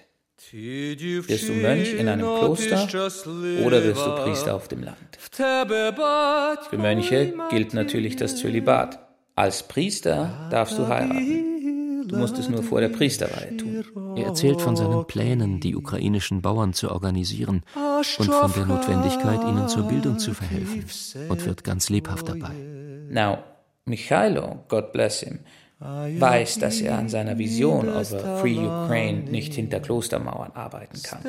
Wirst 0.51 1.49
du 1.49 1.53
Mönch 1.53 1.93
in 1.93 2.07
einem 2.07 2.25
Kloster 2.25 2.87
oder 3.65 3.83
wirst 3.83 4.05
du 4.05 4.15
Priester 4.15 4.55
auf 4.55 4.69
dem 4.69 4.83
Land? 4.83 5.17
Für 5.29 6.77
Mönche 6.77 7.33
gilt 7.49 7.73
natürlich 7.73 8.15
das 8.15 8.37
Zölibat. 8.37 8.97
Als 9.35 9.63
Priester 9.63 10.47
darfst 10.49 10.77
du 10.77 10.87
heiraten. 10.87 11.48
Du 12.09 12.17
musst 12.17 12.37
es 12.39 12.49
nur 12.49 12.63
vor 12.63 12.81
der 12.81 12.89
Priesterweihe 12.89 13.55
tun. 13.57 13.85
Er 14.17 14.25
erzählt 14.25 14.61
von 14.61 14.75
seinen 14.75 15.05
Plänen, 15.05 15.59
die 15.59 15.75
ukrainischen 15.75 16.41
Bauern 16.41 16.73
zu 16.73 16.91
organisieren 16.91 17.63
und 18.17 18.31
von 18.31 18.51
der 18.53 18.65
Notwendigkeit, 18.65 19.41
ihnen 19.43 19.67
zur 19.67 19.83
Bildung 19.83 20.17
zu 20.17 20.33
verhelfen 20.33 20.85
und 21.29 21.45
wird 21.45 21.63
ganz 21.63 21.89
lebhaft 21.89 22.27
dabei. 22.27 22.51
Now, 23.09 23.39
Michailo, 23.85 24.65
God 24.67 24.91
bless 24.91 25.21
him, 25.21 25.39
weiß, 25.79 26.59
dass 26.59 26.81
er 26.81 26.97
an 26.97 27.09
seiner 27.09 27.37
Vision 27.37 27.87
of 27.89 28.13
a 28.13 28.37
Free 28.37 28.57
Ukraine 28.57 29.29
nicht 29.29 29.53
hinter 29.53 29.79
Klostermauern 29.79 30.51
arbeiten 30.53 31.01
kann. 31.01 31.21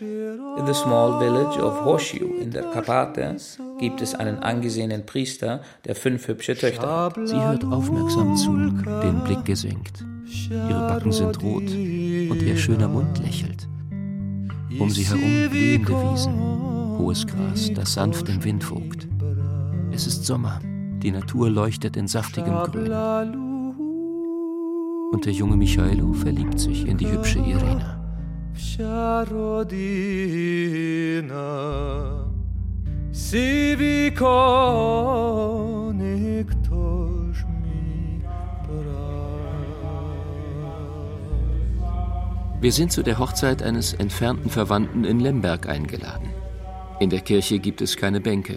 In 0.00 0.66
the 0.66 0.74
small 0.74 1.18
village 1.18 1.62
of 1.62 1.84
Horseshoe 1.84 2.40
in 2.40 2.50
der 2.50 2.64
Karpate 2.64 3.36
gibt 3.78 4.00
es 4.00 4.14
einen 4.14 4.38
angesehenen 4.38 5.04
Priester, 5.04 5.62
der 5.84 5.94
fünf 5.94 6.26
hübsche 6.28 6.56
Töchter 6.56 7.04
hat. 7.04 7.18
Sie 7.24 7.40
hört 7.40 7.64
aufmerksam 7.64 8.36
zu, 8.36 8.56
den 8.56 9.24
Blick 9.24 9.44
gesenkt. 9.44 10.04
Ihre 10.50 10.88
Backen 10.88 11.12
sind 11.12 11.42
rot 11.42 11.62
und 11.62 12.42
ihr 12.42 12.56
schöner 12.56 12.88
Mund 12.88 13.18
lächelt. 13.18 13.68
Um 14.78 14.90
sie 14.90 15.04
herum 15.04 15.50
blühende 15.50 15.92
Wiesen, 15.92 16.38
hohes 16.98 17.26
Gras, 17.26 17.70
das 17.74 17.94
sanft 17.94 18.28
im 18.28 18.42
Wind 18.44 18.70
wogt. 18.70 19.08
Es 19.90 20.06
ist 20.06 20.24
Sommer, 20.24 20.60
die 21.02 21.10
Natur 21.10 21.50
leuchtet 21.50 21.96
in 21.96 22.06
saftigem 22.06 22.54
Grün 22.54 22.92
und 25.10 25.24
der 25.24 25.32
junge 25.32 25.56
Michailo 25.56 26.12
verliebt 26.12 26.60
sich 26.60 26.86
in 26.86 26.98
die 26.98 27.10
hübsche 27.10 27.38
Irena. 27.38 27.98
Wir 42.60 42.72
sind 42.72 42.90
zu 42.90 43.04
der 43.04 43.20
Hochzeit 43.20 43.62
eines 43.62 43.92
entfernten 43.92 44.50
Verwandten 44.50 45.04
in 45.04 45.20
Lemberg 45.20 45.68
eingeladen. 45.68 46.30
In 46.98 47.08
der 47.08 47.20
Kirche 47.20 47.60
gibt 47.60 47.80
es 47.80 47.96
keine 47.96 48.20
Bänke. 48.20 48.56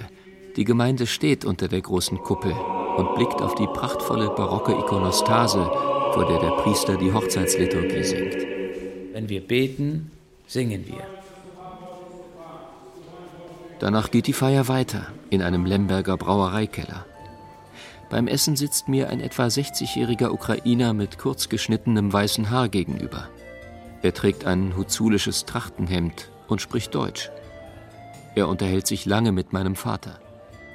Die 0.55 0.63
Gemeinde 0.63 1.05
steht 1.05 1.45
unter 1.45 1.67
der 1.67 1.81
großen 1.81 2.17
Kuppel 2.17 2.51
und 2.97 3.13
blickt 3.13 3.43
auf 3.43 3.53
die 3.53 3.67
prachtvolle 3.67 4.31
barocke 4.31 4.71
Ikonostase, 4.71 5.69
vor 6.13 6.25
der 6.27 6.39
der 6.39 6.49
Priester 6.63 6.97
die 6.97 7.13
Hochzeitsliturgie 7.13 8.03
singt. 8.03 8.37
Wenn 9.13 9.29
wir 9.29 9.41
beten, 9.47 10.09
singen 10.47 10.87
wir. 10.87 11.05
Danach 13.77 14.09
geht 14.09 14.25
die 14.25 14.33
Feier 14.33 14.67
weiter 14.67 15.07
in 15.29 15.43
einem 15.43 15.63
Lemberger 15.63 16.17
Brauereikeller. 16.17 17.05
Beim 18.09 18.27
Essen 18.27 18.55
sitzt 18.55 18.89
mir 18.89 19.09
ein 19.09 19.21
etwa 19.21 19.45
60-jähriger 19.45 20.31
Ukrainer 20.31 20.93
mit 20.93 21.19
kurz 21.19 21.49
geschnittenem 21.49 22.11
weißen 22.11 22.49
Haar 22.49 22.67
gegenüber. 22.67 23.29
Er 24.01 24.13
trägt 24.13 24.45
ein 24.45 24.75
huzulisches 24.75 25.45
Trachtenhemd 25.45 26.29
und 26.47 26.61
spricht 26.61 26.95
Deutsch. 26.95 27.29
Er 28.35 28.47
unterhält 28.47 28.87
sich 28.87 29.05
lange 29.05 29.31
mit 29.31 29.53
meinem 29.53 29.75
Vater. 29.75 30.19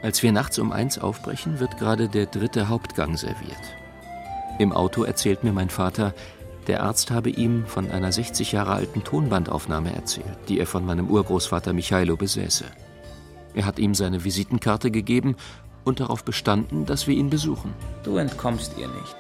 Als 0.03 0.23
wir 0.23 0.31
nachts 0.31 0.59
um 0.59 0.73
eins 0.73 0.99
aufbrechen, 0.99 1.59
wird 1.59 1.79
gerade 1.79 2.09
der 2.09 2.27
dritte 2.27 2.69
Hauptgang 2.69 3.17
serviert. 3.17 3.57
Im 4.59 4.73
Auto 4.73 5.05
erzählt 5.05 5.43
mir 5.43 5.53
mein 5.53 5.71
Vater, 5.71 6.15
der 6.67 6.83
Arzt 6.83 7.11
habe 7.11 7.31
ihm 7.31 7.65
von 7.67 7.91
einer 7.91 8.13
60 8.13 8.53
Jahre 8.53 8.73
alten 8.73 9.05
Tonbandaufnahme 9.05 9.95
erzählt, 9.95 10.37
die 10.49 10.59
er 10.59 10.67
von 10.67 10.85
meinem 10.85 11.09
Urgroßvater 11.09 11.73
Michailo 11.73 12.17
besäße. 12.17 12.65
Er 13.55 13.65
hat 13.65 13.79
ihm 13.79 13.95
seine 13.95 14.25
Visitenkarte 14.25 14.91
gegeben 14.91 15.37
und 15.85 16.01
darauf 16.01 16.25
bestanden, 16.25 16.85
dass 16.85 17.07
wir 17.07 17.15
ihn 17.15 17.31
besuchen. 17.31 17.73
Du 18.03 18.17
entkommst 18.17 18.77
ihr 18.77 18.89
nicht, 18.89 19.17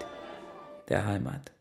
der 0.89 1.07
Heimat. 1.07 1.56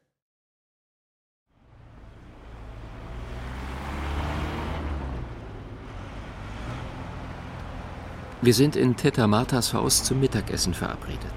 Wir 8.45 8.53
sind 8.53 8.75
in 8.75 8.95
Teta 8.95 9.25
Martas 9.25 9.73
Haus 9.73 10.03
zum 10.03 10.19
Mittagessen 10.19 10.75
verabredet. 10.75 11.33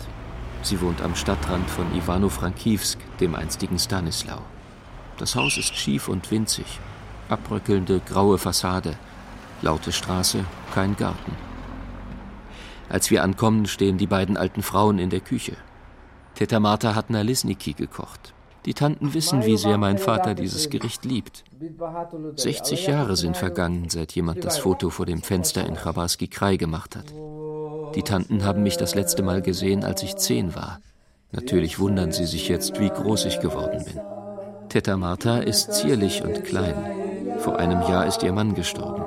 Sie 0.61 0.79
wohnt 0.83 1.01
am 1.01 1.15
Stadtrand 1.15 1.71
von 1.71 1.87
Ivano-Frankivsk, 1.97 2.99
dem 3.19 3.35
einstigen 3.35 3.79
Stanislau. 3.79 4.43
Das 5.17 5.35
Haus 5.35 5.57
ist 5.57 5.75
schief 5.75 6.09
und 6.09 6.31
winzig, 6.31 6.67
abbröckelnde 7.31 8.03
graue 8.05 8.37
Fassade, 8.37 8.99
laute 9.63 9.91
Straße, 9.91 10.45
kein 10.75 10.97
Garten. 10.97 11.33
Als 12.91 13.11
wir 13.11 13.23
ankommen, 13.23 13.65
stehen 13.65 13.97
die 13.97 14.07
beiden 14.07 14.37
alten 14.37 14.61
Frauen 14.61 14.99
in 14.99 15.09
der 15.09 15.21
Küche. 15.21 15.57
Teta 16.35 16.61
Marta 16.61 16.95
hat 16.95 17.09
Nalisniki 17.09 17.73
gekocht. 17.73 18.35
Die 18.69 18.75
Tanten 18.75 19.15
wissen, 19.15 19.47
wie 19.47 19.57
sehr 19.57 19.79
mein 19.79 19.97
Vater 19.97 20.35
dieses 20.35 20.69
Gericht 20.69 21.07
liebt. 21.07 21.43
60 22.37 22.87
Jahre 22.87 23.17
sind 23.17 23.35
vergangen, 23.35 23.89
seit 23.89 24.13
jemand 24.13 24.45
das 24.45 24.59
Foto 24.59 24.91
vor 24.91 25.07
dem 25.07 25.23
Fenster 25.23 25.65
in 25.65 25.75
Chabarski 25.75 26.29
Kraj 26.29 26.59
gemacht 26.59 26.95
hat. 26.95 27.07
Die 27.95 28.03
Tanten 28.03 28.45
haben 28.45 28.63
mich 28.63 28.77
das 28.77 28.95
letzte 28.95 29.23
Mal 29.23 29.41
gesehen, 29.41 29.85
als 29.85 30.03
ich 30.03 30.17
zehn 30.17 30.55
war. 30.55 30.81
Natürlich 31.33 31.79
wundern 31.79 32.13
sie 32.13 32.27
sich 32.27 32.51
jetzt, 32.51 32.79
wie 32.79 32.91
groß 32.91 33.25
ich 33.25 33.41
geworden 33.41 33.87
bin. 33.87 34.03
Teta 34.69 34.99
Marta 34.99 35.39
ist 35.39 35.73
zierlich 35.73 36.23
und 36.23 36.45
klein. 36.45 36.75
Vor 37.39 37.59
einem 37.59 37.81
Jahr 37.81 38.05
ist 38.05 38.23
ihr 38.23 38.35
Mann 38.35 38.53
gestorben. 38.53 39.03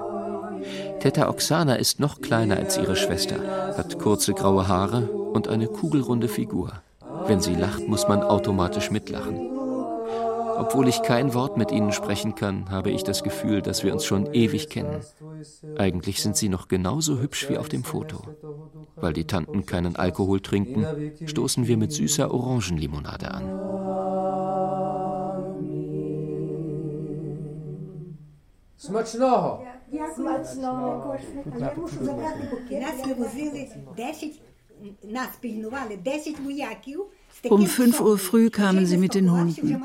Teta 1.02 1.30
Oksana 1.30 1.76
ist 1.76 2.00
noch 2.00 2.21
kleiner 2.21 2.58
als 2.58 2.80
ihre 2.80 2.95
Schwester, 2.95 3.78
hat 3.78 4.00
kurze 4.00 4.34
graue 4.34 4.67
Haare 4.67 5.04
und 5.04 5.47
eine 5.47 5.67
kugelrunde 5.67 6.30
Figur. 6.30 6.71
Wenn 7.28 7.41
sie 7.41 7.54
lacht, 7.54 7.88
muss 7.88 8.08
man 8.08 8.24
automatisch 8.24 8.89
mitlachen. 8.89 9.50
Obwohl 10.61 10.88
ich 10.88 11.02
kein 11.02 11.35
Wort 11.35 11.56
mit 11.56 11.70
ihnen 11.70 11.92
sprechen 11.92 12.35
kann, 12.35 12.70
habe 12.70 12.90
ich 12.90 13.04
das 13.04 13.22
Gefühl, 13.22 13.62
dass 13.62 13.85
wir 13.85 13.92
uns 13.92 14.04
schon 14.04 14.32
ewig 14.32 14.68
kennen. 14.68 15.00
Eigentlich 15.76 16.22
sind 16.22 16.37
sie 16.37 16.48
noch 16.48 16.68
genauso 16.68 17.18
hübsch 17.20 17.48
wie 17.48 17.59
auf 17.59 17.68
dem 17.68 17.85
Foto. 17.85 18.22
Weil 18.96 19.12
die 19.12 19.26
Tanten 19.26 19.66
keinen 19.66 19.96
Alkohol 19.96 20.40
trinken, 20.40 21.12
stoßen 21.26 21.66
wir 21.66 21.76
mit 21.76 21.92
süßer 21.92 22.32
Orangenlimonade 22.32 23.30
an. 23.30 23.44
Смачного! 28.76 29.64
Смачного. 30.14 31.18
Я 31.59 31.74
мушу 31.76 32.04
забрати 32.04 32.48
букет. 32.50 32.82
Нас 32.82 33.06
вивозили 33.06 33.68
10, 33.96 34.40
нас 35.02 35.28
пільнували 35.40 35.96
10 35.96 36.40
вояків. 36.40 37.06
um 37.43 37.65
5 37.65 38.01
Uhr 38.01 38.17
früh 38.17 38.49
kamen 38.49 38.85
sie 38.85 38.97
mit 38.97 39.15
den 39.15 39.31
Hunden. 39.31 39.83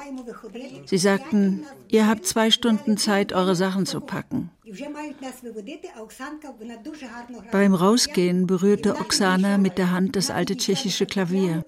Sie 0.85 0.98
sagten, 0.98 1.64
ihr 1.88 2.06
habt 2.06 2.26
zwei 2.26 2.50
Stunden 2.50 2.96
Zeit, 2.96 3.32
eure 3.32 3.56
Sachen 3.56 3.87
zu 3.87 4.00
packen. 4.00 4.50
Beim 7.52 7.74
Rausgehen 7.74 8.46
berührte 8.46 8.96
Oksana 8.96 9.59
mit 9.59 9.78
der 9.78 9.90
Hand 9.90 10.16
das 10.16 10.30
alte 10.30 10.56
tschechische 10.56 11.06
Klavier. 11.06 11.64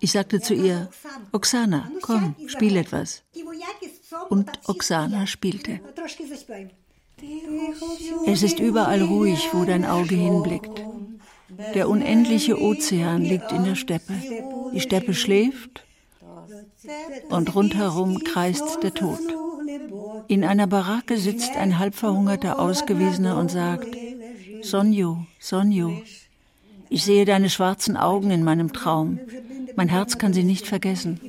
Ich 0.00 0.12
sagte 0.12 0.40
zu 0.40 0.54
ihr, 0.54 0.88
Oksana, 1.32 1.90
komm, 2.00 2.34
spiel 2.46 2.76
etwas. 2.76 3.22
Und 4.28 4.50
Oksana 4.66 5.26
spielte. 5.26 5.80
Es 8.26 8.42
ist 8.42 8.58
überall 8.58 9.02
ruhig, 9.02 9.50
wo 9.52 9.64
dein 9.64 9.84
Auge 9.84 10.14
hinblickt. 10.14 10.82
Der 11.74 11.88
unendliche 11.88 12.60
Ozean 12.60 13.22
liegt 13.22 13.52
in 13.52 13.64
der 13.64 13.74
Steppe. 13.74 14.14
Die 14.72 14.80
Steppe 14.80 15.14
schläft 15.14 15.84
und 17.28 17.54
rundherum 17.54 18.18
kreist 18.24 18.82
der 18.82 18.94
Tod. 18.94 19.20
In 20.28 20.44
einer 20.44 20.66
Baracke 20.66 21.16
sitzt 21.16 21.56
ein 21.56 21.78
halbverhungerter 21.78 22.58
Ausgewiesener 22.58 23.36
und 23.36 23.50
sagt, 23.50 23.88
Sonjo, 24.62 25.26
Sonjo, 25.38 26.02
ich 26.88 27.04
sehe 27.04 27.24
deine 27.24 27.50
schwarzen 27.50 27.96
Augen 27.96 28.30
in 28.30 28.44
meinem 28.44 28.72
Traum. 28.72 29.18
Mein 29.76 29.88
Herz 29.88 30.18
kann 30.18 30.32
sie 30.32 30.44
nicht 30.44 30.66
vergessen. 30.66 31.20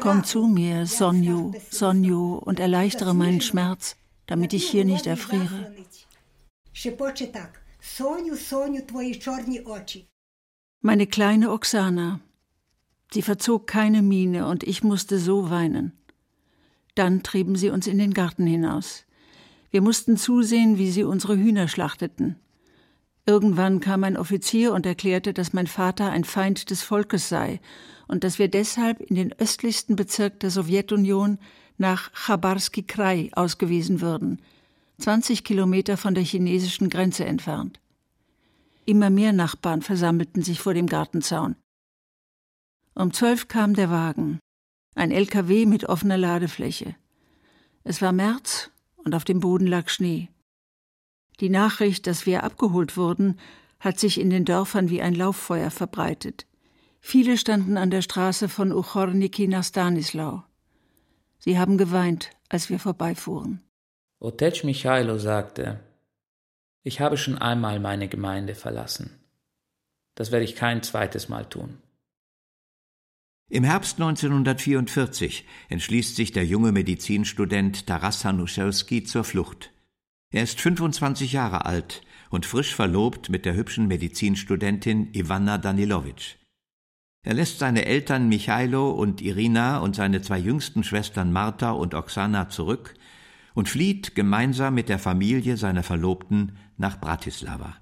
Komm 0.00 0.24
zu 0.24 0.46
mir, 0.46 0.86
Sonjo, 0.86 1.52
Sonjo, 1.70 2.40
und 2.44 2.60
erleichtere 2.60 3.14
meinen 3.14 3.40
Schmerz, 3.40 3.96
damit 4.26 4.52
ich 4.52 4.68
hier 4.68 4.84
nicht 4.84 5.06
erfriere. 5.06 5.72
Meine 10.80 11.06
kleine 11.06 11.50
Oksana. 11.50 12.20
Sie 13.12 13.20
verzog 13.20 13.66
keine 13.66 14.00
Miene 14.00 14.46
und 14.46 14.62
ich 14.62 14.84
musste 14.84 15.18
so 15.18 15.50
weinen. 15.50 15.92
Dann 16.94 17.22
trieben 17.22 17.56
sie 17.56 17.68
uns 17.70 17.88
in 17.88 17.98
den 17.98 18.14
Garten 18.14 18.46
hinaus. 18.46 19.04
Wir 19.70 19.82
mussten 19.82 20.16
zusehen, 20.16 20.78
wie 20.78 20.90
sie 20.90 21.04
unsere 21.04 21.36
Hühner 21.36 21.66
schlachteten. 21.66 22.36
Irgendwann 23.26 23.80
kam 23.80 24.04
ein 24.04 24.16
Offizier 24.16 24.72
und 24.72 24.86
erklärte, 24.86 25.34
dass 25.34 25.52
mein 25.52 25.66
Vater 25.66 26.10
ein 26.10 26.24
Feind 26.24 26.70
des 26.70 26.82
Volkes 26.82 27.28
sei 27.28 27.60
und 28.06 28.24
dass 28.24 28.38
wir 28.38 28.48
deshalb 28.48 29.00
in 29.00 29.16
den 29.16 29.32
östlichsten 29.38 29.96
Bezirk 29.96 30.40
der 30.40 30.50
Sowjetunion 30.50 31.38
nach 31.76 32.12
Chabarski 32.12 32.84
Krai 32.84 33.30
ausgewiesen 33.32 34.00
würden, 34.00 34.40
20 35.00 35.44
Kilometer 35.44 35.96
von 35.96 36.14
der 36.14 36.24
chinesischen 36.24 36.88
Grenze 36.88 37.24
entfernt. 37.24 37.80
Immer 38.86 39.10
mehr 39.10 39.32
Nachbarn 39.32 39.82
versammelten 39.82 40.42
sich 40.42 40.60
vor 40.60 40.74
dem 40.74 40.86
Gartenzaun. 40.86 41.56
Um 42.94 43.12
zwölf 43.12 43.48
kam 43.48 43.74
der 43.74 43.90
Wagen, 43.90 44.40
ein 44.94 45.10
LKW 45.10 45.66
mit 45.66 45.84
offener 45.88 46.18
Ladefläche. 46.18 46.96
Es 47.84 48.02
war 48.02 48.12
März 48.12 48.70
und 48.96 49.14
auf 49.14 49.24
dem 49.24 49.40
Boden 49.40 49.66
lag 49.66 49.88
Schnee. 49.88 50.28
Die 51.40 51.48
Nachricht, 51.48 52.06
dass 52.06 52.26
wir 52.26 52.44
abgeholt 52.44 52.96
wurden, 52.96 53.38
hat 53.78 53.98
sich 53.98 54.20
in 54.20 54.28
den 54.28 54.44
Dörfern 54.44 54.90
wie 54.90 55.00
ein 55.00 55.14
Lauffeuer 55.14 55.70
verbreitet. 55.70 56.46
Viele 57.00 57.38
standen 57.38 57.78
an 57.78 57.90
der 57.90 58.02
Straße 58.02 58.48
von 58.48 58.72
Uchorniki 58.72 59.48
nach 59.48 59.64
Stanislau. 59.64 60.44
Sie 61.38 61.58
haben 61.58 61.78
geweint, 61.78 62.30
als 62.50 62.68
wir 62.68 62.78
vorbeifuhren. 62.78 63.62
Otec 64.22 64.64
Michailo 64.64 65.16
sagte, 65.16 65.80
ich 66.82 67.00
habe 67.00 67.16
schon 67.16 67.38
einmal 67.38 67.80
meine 67.80 68.06
Gemeinde 68.06 68.54
verlassen. 68.54 69.18
Das 70.14 70.30
werde 70.30 70.44
ich 70.44 70.56
kein 70.56 70.82
zweites 70.82 71.30
Mal 71.30 71.48
tun. 71.48 71.78
Im 73.48 73.64
Herbst 73.64 73.94
1944 73.98 75.46
entschließt 75.70 76.16
sich 76.16 76.32
der 76.32 76.44
junge 76.44 76.70
Medizinstudent 76.70 77.86
Taras 77.86 78.22
Hanuschewski 78.26 79.04
zur 79.04 79.24
Flucht. 79.24 79.72
Er 80.30 80.42
ist 80.42 80.60
25 80.60 81.32
Jahre 81.32 81.64
alt 81.64 82.02
und 82.28 82.44
frisch 82.44 82.74
verlobt 82.74 83.30
mit 83.30 83.46
der 83.46 83.54
hübschen 83.54 83.88
Medizinstudentin 83.88 85.14
Ivanna 85.14 85.56
Danilowitsch. 85.56 86.36
Er 87.22 87.32
lässt 87.32 87.58
seine 87.58 87.86
Eltern 87.86 88.28
Michailo 88.28 88.90
und 88.90 89.22
Irina 89.22 89.78
und 89.78 89.96
seine 89.96 90.20
zwei 90.20 90.38
jüngsten 90.38 90.84
Schwestern 90.84 91.32
Martha 91.32 91.70
und 91.70 91.94
Oksana 91.94 92.50
zurück 92.50 92.94
und 93.60 93.68
flieht 93.68 94.14
gemeinsam 94.14 94.74
mit 94.74 94.88
der 94.88 94.98
Familie 94.98 95.58
seiner 95.58 95.82
Verlobten 95.82 96.56
nach 96.78 96.98
Bratislava. 96.98 97.76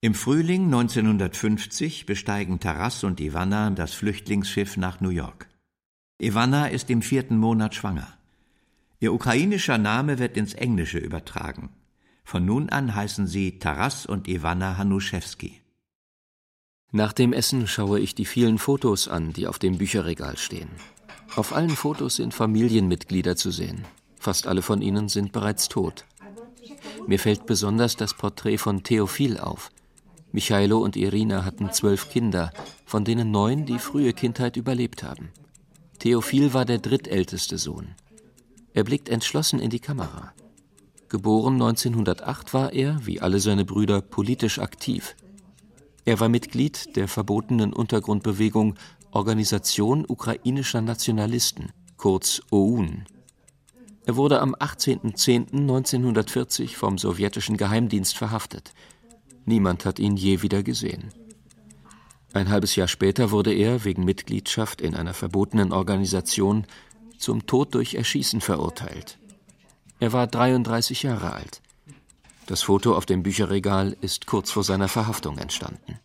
Im 0.00 0.14
Frühling 0.14 0.66
1950 0.66 2.06
besteigen 2.06 2.60
Taras 2.60 3.02
und 3.02 3.20
Ivanna 3.20 3.70
das 3.70 3.92
Flüchtlingsschiff 3.92 4.76
nach 4.76 5.00
New 5.00 5.08
York. 5.08 5.48
Ivanna 6.20 6.68
ist 6.68 6.90
im 6.90 7.02
vierten 7.02 7.36
Monat 7.36 7.74
schwanger. 7.74 8.06
Ihr 9.00 9.12
ukrainischer 9.12 9.78
Name 9.78 10.20
wird 10.20 10.36
ins 10.36 10.54
Englische 10.54 10.98
übertragen. 10.98 11.70
Von 12.22 12.44
nun 12.44 12.68
an 12.68 12.94
heißen 12.94 13.26
sie 13.26 13.58
Taras 13.58 14.06
und 14.06 14.28
Ivanna 14.28 14.78
Hanuschewski. 14.78 15.60
Nach 16.92 17.12
dem 17.12 17.32
Essen 17.32 17.66
schaue 17.66 17.98
ich 17.98 18.14
die 18.14 18.26
vielen 18.26 18.58
Fotos 18.58 19.08
an, 19.08 19.32
die 19.32 19.48
auf 19.48 19.58
dem 19.58 19.78
Bücherregal 19.78 20.36
stehen. 20.36 20.68
Auf 21.34 21.54
allen 21.54 21.70
Fotos 21.70 22.16
sind 22.16 22.34
Familienmitglieder 22.34 23.36
zu 23.36 23.50
sehen. 23.50 23.84
Fast 24.18 24.46
alle 24.46 24.62
von 24.62 24.82
ihnen 24.82 25.08
sind 25.08 25.32
bereits 25.32 25.68
tot. 25.68 26.04
Mir 27.06 27.18
fällt 27.18 27.46
besonders 27.46 27.96
das 27.96 28.14
Porträt 28.14 28.58
von 28.58 28.82
Theophil 28.82 29.38
auf. 29.38 29.70
Michailo 30.30 30.78
und 30.78 30.96
Irina 30.96 31.44
hatten 31.44 31.72
zwölf 31.72 32.10
Kinder, 32.10 32.52
von 32.84 33.04
denen 33.04 33.30
neun 33.30 33.64
die 33.64 33.78
frühe 33.78 34.12
Kindheit 34.12 34.56
überlebt 34.56 35.02
haben. 35.02 35.30
Theophil 35.98 36.54
war 36.54 36.64
der 36.64 36.78
drittälteste 36.78 37.58
Sohn. 37.58 37.94
Er 38.74 38.84
blickt 38.84 39.08
entschlossen 39.08 39.58
in 39.58 39.70
die 39.70 39.80
Kamera. 39.80 40.32
Geboren 41.08 41.54
1908 41.54 42.54
war 42.54 42.72
er, 42.72 43.06
wie 43.06 43.20
alle 43.20 43.40
seine 43.40 43.64
Brüder, 43.64 44.00
politisch 44.00 44.58
aktiv. 44.58 45.14
Er 46.04 46.20
war 46.20 46.28
Mitglied 46.28 46.96
der 46.96 47.06
verbotenen 47.06 47.72
Untergrundbewegung 47.72 48.76
Organisation 49.12 50.04
ukrainischer 50.08 50.80
Nationalisten, 50.80 51.70
kurz 51.98 52.40
OUN. 52.50 53.04
Er 54.06 54.16
wurde 54.16 54.40
am 54.40 54.54
18.10.1940 54.54 56.74
vom 56.74 56.96
sowjetischen 56.96 57.58
Geheimdienst 57.58 58.16
verhaftet. 58.16 58.72
Niemand 59.44 59.84
hat 59.84 59.98
ihn 59.98 60.16
je 60.16 60.40
wieder 60.40 60.62
gesehen. 60.62 61.12
Ein 62.32 62.48
halbes 62.48 62.74
Jahr 62.74 62.88
später 62.88 63.30
wurde 63.30 63.52
er 63.52 63.84
wegen 63.84 64.04
Mitgliedschaft 64.04 64.80
in 64.80 64.94
einer 64.94 65.12
verbotenen 65.12 65.72
Organisation 65.72 66.66
zum 67.18 67.46
Tod 67.46 67.74
durch 67.74 67.92
Erschießen 67.94 68.40
verurteilt. 68.40 69.18
Er 70.00 70.14
war 70.14 70.26
33 70.26 71.02
Jahre 71.02 71.34
alt. 71.34 71.60
Das 72.46 72.62
Foto 72.62 72.96
auf 72.96 73.04
dem 73.04 73.22
Bücherregal 73.22 73.94
ist 74.00 74.26
kurz 74.26 74.50
vor 74.50 74.64
seiner 74.64 74.88
Verhaftung 74.88 75.36
entstanden. 75.36 76.00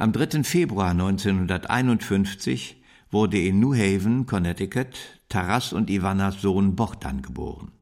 Am 0.00 0.14
3. 0.14 0.44
Februar 0.44 0.92
1951 0.92 2.80
wurde 3.10 3.38
in 3.38 3.60
New 3.60 3.74
Haven, 3.74 4.24
Connecticut, 4.24 4.96
Taras 5.28 5.74
und 5.74 5.90
Ivannas 5.90 6.40
Sohn 6.40 6.74
Bogdan 6.74 7.20
geboren. 7.20 7.72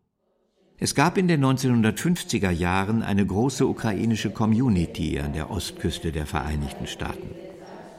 Es 0.78 0.96
gab 0.96 1.16
in 1.16 1.28
den 1.28 1.44
1950er 1.44 2.50
Jahren 2.50 3.04
eine 3.04 3.24
große 3.24 3.64
ukrainische 3.64 4.30
Community 4.30 5.20
an 5.20 5.32
der 5.32 5.48
Ostküste 5.48 6.10
der 6.10 6.26
Vereinigten 6.26 6.88
Staaten. 6.88 7.30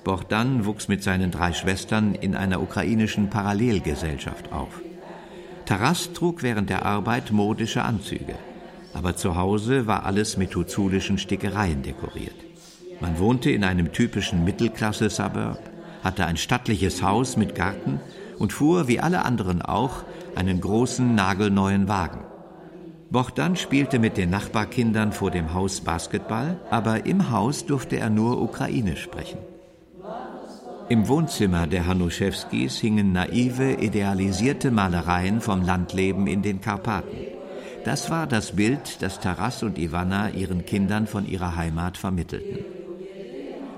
Bogdan 0.04 0.66
wuchs 0.66 0.90
mit 0.90 1.02
seinen 1.02 1.32
drei 1.32 1.54
Schwestern 1.54 2.14
in 2.14 2.36
einer 2.36 2.62
ukrainischen 2.62 3.30
Parallelgesellschaft 3.30 4.52
auf. 4.52 4.82
Taras 5.66 6.12
trug 6.12 6.44
während 6.44 6.70
der 6.70 6.86
Arbeit 6.86 7.32
modische 7.32 7.84
Anzüge 7.84 8.36
aber 8.94 9.16
zu 9.16 9.36
Hause 9.36 9.88
war 9.88 10.06
alles 10.06 10.38
mit 10.38 10.56
huzulischen 10.56 11.18
Stickereien 11.18 11.84
dekoriert. 11.84 12.49
Man 13.02 13.18
wohnte 13.20 13.50
in 13.50 13.64
einem 13.64 13.94
typischen 13.94 14.44
Mittelklasse-Suburb, 14.44 15.60
hatte 16.04 16.26
ein 16.26 16.38
stattliches 16.38 17.02
Haus 17.02 17.38
mit 17.38 17.56
Garten 17.56 18.00
und 18.38 18.54
fuhr, 18.54 18.88
wie 18.88 19.00
alle 19.00 19.24
anderen 19.24 19.62
auch, 19.62 20.04
einen 20.36 20.60
großen, 20.60 21.16
nagelneuen 21.16 21.88
Wagen. 21.88 22.20
Bochdan 23.10 23.56
spielte 23.56 24.00
mit 24.00 24.18
den 24.18 24.30
Nachbarkindern 24.30 25.14
vor 25.14 25.32
dem 25.32 25.54
Haus 25.54 25.82
Basketball, 25.82 26.60
aber 26.70 27.06
im 27.06 27.32
Haus 27.32 27.66
durfte 27.66 27.98
er 27.98 28.10
nur 28.10 28.42
Ukrainisch 28.42 29.02
sprechen. 29.02 29.40
Im 30.90 31.08
Wohnzimmer 31.08 31.68
der 31.68 31.88
Hanuschewskis 31.88 32.78
hingen 32.80 33.12
naive, 33.12 33.74
idealisierte 33.74 34.72
Malereien 34.72 35.40
vom 35.40 35.62
Landleben 35.62 36.28
in 36.28 36.42
den 36.42 36.62
Karpaten. 36.62 37.18
Das 37.86 38.10
war 38.10 38.28
das 38.28 38.56
Bild, 38.56 39.02
das 39.02 39.20
Taras 39.20 39.64
und 39.64 39.78
Ivanna 39.78 40.30
ihren 40.32 40.66
Kindern 40.66 41.08
von 41.08 41.28
ihrer 41.28 41.56
Heimat 41.56 41.98
vermittelten. 41.98 42.79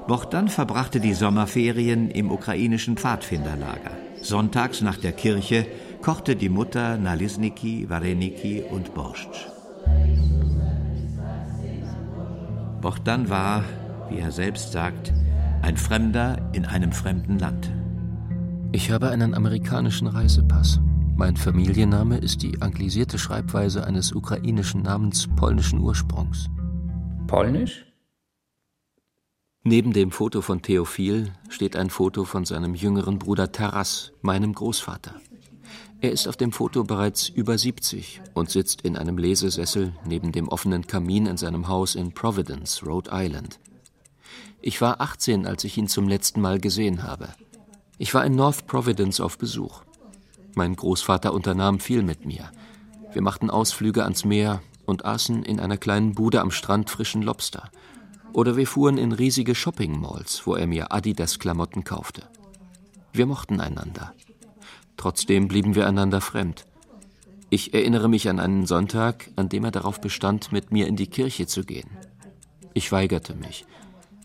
Bohdan 0.08 0.48
verbrachte 0.48 1.00
die 1.00 1.14
Sommerferien 1.14 2.10
im 2.10 2.32
ukrainischen 2.32 2.98
Pfadfinderlager. 2.98 3.92
Sonntags 4.22 4.82
nach 4.82 4.98
der 4.98 5.12
Kirche 5.12 5.66
kochte 6.02 6.36
die 6.36 6.50
Mutter 6.50 6.98
Nalisniki, 6.98 7.90
Vareniki 7.90 8.64
und 8.70 8.94
Borscht. 8.94 9.50
Bohdan 12.82 13.30
war, 13.30 13.64
wie 14.10 14.18
er 14.18 14.32
selbst 14.32 14.72
sagt, 14.72 15.14
ein 15.62 15.78
Fremder 15.78 16.50
in 16.54 16.66
einem 16.66 16.92
fremden 16.92 17.38
Land. 17.38 17.72
Ich 18.72 18.90
habe 18.90 19.10
einen 19.10 19.36
amerikanischen 19.36 20.08
Reisepass. 20.08 20.80
Mein 21.16 21.36
Familienname 21.36 22.18
ist 22.18 22.42
die 22.42 22.62
anglisierte 22.62 23.20
Schreibweise 23.20 23.86
eines 23.86 24.12
ukrainischen 24.14 24.82
Namens 24.82 25.28
polnischen 25.36 25.80
Ursprungs. 25.80 26.50
Polnisch? 27.28 27.86
Neben 29.64 29.94
dem 29.94 30.10
Foto 30.10 30.42
von 30.42 30.64
Theophil 30.64 31.34
steht 31.50 31.76
ein 31.76 31.92
Foto 31.92 32.26
von 32.26 32.46
seinem 32.46 32.74
jüngeren 32.74 33.20
Bruder 33.20 33.52
Taras, 33.52 34.12
meinem 34.24 34.54
Großvater. 34.54 35.22
Er 36.00 36.12
ist 36.12 36.28
auf 36.28 36.36
dem 36.36 36.52
Foto 36.52 36.84
bereits 36.84 37.30
über 37.30 37.56
70 37.56 38.22
und 38.34 38.50
sitzt 38.50 38.82
in 38.82 38.98
einem 38.98 39.20
Lesesessel 39.20 39.94
neben 40.04 40.32
dem 40.32 40.48
offenen 40.48 40.88
Kamin 40.88 41.28
in 41.28 41.38
seinem 41.38 41.68
Haus 41.68 41.94
in 41.94 42.12
Providence, 42.12 42.84
Rhode 42.84 43.12
Island. 43.14 43.60
Ich 44.64 44.82
war 44.82 45.00
18, 45.00 45.46
als 45.46 45.64
ich 45.64 45.78
ihn 45.78 45.88
zum 45.88 46.08
letzten 46.08 46.42
Mal 46.42 46.60
gesehen 46.60 47.04
habe. 47.04 47.30
Ich 48.00 48.16
war 48.16 48.26
in 48.26 48.36
North 48.36 48.66
Providence 48.66 49.20
auf 49.22 49.38
Besuch. 49.38 49.84
Mein 50.56 50.76
Großvater 50.76 51.36
unternahm 51.36 51.80
viel 51.80 52.02
mit 52.02 52.26
mir. 52.26 52.50
Wir 53.14 53.22
machten 53.22 53.52
Ausflüge 53.52 54.04
ans 54.06 54.26
Meer 54.26 54.64
und 54.88 55.06
aßen 55.06 55.44
in 55.44 55.60
einer 55.60 55.78
kleinen 55.78 56.16
Bude 56.16 56.42
am 56.42 56.50
Strand 56.50 56.90
frischen 56.90 57.22
Lobster. 57.22 57.70
Oder 58.34 58.56
wir 58.56 58.68
fuhren 58.68 58.98
in 58.98 59.12
riesige 59.12 59.56
Shopping-Malls, 59.56 60.46
wo 60.46 60.56
er 60.56 60.68
mir 60.68 60.92
Adidas-Klamotten 60.92 61.84
kaufte. 61.84 62.24
Wir 63.14 63.26
mochten 63.26 63.60
einander. 63.60 64.14
Trotzdem 64.96 65.48
blieben 65.48 65.76
wir 65.76 65.88
einander 65.88 66.22
fremd. 66.22 66.66
Ich 67.50 67.74
erinnere 67.74 68.08
mich 68.08 68.30
an 68.30 68.40
einen 68.40 68.66
Sonntag, 68.66 69.30
an 69.36 69.50
dem 69.50 69.66
er 69.66 69.72
darauf 69.72 70.00
bestand, 70.00 70.54
mit 70.54 70.72
mir 70.72 70.88
in 70.88 70.96
die 70.96 71.08
Kirche 71.08 71.48
zu 71.48 71.66
gehen. 71.66 71.90
Ich 72.74 72.92
weigerte 72.94 73.36
mich. 73.36 73.66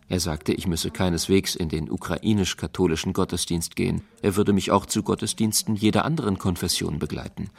Er 0.09 0.21
sagte, 0.21 0.53
ich 0.53 0.69
müsse 0.69 0.93
keineswegs 0.93 1.57
in 1.57 1.69
den 1.69 1.91
ukrainisch-katholischen 1.91 3.13
Gottesdienst 3.13 3.75
gehen. 3.75 4.03
Er 4.23 4.37
würde 4.37 4.53
mich 4.53 4.71
auch 4.71 4.87
zu 4.87 5.03
Gottesdiensten 5.03 5.75
jeder 5.75 6.05
anderen 6.05 6.39
Konfession 6.39 7.01
begleiten. 7.01 7.51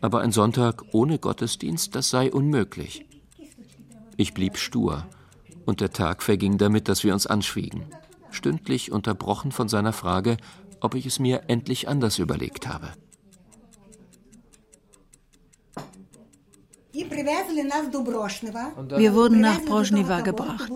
Aber 0.00 0.22
ein 0.22 0.32
Sonntag 0.32 0.82
ohne 0.92 1.18
Gottesdienst, 1.18 1.94
das 1.94 2.08
sei 2.08 2.32
unmöglich. 2.32 3.04
Ich 4.16 4.32
blieb 4.32 4.56
stur, 4.56 5.06
und 5.66 5.80
der 5.80 5.90
Tag 5.90 6.22
verging 6.22 6.58
damit, 6.58 6.88
dass 6.88 7.04
wir 7.04 7.12
uns 7.12 7.26
anschwiegen, 7.26 7.86
stündlich 8.30 8.92
unterbrochen 8.92 9.52
von 9.52 9.68
seiner 9.68 9.92
Frage, 9.92 10.36
ob 10.80 10.94
ich 10.94 11.06
es 11.06 11.18
mir 11.18 11.42
endlich 11.48 11.88
anders 11.88 12.18
überlegt 12.18 12.68
habe. 12.68 12.92
Wir 16.92 19.14
wurden 19.14 19.40
nach 19.40 19.60
Broschnewa 19.62 20.20
gebracht. 20.20 20.72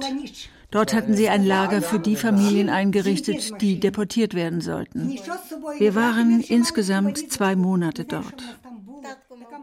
Dort 0.71 0.95
hatten 0.95 1.15
sie 1.15 1.29
ein 1.29 1.45
Lager 1.45 1.83
für 1.83 1.99
die 1.99 2.17
Familien 2.17 2.71
eingerichtet, 2.71 3.61
die 3.61 3.79
deportiert 3.79 4.35
werden 4.35 4.61
sollten. 4.61 5.17
Wir 5.79 5.95
waren 5.95 6.41
insgesamt 6.41 7.31
zwei 7.31 7.55
Monate 7.55 8.05
dort. 8.05 8.43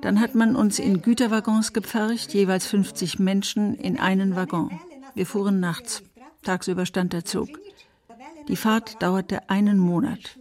Dann 0.01 0.19
hat 0.19 0.36
man 0.36 0.55
uns 0.55 0.80
in 0.80 1.01
Güterwaggons 1.01 1.74
gepfercht, 1.74 2.34
jeweils 2.34 2.67
50 2.67 3.19
Menschen 3.19 3.76
in 3.76 3.99
einen 3.99 4.36
Waggon. 4.36 4.80
Wir 5.16 5.26
fuhren 5.26 5.59
nachts. 5.59 6.03
Tagsüber 6.41 6.86
stand 6.86 7.14
der 7.14 7.26
Zug. 7.26 7.49
Die 8.47 8.55
Fahrt 8.55 9.01
dauerte 9.01 9.49
einen 9.49 9.78
Monat. 9.78 10.38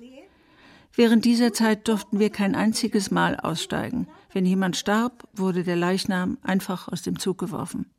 Während 0.95 1.25
dieser 1.25 1.53
Zeit 1.53 1.89
durften 1.89 2.19
wir 2.19 2.31
kein 2.31 2.55
einziges 2.55 3.11
Mal 3.11 3.37
aussteigen. 3.37 4.09
Wenn 4.33 4.45
jemand 4.45 4.77
starb, 4.77 5.29
wurde 5.33 5.63
der 5.63 5.77
Leichnam 5.77 6.39
einfach 6.43 6.89
aus 6.89 7.03
dem 7.03 7.19
Zug 7.19 7.39
geworfen. 7.39 7.91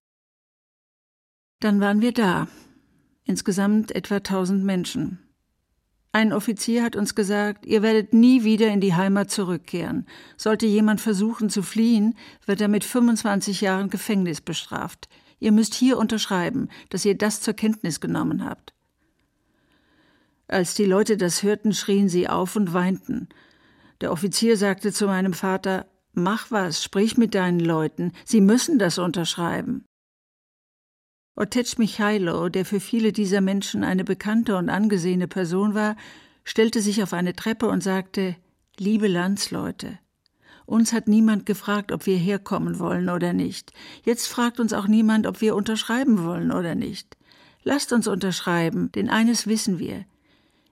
Dann 1.60 1.80
waren 1.80 2.02
wir 2.02 2.12
da. 2.12 2.48
Insgesamt 3.24 3.96
etwa 3.96 4.20
tausend 4.20 4.64
Menschen. 4.64 5.20
Ein 6.12 6.34
Offizier 6.34 6.84
hat 6.84 6.96
uns 6.96 7.16
gesagt, 7.16 7.66
ihr 7.66 7.82
werdet 7.82 8.14
nie 8.14 8.44
wieder 8.44 8.68
in 8.68 8.82
die 8.82 8.94
Heimat 8.94 9.32
zurückkehren. 9.32 10.06
Sollte 10.38 10.68
jemand 10.68 11.02
versuchen 11.02 11.50
zu 11.50 11.64
fliehen, 11.64 12.16
wird 12.46 12.62
er 12.62 12.68
mit 12.68 12.84
25 12.84 13.62
Jahren 13.62 13.90
Gefängnis 13.90 14.42
bestraft. 14.42 15.10
Ihr 15.44 15.52
müsst 15.52 15.74
hier 15.74 15.98
unterschreiben, 15.98 16.70
dass 16.88 17.04
ihr 17.04 17.18
das 17.18 17.42
zur 17.42 17.54
Kenntnis 17.54 18.00
genommen 18.00 18.46
habt. 18.46 18.74
Als 20.48 20.74
die 20.74 20.86
Leute 20.86 21.18
das 21.18 21.44
hörten, 21.44 21.74
schrien 21.74 22.08
sie 22.08 22.30
auf 22.30 22.56
und 22.56 22.74
weinten. 22.74 23.28
Der 24.00 24.14
Offizier 24.14 24.56
sagte 24.56 24.94
zu 24.94 25.06
meinem 25.06 25.34
Vater 25.34 25.86
Mach 26.14 26.50
was, 26.50 26.82
sprich 26.82 27.18
mit 27.18 27.36
deinen 27.36 27.60
Leuten, 27.60 28.14
sie 28.24 28.40
müssen 28.40 28.80
das 28.80 28.98
unterschreiben. 28.98 29.84
Otec 31.36 31.78
Michailo, 31.78 32.48
der 32.48 32.64
für 32.64 32.80
viele 32.80 33.12
dieser 33.12 33.42
Menschen 33.42 33.84
eine 33.84 34.06
bekannte 34.06 34.56
und 34.56 34.70
angesehene 34.70 35.28
Person 35.28 35.74
war, 35.74 35.98
stellte 36.46 36.80
sich 36.80 37.04
auf 37.04 37.12
eine 37.12 37.36
Treppe 37.36 37.68
und 37.68 37.84
sagte 37.84 38.38
Liebe 38.78 39.10
Landsleute, 39.10 40.00
uns 40.66 40.94
hat 40.94 41.08
niemand 41.08 41.46
gefragt, 41.46 41.92
ob 41.92 42.06
wir 42.06 42.18
herkommen 42.18 42.80
wollen 42.80 43.10
oder 43.10 43.34
nicht. 43.34 43.74
Jetzt 44.04 44.28
fragt 44.28 44.60
uns 44.60 44.74
auch 44.74 44.88
niemand, 44.88 45.28
ob 45.28 45.42
wir 45.42 45.56
unterschreiben 45.56 46.24
wollen 46.24 46.52
oder 46.52 46.76
nicht. 46.76 47.18
Lasst 47.64 47.94
uns 47.94 48.08
unterschreiben, 48.08 48.92
denn 48.92 49.10
eines 49.10 49.48
wissen 49.48 49.80
wir. 49.80 50.06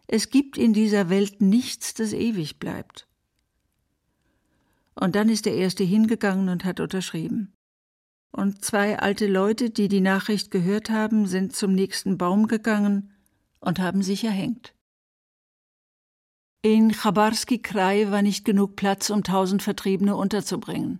Es 0.07 0.29
gibt 0.29 0.57
in 0.57 0.73
dieser 0.73 1.09
Welt 1.09 1.41
nichts, 1.41 1.93
das 1.93 2.13
ewig 2.13 2.59
bleibt. 2.59 3.07
Und 4.93 5.15
dann 5.15 5.29
ist 5.29 5.45
der 5.45 5.55
Erste 5.55 5.83
hingegangen 5.83 6.49
und 6.49 6.65
hat 6.65 6.79
unterschrieben. 6.79 7.53
Und 8.31 8.63
zwei 8.63 8.99
alte 8.99 9.27
Leute, 9.27 9.69
die 9.69 9.87
die 9.87 10.01
Nachricht 10.01 10.51
gehört 10.51 10.89
haben, 10.89 11.25
sind 11.27 11.55
zum 11.55 11.73
nächsten 11.73 12.17
Baum 12.17 12.47
gegangen 12.47 13.13
und 13.59 13.79
haben 13.79 14.03
sich 14.03 14.23
erhängt. 14.23 14.73
In 16.63 16.91
Chabarski 16.91 17.57
Krai 17.57 18.11
war 18.11 18.21
nicht 18.21 18.45
genug 18.45 18.75
Platz, 18.75 19.09
um 19.09 19.23
tausend 19.23 19.63
Vertriebene 19.63 20.15
unterzubringen. 20.15 20.99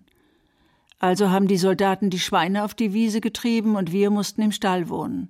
Also 0.98 1.30
haben 1.30 1.46
die 1.46 1.56
Soldaten 1.56 2.10
die 2.10 2.18
Schweine 2.18 2.64
auf 2.64 2.74
die 2.74 2.92
Wiese 2.92 3.20
getrieben 3.20 3.76
und 3.76 3.92
wir 3.92 4.10
mussten 4.10 4.42
im 4.42 4.50
Stall 4.50 4.88
wohnen. 4.88 5.28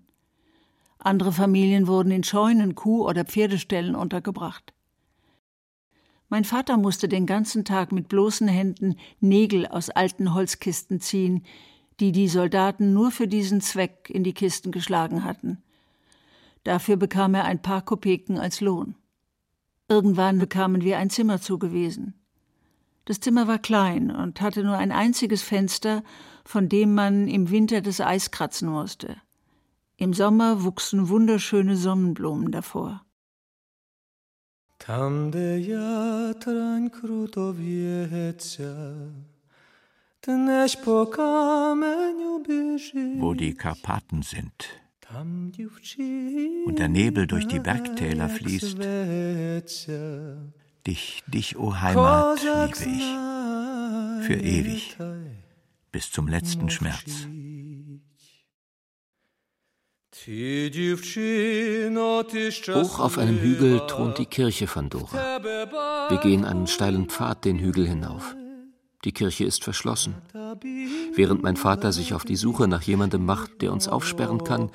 Andere 0.98 1.32
Familien 1.32 1.86
wurden 1.86 2.12
in 2.12 2.24
Scheunen, 2.24 2.74
Kuh- 2.74 3.06
oder 3.06 3.26
Pferdeställen 3.26 3.94
untergebracht. 3.94 4.72
Mein 6.30 6.44
Vater 6.44 6.78
musste 6.78 7.08
den 7.08 7.26
ganzen 7.26 7.66
Tag 7.66 7.92
mit 7.92 8.08
bloßen 8.08 8.48
Händen 8.48 8.96
Nägel 9.20 9.66
aus 9.66 9.90
alten 9.90 10.32
Holzkisten 10.32 10.98
ziehen, 10.98 11.44
die 12.00 12.10
die 12.10 12.28
Soldaten 12.28 12.94
nur 12.94 13.10
für 13.10 13.28
diesen 13.28 13.60
Zweck 13.60 14.08
in 14.08 14.24
die 14.24 14.32
Kisten 14.32 14.72
geschlagen 14.72 15.24
hatten. 15.24 15.62
Dafür 16.64 16.96
bekam 16.96 17.34
er 17.34 17.44
ein 17.44 17.60
paar 17.60 17.82
Kopeken 17.82 18.38
als 18.38 18.62
Lohn. 18.62 18.94
Irgendwann 19.92 20.38
bekamen 20.38 20.80
wir 20.80 20.96
ein 20.96 21.10
Zimmer 21.10 21.38
zugewiesen. 21.38 22.14
Das 23.04 23.20
Zimmer 23.20 23.46
war 23.46 23.58
klein 23.58 24.10
und 24.10 24.40
hatte 24.40 24.64
nur 24.64 24.78
ein 24.78 24.90
einziges 24.90 25.42
Fenster, 25.42 26.02
von 26.46 26.70
dem 26.70 26.94
man 26.94 27.28
im 27.28 27.50
Winter 27.50 27.82
das 27.82 28.00
Eis 28.00 28.30
kratzen 28.30 28.70
musste. 28.70 29.18
Im 29.98 30.14
Sommer 30.14 30.64
wuchsen 30.64 31.10
wunderschöne 31.10 31.76
Sonnenblumen 31.76 32.52
davor. 32.52 33.04
Wo 43.20 43.34
die 43.34 43.54
Karpaten 43.54 44.22
sind, 44.22 44.81
und 45.14 46.78
der 46.78 46.88
Nebel 46.88 47.26
durch 47.26 47.46
die 47.46 47.60
Bergtäler 47.60 48.28
fließt. 48.28 48.78
Dich, 50.86 51.22
dich, 51.26 51.56
o 51.56 51.68
oh 51.68 51.74
Heimat, 51.80 52.42
liebe 52.42 52.96
ich, 52.96 54.26
für 54.26 54.34
ewig, 54.34 54.96
bis 55.92 56.10
zum 56.10 56.28
letzten 56.28 56.70
Schmerz. 56.70 57.28
Hoch 62.74 63.00
auf 63.00 63.18
einem 63.18 63.38
Hügel 63.40 63.80
thront 63.88 64.18
die 64.18 64.26
Kirche 64.26 64.66
von 64.66 64.88
Dora. 64.88 65.42
Wir 66.10 66.18
gehen 66.18 66.44
einen 66.44 66.66
steilen 66.66 67.08
Pfad 67.08 67.44
den 67.44 67.58
Hügel 67.58 67.88
hinauf. 67.88 68.36
Die 69.04 69.12
Kirche 69.12 69.44
ist 69.44 69.64
verschlossen. 69.64 70.14
Während 71.14 71.42
mein 71.42 71.56
Vater 71.56 71.92
sich 71.92 72.14
auf 72.14 72.24
die 72.24 72.36
Suche 72.36 72.68
nach 72.68 72.82
jemandem 72.82 73.24
macht, 73.24 73.62
der 73.62 73.72
uns 73.72 73.88
aufsperren 73.88 74.44
kann, 74.44 74.70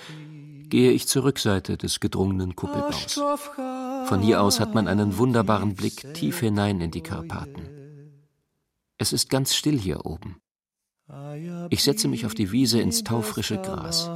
gehe 0.70 0.91
ich 0.91 1.07
zur 1.07 1.24
Rückseite 1.24 1.78
des 1.78 1.99
gedrungenen 1.99 2.55
Kuppelbaus. 2.55 3.20
Von 4.05 4.22
hier 4.22 4.41
aus 4.41 4.59
hat 4.59 4.74
man 4.74 4.88
einen 4.88 5.18
wunderbaren 5.18 5.76
Blick 5.76 6.13
tief 6.13 6.39
hinein 6.39 6.82
in 6.82 6.91
die 6.91 7.01
Karpaten. 7.01 7.78
Es 8.97 9.13
ist 9.13 9.30
ganz 9.30 9.55
still 9.55 9.78
hier 9.78 10.05
oben. 10.05 10.41
Ich 11.70 11.84
setze 11.84 12.07
mich 12.07 12.26
auf 12.26 12.34
die 12.34 12.51
Wiese 12.51 12.82
ins 12.82 13.03
taufrische 13.03 13.57
Gras. 13.57 14.09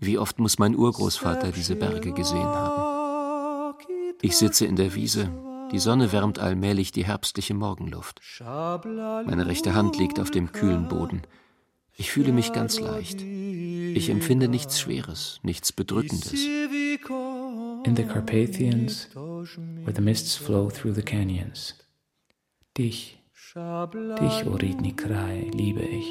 Wie 0.00 0.18
oft 0.18 0.38
muss 0.38 0.58
mein 0.58 0.76
Urgroßvater 0.76 1.52
diese 1.52 1.76
Berge 1.76 2.12
gesehen 2.12 2.44
haben? 2.44 3.74
Ich 4.22 4.36
sitze 4.36 4.66
in 4.66 4.76
der 4.76 4.94
Wiese, 4.94 5.30
die 5.72 5.78
Sonne 5.78 6.12
wärmt 6.12 6.38
allmählich 6.38 6.92
die 6.92 7.04
herbstliche 7.04 7.54
Morgenluft. 7.54 8.20
Meine 8.40 9.46
rechte 9.46 9.74
Hand 9.74 9.98
liegt 9.98 10.20
auf 10.20 10.30
dem 10.30 10.52
kühlen 10.52 10.88
Boden. 10.88 11.22
Ich 11.98 12.10
fühle 12.10 12.32
mich 12.32 12.52
ganz 12.52 12.78
leicht. 12.78 13.22
Ich 13.22 14.10
empfinde 14.10 14.48
nichts 14.48 14.80
Schweres, 14.80 15.40
nichts 15.42 15.72
Bedrückendes. 15.72 16.34
In 16.34 17.96
the 17.96 18.04
Carpathians, 18.04 19.08
where 19.14 19.94
the 19.94 20.02
mists 20.02 20.36
flow 20.36 20.68
through 20.68 20.94
the 20.94 21.02
canyons. 21.02 21.74
Dich, 22.76 23.18
dich, 23.54 24.46
O 24.46 24.56
Ridni 24.56 24.92
Krai, 24.92 25.50
liebe 25.54 25.80
ich, 25.82 26.04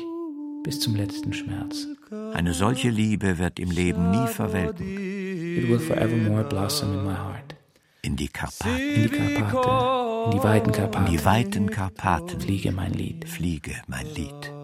bis 0.63 0.79
zum 0.79 0.95
letzten 0.95 1.33
Schmerz. 1.33 1.87
Eine 2.33 2.53
solche 2.55 2.89
Liebe 2.89 3.37
wird 3.37 3.59
im 3.59 3.69
Leben 3.69 4.09
nie 4.09 4.27
verwelken. 4.27 4.87
It 4.87 5.69
will 5.69 5.79
forevermore 5.79 6.45
blossom 6.45 6.93
in 6.93 7.03
my 7.03 7.13
heart. 7.13 7.55
In 8.01 8.15
die 8.15 8.27
Karpaten. 8.27 8.79
In 8.79 9.03
die 9.03 9.09
Karpaten. 9.09 10.25
In 10.25 10.31
die 10.31 10.43
weiten 10.43 10.71
Karpaten. 10.71 11.05
In 11.05 11.11
die 11.11 11.25
weiten 11.25 11.69
Karpaten. 11.69 12.41
Fliege 12.41 12.71
mein 12.71 12.93
Lied. 12.93 13.27
Fliege 13.27 13.75
mein 13.87 14.07
Lied. 14.13 14.54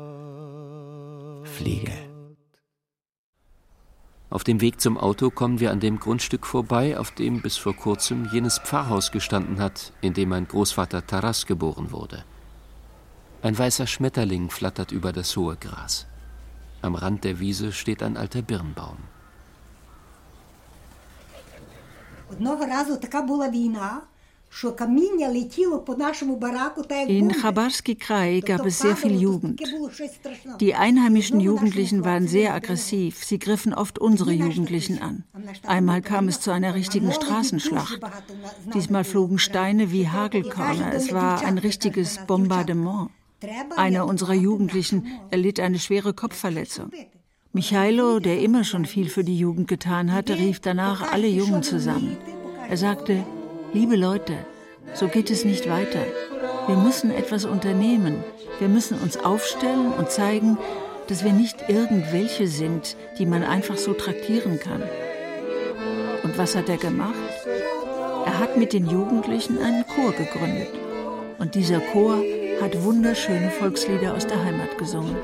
Fliege. 1.50 1.92
Auf 4.28 4.44
dem 4.44 4.60
Weg 4.60 4.80
zum 4.80 4.98
Auto 4.98 5.30
kommen 5.30 5.60
wir 5.60 5.70
an 5.70 5.80
dem 5.80 5.98
Grundstück 5.98 6.44
vorbei, 6.46 6.98
auf 6.98 7.10
dem 7.10 7.40
bis 7.42 7.56
vor 7.56 7.74
kurzem 7.74 8.28
jenes 8.32 8.58
Pfarrhaus 8.58 9.12
gestanden 9.12 9.60
hat, 9.60 9.92
in 10.00 10.12
dem 10.14 10.28
mein 10.30 10.48
Großvater 10.48 11.06
Taras 11.06 11.46
geboren 11.46 11.90
wurde. 11.92 12.24
Ein 13.42 13.56
weißer 13.56 13.86
Schmetterling 13.86 14.50
flattert 14.50 14.90
über 14.92 15.12
das 15.12 15.36
hohe 15.36 15.56
Gras. 15.56 16.06
Am 16.82 16.94
Rand 16.94 17.24
der 17.24 17.38
Wiese 17.40 17.72
steht 17.72 18.02
ein 18.02 18.16
alter 18.16 18.42
Birnbaum. 18.42 18.98
Одного 22.30 22.66
разу 22.66 22.96
така 22.96 23.22
була 23.22 23.48
війна, 23.48 24.00
in 27.07 27.31
Chabarski 27.31 27.95
Krai 27.95 28.41
gab 28.41 28.65
es 28.65 28.79
sehr 28.79 28.97
viel 28.97 29.19
Jugend. 29.19 29.61
Die 30.59 30.75
einheimischen 30.75 31.39
Jugendlichen 31.39 32.03
waren 32.03 32.27
sehr 32.27 32.53
aggressiv. 32.53 33.23
Sie 33.23 33.39
griffen 33.39 33.73
oft 33.73 33.97
unsere 33.97 34.33
Jugendlichen 34.33 35.01
an. 35.01 35.23
Einmal 35.65 36.01
kam 36.01 36.27
es 36.27 36.41
zu 36.41 36.51
einer 36.51 36.75
richtigen 36.75 37.13
Straßenschlacht. 37.13 38.01
Diesmal 38.73 39.05
flogen 39.05 39.39
Steine 39.39 39.91
wie 39.91 40.09
Hagelkörner. 40.09 40.93
Es 40.93 41.13
war 41.13 41.43
ein 41.45 41.57
richtiges 41.57 42.19
Bombardement. 42.27 43.09
Einer 43.77 44.05
unserer 44.05 44.33
Jugendlichen 44.33 45.07
erlitt 45.31 45.61
eine 45.61 45.79
schwere 45.79 46.13
Kopfverletzung. 46.13 46.91
Michailo, 47.53 48.19
der 48.19 48.41
immer 48.41 48.65
schon 48.65 48.85
viel 48.85 49.09
für 49.09 49.23
die 49.23 49.37
Jugend 49.37 49.67
getan 49.67 50.11
hatte, 50.11 50.37
rief 50.37 50.59
danach 50.59 51.11
alle 51.11 51.27
Jungen 51.27 51.63
zusammen. 51.63 52.17
Er 52.69 52.77
sagte, 52.77 53.25
Liebe 53.73 53.95
Leute, 53.95 54.33
so 54.93 55.07
geht 55.07 55.31
es 55.31 55.45
nicht 55.45 55.69
weiter. 55.69 56.01
Wir 56.67 56.75
müssen 56.75 57.09
etwas 57.09 57.45
unternehmen. 57.45 58.21
Wir 58.59 58.67
müssen 58.67 58.99
uns 58.99 59.15
aufstellen 59.15 59.93
und 59.93 60.11
zeigen, 60.11 60.57
dass 61.07 61.23
wir 61.23 61.31
nicht 61.31 61.69
irgendwelche 61.69 62.47
sind, 62.47 62.97
die 63.17 63.25
man 63.25 63.43
einfach 63.43 63.77
so 63.77 63.93
traktieren 63.93 64.59
kann. 64.59 64.83
Und 66.23 66.37
was 66.37 66.53
hat 66.53 66.67
er 66.67 66.75
gemacht? 66.75 67.15
Er 68.25 68.39
hat 68.39 68.57
mit 68.57 68.73
den 68.73 68.89
Jugendlichen 68.89 69.57
einen 69.57 69.85
Chor 69.87 70.11
gegründet. 70.11 70.69
Und 71.39 71.55
dieser 71.55 71.79
Chor 71.79 72.21
hat 72.61 72.83
wunderschöne 72.83 73.51
Volkslieder 73.51 74.13
aus 74.15 74.27
der 74.27 74.43
Heimat 74.43 74.77
gesungen. 74.77 75.15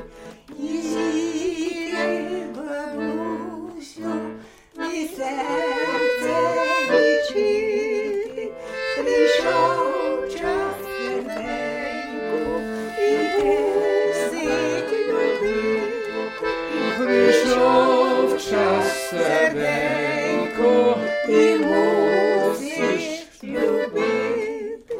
серденько, 19.10 20.98
ти 21.26 21.58
мусиш 21.58 23.26
любити. 23.42 24.98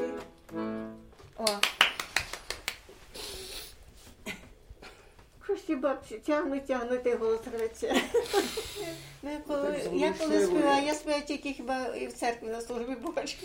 О. 1.39 1.47
Щось 5.45 5.63
ті 5.63 5.77
бабці 5.77 6.15
тягнуть, 6.15 6.67
тягнуть 6.67 7.07
і 7.07 7.15
голос 7.15 7.41
рече. 7.59 8.03
Ну, 9.23 9.31
я 9.93 10.15
коли 10.19 10.47
співаю, 10.47 10.87
я 10.87 10.95
співаю 10.95 11.23
тільки 11.23 11.53
хіба 11.53 11.87
і 11.87 12.07
в 12.07 12.13
церкві 12.13 12.47
на 12.47 12.61
службі 12.61 12.95
бачу. 12.95 13.37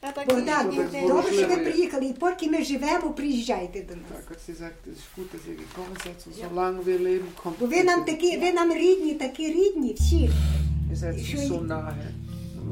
А 0.00 0.12
так 0.12 0.28
Богдан, 0.28 0.66
добре, 1.06 1.32
що 1.32 1.48
ви 1.48 1.56
приїхали, 1.56 2.06
і 2.06 2.12
поки 2.12 2.50
ми 2.50 2.64
живемо, 2.64 3.10
приїжджайте 3.10 3.82
до 3.82 3.94
нас. 3.94 4.04
Так, 4.08 4.24
от 4.30 4.56
sagt, 4.56 4.78
het 4.86 4.96
is 4.96 5.02
goed 5.16 5.28
dat 5.32 5.40
je 5.46 5.54
gekomen 5.62 5.96
bent, 6.04 6.20
zo 6.22 6.30
zolang 6.42 6.84
we 6.84 6.98
leven, 6.98 7.28
komt 7.42 7.58
Бо 7.60 7.66
ви 7.66 7.84
нам 7.84 8.04
такі, 8.04 8.38
ви 8.38 8.52
нам 8.52 8.72
рідні, 8.72 9.14
такі 9.14 9.46
рідні, 9.48 9.94
всі. 9.98 10.30
Je 10.92 10.96
bent 10.96 11.24
Що 11.24 11.38
zo 11.38 11.54
je- 11.54 11.60
nahe. 11.60 12.10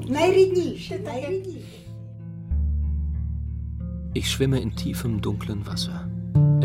Найрідніші, 0.08 0.94
найрідніші. 1.04 1.80
Ich 4.14 4.26
schwimme 4.28 4.58
in 4.58 4.72
tiefem, 4.82 5.20
dunklen 5.20 5.60
Wasser. 5.68 5.98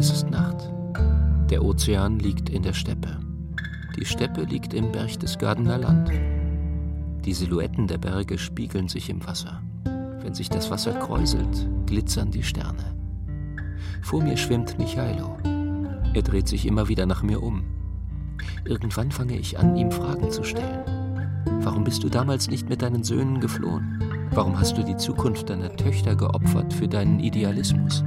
Es 0.01 0.07
ist 0.15 0.27
Nacht. 0.39 0.61
Der 1.51 1.61
Ozean 1.69 2.13
liegt 2.19 2.49
in 2.49 2.61
der 2.63 2.73
Steppe. 2.73 3.11
Die 3.97 4.05
Steppe 4.13 4.41
liegt 4.53 4.73
im 4.73 4.91
Berchtesgadener 4.91 5.77
Land. 5.77 6.07
Die 7.25 7.33
Silhouetten 7.39 7.85
der 7.87 7.99
Berge 8.07 8.37
spiegeln 8.47 8.87
sich 8.95 9.09
im 9.13 9.19
Wasser. 9.27 9.55
Wenn 10.22 10.34
sich 10.34 10.50
das 10.50 10.70
Wasser 10.70 10.92
kräuselt, 10.92 11.66
glitzern 11.86 12.30
die 12.30 12.42
Sterne. 12.42 12.94
Vor 14.02 14.22
mir 14.22 14.36
schwimmt 14.36 14.78
Michailo. 14.78 15.36
Er 16.14 16.22
dreht 16.22 16.48
sich 16.48 16.66
immer 16.66 16.88
wieder 16.88 17.06
nach 17.06 17.22
mir 17.22 17.42
um. 17.42 17.62
Irgendwann 18.64 19.10
fange 19.10 19.38
ich 19.38 19.58
an, 19.58 19.76
ihm 19.76 19.90
Fragen 19.90 20.30
zu 20.30 20.44
stellen. 20.44 20.84
Warum 21.60 21.84
bist 21.84 22.02
du 22.02 22.08
damals 22.08 22.50
nicht 22.50 22.68
mit 22.68 22.82
deinen 22.82 23.04
Söhnen 23.04 23.40
geflohen? 23.40 24.02
Warum 24.32 24.58
hast 24.58 24.76
du 24.76 24.84
die 24.84 24.96
Zukunft 24.96 25.50
deiner 25.50 25.74
Töchter 25.76 26.14
geopfert 26.14 26.72
für 26.72 26.88
deinen 26.88 27.20
Idealismus? 27.20 28.04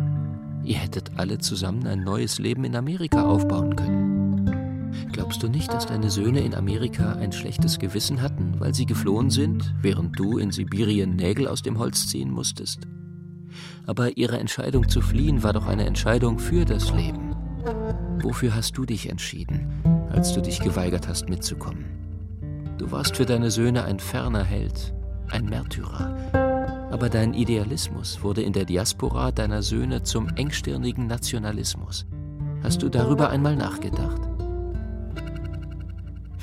Ihr 0.63 0.77
hättet 0.77 1.11
alle 1.17 1.39
zusammen 1.39 1.85
ein 1.87 2.03
neues 2.03 2.39
Leben 2.39 2.63
in 2.63 2.75
Amerika 2.75 3.25
aufbauen 3.25 3.75
können. 3.75 4.22
Glaubst 5.11 5.43
du 5.43 5.47
nicht, 5.47 5.71
dass 5.71 5.85
deine 5.85 6.09
Söhne 6.09 6.41
in 6.41 6.55
Amerika 6.55 7.13
ein 7.13 7.31
schlechtes 7.31 7.79
Gewissen 7.79 8.21
hatten, 8.21 8.55
weil 8.59 8.73
sie 8.73 8.85
geflohen 8.85 9.29
sind, 9.29 9.73
während 9.81 10.17
du 10.17 10.37
in 10.37 10.51
Sibirien 10.51 11.15
Nägel 11.15 11.47
aus 11.47 11.61
dem 11.61 11.77
Holz 11.79 12.07
ziehen 12.07 12.31
musstest? 12.31 12.87
Aber 13.85 14.17
ihre 14.17 14.39
Entscheidung 14.39 14.87
zu 14.89 15.01
fliehen 15.01 15.43
war 15.43 15.53
doch 15.53 15.67
eine 15.67 15.85
Entscheidung 15.85 16.39
für 16.39 16.65
das 16.65 16.93
Leben. 16.93 17.35
Wofür 18.21 18.55
hast 18.55 18.77
du 18.77 18.85
dich 18.85 19.09
entschieden, 19.09 19.67
als 20.11 20.33
du 20.33 20.41
dich 20.41 20.59
geweigert 20.59 21.07
hast 21.07 21.29
mitzukommen? 21.29 21.85
Du 22.77 22.91
warst 22.91 23.17
für 23.17 23.25
deine 23.25 23.51
Söhne 23.51 23.83
ein 23.83 23.99
ferner 23.99 24.43
Held, 24.43 24.93
ein 25.29 25.45
Märtyrer. 25.45 26.17
Aber 26.91 27.09
dein 27.09 27.33
Idealismus 27.33 28.21
wurde 28.23 28.41
in 28.41 28.53
der 28.53 28.65
Diaspora 28.65 29.31
deiner 29.31 29.61
Söhne 29.61 30.03
zum 30.03 30.29
engstirnigen 30.29 31.07
Nationalismus. 31.07 32.05
Hast 32.61 32.81
du 32.81 32.89
darüber 32.89 33.29
einmal 33.29 33.55
nachgedacht? 33.55 34.32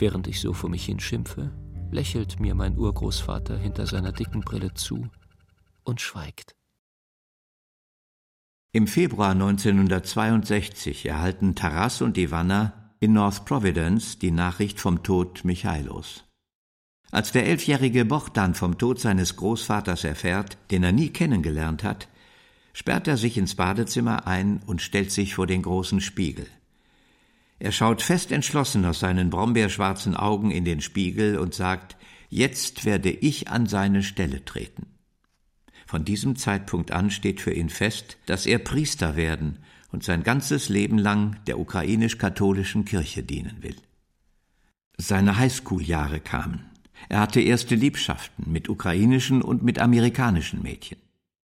Während 0.01 0.26
ich 0.26 0.40
so 0.40 0.55
vor 0.55 0.70
mich 0.70 0.86
hin 0.86 0.98
schimpfe, 0.98 1.53
lächelt 1.90 2.40
mir 2.40 2.55
mein 2.55 2.78
Urgroßvater 2.78 3.59
hinter 3.59 3.86
seiner 3.86 4.12
dicken 4.12 4.40
Brille 4.40 4.72
zu 4.72 5.11
und 5.84 6.01
schweigt. 6.01 6.57
Im 8.72 8.86
Februar 8.86 9.32
1962 9.32 11.05
erhalten 11.05 11.55
Taras 11.55 12.01
und 12.01 12.16
Ivana 12.16 12.94
in 12.98 13.12
North 13.12 13.44
Providence 13.44 14.18
die 14.18 14.30
Nachricht 14.30 14.80
vom 14.80 15.03
Tod 15.03 15.44
Michailos. 15.44 16.24
Als 17.11 17.32
der 17.32 17.46
elfjährige 17.46 18.07
Bohdan 18.07 18.55
vom 18.55 18.78
Tod 18.78 19.01
seines 19.01 19.36
Großvaters 19.36 20.05
erfährt, 20.05 20.57
den 20.70 20.82
er 20.82 20.92
nie 20.92 21.11
kennengelernt 21.11 21.84
hat, 21.84 22.09
sperrt 22.72 23.07
er 23.07 23.18
sich 23.18 23.36
ins 23.36 23.55
Badezimmer 23.55 24.26
ein 24.26 24.62
und 24.64 24.80
stellt 24.80 25.11
sich 25.11 25.34
vor 25.34 25.46
den 25.46 25.61
großen 25.61 26.01
Spiegel. 26.01 26.46
Er 27.61 27.73
schaut 27.73 28.01
fest 28.01 28.33
entschlossen 28.33 28.87
aus 28.87 29.01
seinen 29.01 29.29
brombeerschwarzen 29.29 30.17
Augen 30.17 30.51
in 30.51 30.65
den 30.65 30.81
Spiegel 30.81 31.37
und 31.37 31.55
sagt, 31.55 31.97
jetzt 32.31 32.87
werde 32.87 33.11
ich 33.11 33.49
an 33.49 33.67
seine 33.67 34.03
Stelle 34.03 34.45
treten. 34.47 34.87
Von 35.87 36.07
diesem 36.07 36.37
Zeitpunkt 36.37 36.91
an 36.91 37.11
steht 37.11 37.41
für 37.41 37.53
ihn 37.53 37.69
fest, 37.69 38.17
dass 38.25 38.47
er 38.47 38.61
Priester 38.61 39.15
werden 39.15 39.59
und 39.93 40.05
sein 40.05 40.23
ganzes 40.23 40.71
Leben 40.71 40.97
lang 40.97 41.37
der 41.47 41.59
ukrainisch-katholischen 41.59 42.87
Kirche 42.87 43.23
dienen 43.23 43.63
will. 43.63 43.77
Seine 44.97 45.37
Highschool-Jahre 45.37 46.21
kamen. 46.21 46.65
Er 47.11 47.21
hatte 47.21 47.41
erste 47.41 47.75
Liebschaften 47.75 48.51
mit 48.51 48.71
ukrainischen 48.71 49.43
und 49.43 49.63
mit 49.63 49.79
amerikanischen 49.79 50.63
Mädchen. 50.63 50.99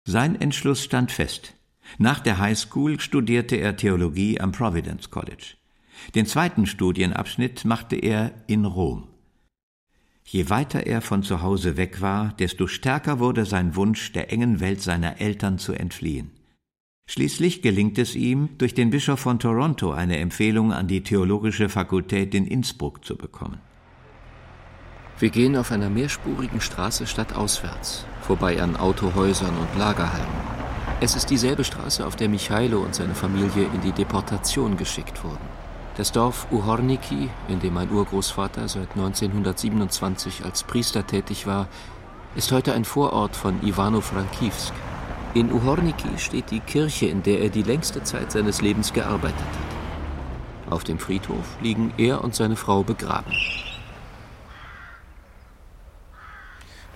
Sein 0.03 0.39
Entschluss 0.39 0.83
stand 0.83 1.11
fest. 1.11 1.53
Nach 1.97 2.19
der 2.19 2.37
Highschool 2.37 2.99
studierte 2.99 3.55
er 3.55 3.75
Theologie 3.75 4.39
am 4.39 4.51
Providence 4.51 5.09
College. 5.09 5.55
Den 6.13 6.25
zweiten 6.25 6.65
Studienabschnitt 6.65 7.65
machte 7.65 7.95
er 7.95 8.31
in 8.47 8.65
Rom. 8.65 9.07
Je 10.23 10.49
weiter 10.49 10.87
er 10.87 11.01
von 11.01 11.23
zu 11.23 11.41
Hause 11.41 11.77
weg 11.77 12.01
war, 12.01 12.33
desto 12.39 12.67
stärker 12.67 13.19
wurde 13.19 13.45
sein 13.45 13.75
Wunsch, 13.75 14.11
der 14.11 14.31
engen 14.31 14.59
Welt 14.59 14.81
seiner 14.81 15.21
Eltern 15.21 15.59
zu 15.59 15.73
entfliehen. 15.73 16.31
Schließlich 17.07 17.61
gelingt 17.61 17.99
es 17.99 18.15
ihm, 18.15 18.49
durch 18.57 18.73
den 18.73 18.89
Bischof 18.89 19.19
von 19.19 19.37
Toronto 19.37 19.91
eine 19.91 20.17
Empfehlung 20.17 20.73
an 20.73 20.87
die 20.87 21.03
Theologische 21.03 21.69
Fakultät 21.69 22.33
in 22.33 22.47
Innsbruck 22.47 23.05
zu 23.05 23.15
bekommen. 23.15 23.59
Wir 25.19 25.29
gehen 25.29 25.55
auf 25.55 25.71
einer 25.71 25.89
mehrspurigen 25.89 26.59
Straße 26.59 27.05
stadtauswärts, 27.05 28.05
vorbei 28.21 28.61
an 28.61 28.75
Autohäusern 28.75 29.55
und 29.55 29.79
Lagerhallen. 29.79 30.25
Es 30.99 31.15
ist 31.15 31.29
dieselbe 31.29 31.63
Straße, 31.63 32.05
auf 32.05 32.15
der 32.15 32.29
Michailo 32.29 32.79
und 32.79 32.95
seine 32.95 33.13
Familie 33.13 33.69
in 33.73 33.81
die 33.81 33.91
Deportation 33.91 34.75
geschickt 34.75 35.23
wurden. 35.23 35.54
Das 35.97 36.11
Dorf 36.11 36.47
Uhorniki, 36.51 37.29
in 37.47 37.61
dem 37.61 37.73
mein 37.73 37.89
Urgroßvater 37.89 38.67
seit 38.67 38.91
1927 38.97 40.43
als 40.43 40.65
Priester 40.65 41.07
tätig 41.07 41.47
war, 41.47 41.69
ist 42.35 42.51
heute 42.51 42.73
ein 42.73 42.83
Vorort 42.83 43.33
von 43.33 43.63
Ivano-Frankivsk. 43.63 44.73
In 45.33 45.53
Uhorniki 45.53 46.17
steht 46.17 46.51
die 46.51 46.59
Kirche, 46.59 47.05
in 47.05 47.23
der 47.23 47.39
er 47.39 47.49
die 47.49 47.63
längste 47.63 48.03
Zeit 48.03 48.33
seines 48.33 48.61
Lebens 48.61 48.91
gearbeitet 48.91 49.39
hat. 49.39 50.73
Auf 50.73 50.83
dem 50.83 50.99
Friedhof 50.99 51.55
liegen 51.61 51.93
er 51.97 52.21
und 52.25 52.35
seine 52.35 52.57
Frau 52.57 52.83
begraben. 52.83 53.31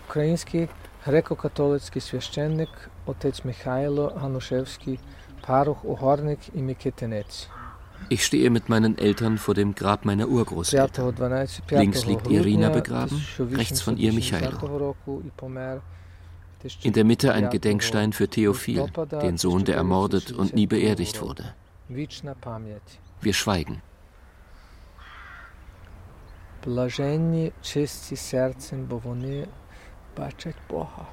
Ukrainski 0.09 0.67
grekokatolski 1.05 2.01
sveštenik 2.01 2.89
Otec 3.05 3.45
Michailo 3.45 4.11
Hanuševski, 4.21 4.99
Paruch 5.41 5.83
Uhornik 5.83 6.39
i 6.53 6.61
Miketenec. 6.61 7.47
Ich 8.08 8.24
stehe 8.24 8.50
mit 8.50 8.68
meinen 8.68 8.98
Eltern 8.98 9.38
vor 9.38 9.54
dem 9.54 9.74
Grab 9.74 10.04
meiner 10.04 10.28
Urgroßeltern. 10.28 11.46
Links 11.70 12.04
liegt 12.06 12.28
Irina 12.28 12.68
begraben, 12.68 13.24
rechts 13.38 13.80
von 13.80 13.96
ihr 13.96 14.12
Michailo. 14.12 14.94
In 16.82 16.92
der 16.92 17.04
Mitte 17.04 17.32
ein 17.32 17.50
Gedenkstein 17.50 18.12
für 18.12 18.28
Theophil, 18.28 18.86
den 19.22 19.36
Sohn, 19.38 19.64
der 19.64 19.76
ermordet 19.76 20.32
und 20.32 20.54
nie 20.54 20.66
beerdigt 20.66 21.20
wurde. 21.20 21.54
Wir 23.20 23.32
schweigen. 23.32 23.82
Блаженні 26.64 27.52
чисті 27.62 28.16
серцем, 28.16 28.84
бо 28.84 28.98
вони 28.98 29.46
бачать 30.16 30.54
Бога. 30.68 31.06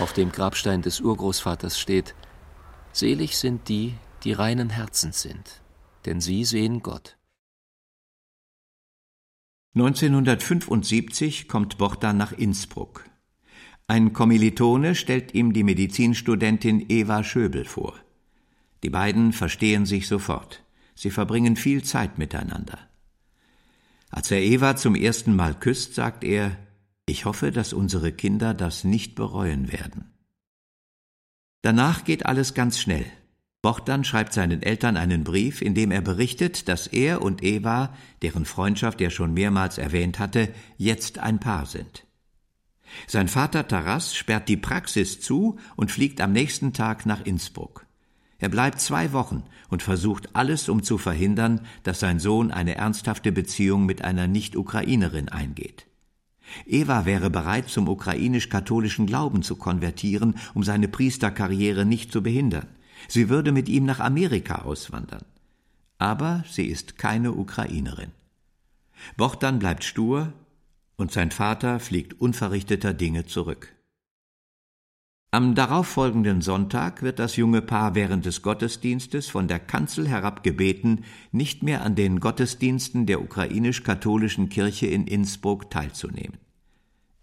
Auf 0.00 0.12
dem 0.14 0.32
Grabstein 0.32 0.80
des 0.82 1.00
Urgroßvaters 1.00 1.78
steht, 1.78 2.14
Selig 2.95 3.35
sind 3.35 3.67
die, 3.67 3.93
die 4.23 4.31
reinen 4.31 4.69
Herzens 4.69 5.21
sind, 5.21 5.61
denn 6.05 6.21
sie 6.21 6.45
sehen 6.45 6.81
Gott. 6.81 7.17
1975 9.73 11.49
kommt 11.49 11.77
Bogdan 11.77 12.15
nach 12.15 12.31
Innsbruck. 12.31 13.03
Ein 13.87 14.13
Kommilitone 14.13 14.95
stellt 14.95 15.33
ihm 15.33 15.51
die 15.51 15.65
Medizinstudentin 15.65 16.85
Eva 16.87 17.25
Schöbel 17.25 17.65
vor. 17.65 17.99
Die 18.81 18.89
beiden 18.89 19.33
verstehen 19.33 19.85
sich 19.85 20.07
sofort. 20.07 20.63
Sie 20.95 21.11
verbringen 21.11 21.57
viel 21.57 21.83
Zeit 21.83 22.17
miteinander. 22.17 22.79
Als 24.09 24.31
er 24.31 24.41
Eva 24.41 24.77
zum 24.77 24.95
ersten 24.95 25.35
Mal 25.35 25.59
küsst, 25.59 25.95
sagt 25.95 26.23
er, 26.23 26.55
ich 27.05 27.25
hoffe, 27.25 27.51
dass 27.51 27.73
unsere 27.73 28.13
Kinder 28.13 28.53
das 28.53 28.85
nicht 28.85 29.15
bereuen 29.15 29.69
werden. 29.69 30.14
Danach 31.65 32.03
geht 32.03 32.27
alles 32.27 32.53
ganz 32.53 32.77
schnell. 32.77 33.07
Bogdan 33.63 34.03
schreibt 34.03 34.33
seinen 34.33 34.61
Eltern 34.61 34.97
einen 34.97 35.23
Brief, 35.23 35.63
in 35.63 35.73
dem 35.73 35.89
er 35.89 36.01
berichtet, 36.01 36.69
dass 36.69 36.85
er 36.85 37.23
und 37.23 37.41
Eva, 37.41 37.91
deren 38.21 38.45
Freundschaft 38.45 39.01
er 39.01 39.09
schon 39.09 39.33
mehrmals 39.33 39.79
erwähnt 39.79 40.19
hatte, 40.19 40.49
jetzt 40.77 41.17
ein 41.17 41.39
Paar 41.39 41.65
sind. 41.65 42.05
Sein 43.07 43.27
Vater 43.27 43.67
Taras 43.67 44.13
sperrt 44.13 44.47
die 44.47 44.57
Praxis 44.57 45.19
zu 45.19 45.57
und 45.75 45.89
fliegt 45.89 46.21
am 46.21 46.33
nächsten 46.33 46.71
Tag 46.71 47.07
nach 47.07 47.25
Innsbruck. 47.25 47.87
Er 48.37 48.49
bleibt 48.49 48.79
zwei 48.79 49.11
Wochen 49.11 49.41
und 49.67 49.81
versucht 49.81 50.35
alles, 50.35 50.69
um 50.69 50.83
zu 50.83 50.99
verhindern, 50.99 51.61
dass 51.81 51.99
sein 51.99 52.19
Sohn 52.19 52.51
eine 52.51 52.75
ernsthafte 52.75 53.31
Beziehung 53.31 53.87
mit 53.87 54.03
einer 54.03 54.27
Nicht-Ukrainerin 54.27 55.29
eingeht. 55.29 55.87
Eva 56.65 57.05
wäre 57.05 57.29
bereit, 57.29 57.69
zum 57.69 57.87
ukrainisch-katholischen 57.87 59.05
Glauben 59.05 59.43
zu 59.43 59.55
konvertieren, 59.55 60.35
um 60.53 60.63
seine 60.63 60.87
Priesterkarriere 60.87 61.85
nicht 61.85 62.11
zu 62.11 62.23
behindern. 62.23 62.67
Sie 63.07 63.29
würde 63.29 63.51
mit 63.51 63.69
ihm 63.69 63.85
nach 63.85 63.99
Amerika 63.99 64.63
auswandern. 64.63 65.25
Aber 65.97 66.43
sie 66.49 66.65
ist 66.65 66.97
keine 66.97 67.33
Ukrainerin. 67.33 68.11
Bochdan 69.17 69.59
bleibt 69.59 69.83
stur 69.83 70.33
und 70.95 71.11
sein 71.11 71.31
Vater 71.31 71.79
fliegt 71.79 72.19
unverrichteter 72.19 72.93
Dinge 72.93 73.25
zurück. 73.25 73.74
Am 75.35 75.53
darauffolgenden 75.53 76.39
Sonntag 76.39 77.01
wird 77.01 77.19
das 77.19 77.35
junge 77.35 77.61
Paar 77.61 77.93
während 77.93 78.25
des 78.25 78.41
Gottesdienstes 78.41 79.27
von 79.27 79.49
der 79.49 79.59
Kanzel 79.59 80.07
herab 80.07 80.43
gebeten, 80.43 81.03
nicht 81.33 81.61
mehr 81.61 81.83
an 81.83 81.93
den 81.93 82.21
Gottesdiensten 82.21 83.05
der 83.05 83.21
ukrainisch-katholischen 83.21 84.47
Kirche 84.47 84.87
in 84.87 85.07
Innsbruck 85.07 85.69
teilzunehmen. 85.69 86.37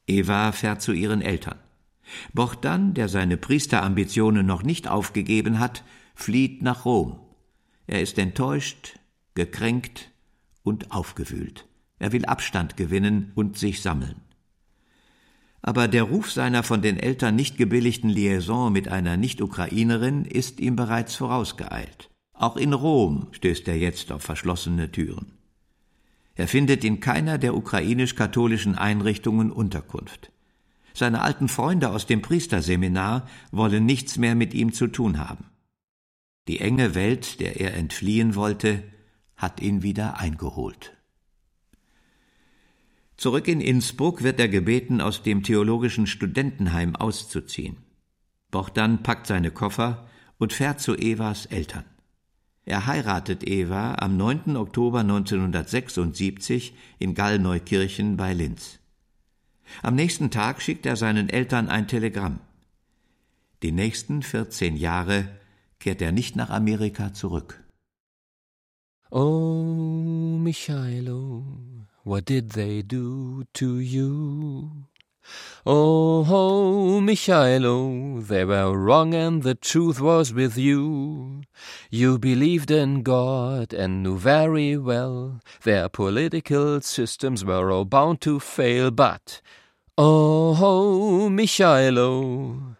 Eva 0.06 0.52
fährt 0.52 0.82
zu 0.82 0.92
ihren 0.92 1.22
Eltern. 1.22 1.56
Bochdan, 2.34 2.92
der 2.92 3.08
seine 3.08 3.38
Priesterambitionen 3.38 4.44
noch 4.44 4.62
nicht 4.62 4.88
aufgegeben 4.88 5.58
hat, 5.58 5.82
flieht 6.14 6.60
nach 6.60 6.84
Rom. 6.84 7.18
Er 7.86 8.02
ist 8.02 8.18
enttäuscht, 8.18 8.98
gekränkt 9.34 10.10
und 10.62 10.92
aufgewühlt. 10.92 11.66
Er 11.98 12.12
will 12.12 12.26
Abstand 12.26 12.76
gewinnen 12.76 13.32
und 13.36 13.56
sich 13.56 13.80
sammeln 13.80 14.21
aber 15.62 15.86
der 15.86 16.02
Ruf 16.02 16.32
seiner 16.32 16.64
von 16.64 16.82
den 16.82 16.98
Eltern 16.98 17.36
nicht 17.36 17.56
gebilligten 17.56 18.08
Liaison 18.08 18.72
mit 18.72 18.88
einer 18.88 19.16
Nicht-Ukrainerin 19.16 20.24
ist 20.24 20.58
ihm 20.60 20.74
bereits 20.74 21.14
vorausgeeilt. 21.14 22.10
Auch 22.34 22.56
in 22.56 22.72
Rom 22.72 23.28
stößt 23.30 23.68
er 23.68 23.78
jetzt 23.78 24.10
auf 24.10 24.22
verschlossene 24.22 24.90
Türen. 24.90 25.38
Er 26.34 26.48
findet 26.48 26.84
in 26.84 26.98
keiner 26.98 27.38
der 27.38 27.54
ukrainisch-katholischen 27.54 28.76
Einrichtungen 28.76 29.52
Unterkunft. 29.52 30.32
Seine 30.94 31.22
alten 31.22 31.48
Freunde 31.48 31.90
aus 31.90 32.06
dem 32.06 32.22
Priesterseminar 32.22 33.28
wollen 33.52 33.86
nichts 33.86 34.18
mehr 34.18 34.34
mit 34.34 34.54
ihm 34.54 34.72
zu 34.72 34.88
tun 34.88 35.18
haben. 35.18 35.44
Die 36.48 36.60
enge 36.60 36.96
Welt, 36.96 37.38
der 37.38 37.60
er 37.60 37.74
entfliehen 37.74 38.34
wollte, 38.34 38.82
hat 39.36 39.60
ihn 39.60 39.82
wieder 39.82 40.18
eingeholt. 40.18 40.96
Zurück 43.22 43.46
in 43.46 43.60
Innsbruck 43.60 44.24
wird 44.24 44.40
er 44.40 44.48
gebeten, 44.48 45.00
aus 45.00 45.22
dem 45.22 45.44
theologischen 45.44 46.08
Studentenheim 46.08 46.96
auszuziehen. 46.96 47.76
Bochdan 48.50 49.04
packt 49.04 49.28
seine 49.28 49.52
Koffer 49.52 50.08
und 50.38 50.52
fährt 50.52 50.80
zu 50.80 50.96
Evas 50.96 51.46
Eltern. 51.46 51.84
Er 52.64 52.88
heiratet 52.88 53.46
Eva 53.46 53.94
am 54.00 54.16
9. 54.16 54.56
Oktober 54.56 55.02
1976 55.02 56.74
in 56.98 57.14
Gallneukirchen 57.14 58.16
bei 58.16 58.34
Linz. 58.34 58.80
Am 59.84 59.94
nächsten 59.94 60.32
Tag 60.32 60.60
schickt 60.60 60.84
er 60.84 60.96
seinen 60.96 61.28
Eltern 61.28 61.68
ein 61.68 61.86
Telegramm. 61.86 62.40
Die 63.62 63.70
nächsten 63.70 64.24
14 64.24 64.76
Jahre 64.76 65.28
kehrt 65.78 66.02
er 66.02 66.10
nicht 66.10 66.34
nach 66.34 66.50
Amerika 66.50 67.14
zurück. 67.14 67.62
Oh, 69.12 70.38
Michailo, 70.40 71.44
What 72.04 72.24
did 72.24 72.50
they 72.50 72.82
do 72.82 73.44
to 73.54 73.78
you? 73.78 74.86
Oh, 75.64 76.26
oh, 76.28 77.00
Michaelo, 77.00 78.20
they 78.26 78.44
were 78.44 78.76
wrong 78.76 79.14
and 79.14 79.44
the 79.44 79.54
truth 79.54 80.00
was 80.00 80.32
with 80.32 80.58
you. 80.58 81.42
You 81.90 82.18
believed 82.18 82.72
in 82.72 83.02
God 83.04 83.72
and 83.72 84.02
knew 84.02 84.18
very 84.18 84.76
well 84.76 85.40
their 85.62 85.88
political 85.88 86.80
systems 86.80 87.44
were 87.44 87.70
all 87.70 87.84
bound 87.84 88.20
to 88.22 88.40
fail, 88.40 88.90
but, 88.90 89.40
oh, 89.96 90.58
oh, 90.60 91.28
Michaelo, 91.30 92.76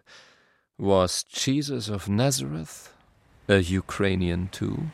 was 0.77 1.23
Jesus 1.23 1.87
of 1.87 2.09
Nazareth 2.09 2.93
a 3.47 3.59
Ukrainian 3.59 4.49
too? 4.49 4.91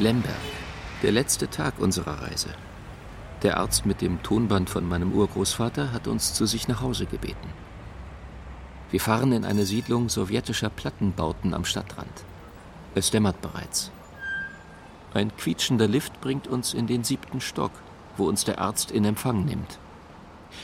Lemberg, 0.00 0.34
der 1.02 1.12
letzte 1.12 1.50
Tag 1.50 1.74
unserer 1.78 2.22
Reise. 2.22 2.48
Der 3.42 3.58
Arzt 3.58 3.84
mit 3.84 4.00
dem 4.00 4.22
Tonband 4.22 4.70
von 4.70 4.88
meinem 4.88 5.12
Urgroßvater 5.12 5.92
hat 5.92 6.08
uns 6.08 6.32
zu 6.32 6.46
sich 6.46 6.68
nach 6.68 6.80
Hause 6.80 7.04
gebeten. 7.04 7.50
Wir 8.90 9.00
fahren 9.00 9.30
in 9.32 9.44
eine 9.44 9.66
Siedlung 9.66 10.08
sowjetischer 10.08 10.70
Plattenbauten 10.70 11.52
am 11.52 11.66
Stadtrand. 11.66 12.24
Es 12.94 13.10
dämmert 13.10 13.42
bereits. 13.42 13.90
Ein 15.12 15.36
quietschender 15.36 15.86
Lift 15.86 16.18
bringt 16.22 16.46
uns 16.46 16.72
in 16.72 16.86
den 16.86 17.04
siebten 17.04 17.42
Stock, 17.42 17.72
wo 18.16 18.26
uns 18.26 18.46
der 18.46 18.58
Arzt 18.58 18.90
in 18.90 19.04
Empfang 19.04 19.44
nimmt. 19.44 19.78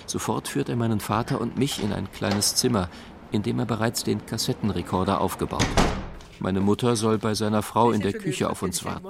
Sofort 0.07 0.49
führt 0.49 0.71
er 0.71 0.77
meinen 0.77 1.01
Vater 1.01 1.43
und 1.43 1.59
mich 1.59 1.83
in 1.83 1.93
ein 1.93 2.11
kleines 2.11 2.55
Zimmer, 2.55 2.89
in 3.33 3.43
dem 3.43 3.59
er 3.59 3.67
bereits 3.67 4.03
den 4.03 4.25
Kassettenrekorder 4.25 5.21
aufgebaut 5.21 5.61
hat. 5.61 5.96
Meine 6.41 6.61
Mutter 6.61 6.97
soll 6.97 7.19
bei 7.19 7.35
seiner 7.35 7.63
Frau 7.63 7.91
in 7.91 8.01
der 8.01 8.13
Küche 8.13 8.51
auf 8.51 8.63
uns 8.63 8.85
warten. 8.85 9.07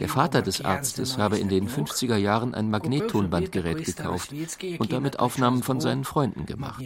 Der 0.00 0.08
Vater 0.08 0.42
des 0.42 0.64
Arztes 0.64 1.18
habe 1.18 1.38
in 1.38 1.48
den 1.48 1.68
50er 1.68 2.16
Jahren 2.16 2.54
ein 2.54 2.70
Magnettonbandgerät 2.70 3.84
gekauft 3.84 4.32
und 4.78 4.92
damit 4.92 5.18
Aufnahmen 5.18 5.62
von 5.62 5.80
seinen 5.80 6.04
Freunden 6.04 6.46
gemacht. 6.46 6.82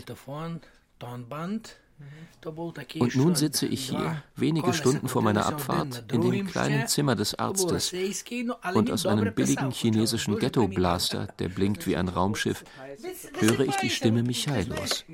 Und 2.99 3.15
nun 3.15 3.33
sitze 3.33 3.65
ich 3.65 3.89
hier, 3.89 4.17
wenige 4.35 4.71
Stunden 4.73 5.07
vor 5.07 5.23
meiner 5.23 5.47
Abfahrt, 5.47 6.05
in 6.11 6.21
dem 6.21 6.45
kleinen 6.45 6.85
Zimmer 6.85 7.15
des 7.15 7.33
Arztes 7.39 7.91
und 8.75 8.91
aus 8.91 9.07
einem 9.07 9.33
billigen 9.33 9.71
chinesischen 9.71 10.37
Ghetto-Blaster, 10.37 11.27
der 11.39 11.49
blinkt 11.49 11.87
wie 11.87 11.97
ein 11.97 12.07
Raumschiff, 12.07 12.63
höre 13.39 13.61
ich 13.61 13.75
die 13.77 13.89
Stimme 13.89 14.21
Michailos, 14.21 15.05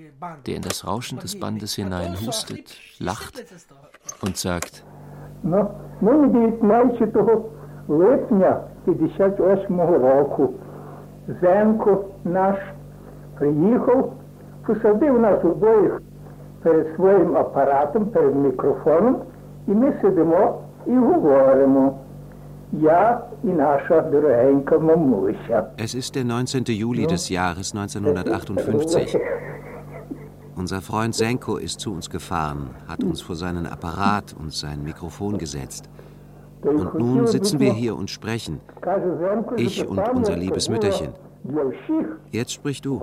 der 0.46 0.56
in 0.58 0.62
das 0.62 0.86
Rauschen 0.86 1.20
des 1.20 1.40
Bandes 1.40 1.76
hinein 1.76 2.20
hustet, 2.20 2.76
lacht 3.00 3.46
und 4.22 4.36
sagt, 4.38 4.84
Ну, 5.44 5.68
нині 6.02 6.54
19 6.62 7.16
липня 7.90 8.64
58 8.86 9.98
року 9.98 10.54
Зенко 11.42 12.06
наш 12.24 12.56
приїхав, 13.38 14.14
посадив 14.66 15.20
нас 15.20 15.44
обоїх 15.44 16.02
перед 16.66 16.96
своїм 16.96 17.38
апаратом, 17.38 18.06
перед 18.06 18.36
мікрофоном, 18.36 19.18
і 19.68 19.72
ми 19.72 19.94
сидимо 20.02 20.62
і 20.88 20.96
говоримо. 20.96 21.98
Ja, 22.74 23.22
і 23.44 23.48
наша 23.48 24.02
дорогенька 24.02 24.80
мамуся. 24.80 25.66
Es 25.78 25.94
ist 25.96 26.16
der 26.16 26.24
19. 26.24 26.70
Juli 26.70 27.06
des 27.06 27.30
Jahres 27.30 27.74
1958. 27.74 29.20
Unser 30.56 30.82
Freund 30.82 31.14
Senko 31.16 31.58
ist 31.58 31.80
zu 31.80 31.92
uns 31.94 32.10
gefahren, 32.10 32.70
hat 32.88 33.04
uns 33.04 33.22
vor 33.22 33.36
seinen 33.36 33.66
Apparat 33.66 34.36
und 34.40 34.54
sein 34.54 34.84
Mikrofon 34.84 35.38
gesetzt. 35.38 35.90
Und 36.64 36.94
nun 36.94 37.28
sitzen 37.28 37.60
wir 37.60 37.74
hier 37.74 37.96
und 37.96 38.10
sprechen. 38.10 38.62
Ich 39.58 39.88
und 39.88 40.00
unser 40.14 40.38
liebes 40.38 40.70
Mütterchen. 40.70 41.10
Jetzt 42.32 42.54
sprich 42.54 42.82
du. 42.82 43.02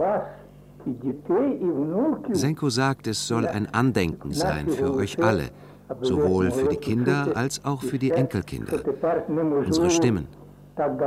Senko 2.31 2.69
sagt, 2.69 3.07
es 3.07 3.27
soll 3.27 3.47
ein 3.47 3.73
Andenken 3.73 4.34
sein 4.34 4.67
für 4.69 4.93
euch 4.93 5.21
alle, 5.23 5.49
sowohl 6.01 6.51
für 6.51 6.67
die 6.67 6.77
Kinder 6.77 7.31
als 7.36 7.63
auch 7.63 7.81
für 7.81 7.99
die 7.99 8.11
Enkelkinder. 8.11 8.81
Unsere 9.65 9.89
Stimmen, 9.89 10.27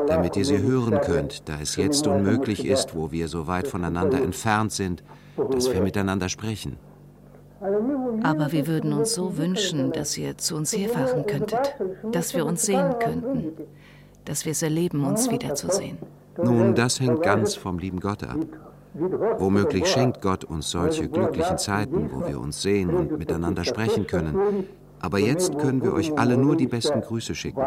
damit 0.07 0.37
ihr 0.37 0.45
sie 0.45 0.62
hören 0.62 1.01
könnt, 1.01 1.49
da 1.49 1.61
es 1.61 1.77
jetzt 1.77 2.07
unmöglich 2.07 2.66
ist, 2.66 2.95
wo 2.95 3.11
wir 3.11 3.29
so 3.29 3.47
weit 3.47 3.68
voneinander 3.68 4.22
entfernt 4.22 4.72
sind, 4.72 5.03
dass 5.51 5.72
wir 5.72 5.83
miteinander 5.83 6.29
sprechen. 6.29 6.77
Aber 8.22 8.53
wir 8.53 8.66
würden 8.66 8.93
uns 8.93 9.14
so 9.14 9.39
wünschen, 9.39 9.93
dass 9.93 10.16
ihr 10.18 10.37
zu 10.37 10.57
uns 10.57 10.77
herfahren 10.77 11.27
könntet, 11.27 11.77
dass 12.12 12.35
wir 12.35 12.45
uns 12.45 12.64
sehen 12.64 12.95
könnten, 12.99 13.53
dass 14.24 14.45
wir 14.45 14.53
es 14.53 14.62
erleben, 14.62 15.05
uns 15.05 15.31
wiederzusehen. 15.31 15.99
Nun, 16.43 16.74
das 16.74 17.01
hängt 17.01 17.22
ganz 17.22 17.55
vom 17.55 17.79
lieben 17.79 18.01
Gott 18.01 18.22
ab. 18.24 18.39
Womöglich 19.38 19.88
schenkt 19.88 20.22
Gott 20.22 20.43
uns 20.43 20.72
solche 20.72 21.08
glücklichen 21.08 21.58
Zeiten, 21.58 22.10
wo 22.12 22.28
wir 22.28 22.39
uns 22.39 22.62
sehen 22.62 22.89
und 22.93 23.18
miteinander 23.18 23.64
sprechen 23.64 24.06
können. 24.06 24.66
Aber 24.99 25.18
jetzt 25.18 25.58
können 25.58 25.82
wir 25.82 25.93
euch 25.93 26.18
alle 26.20 26.38
nur 26.38 26.56
die 26.56 26.68
besten 26.68 27.02
Grüße 27.02 27.34
schicken, 27.34 27.64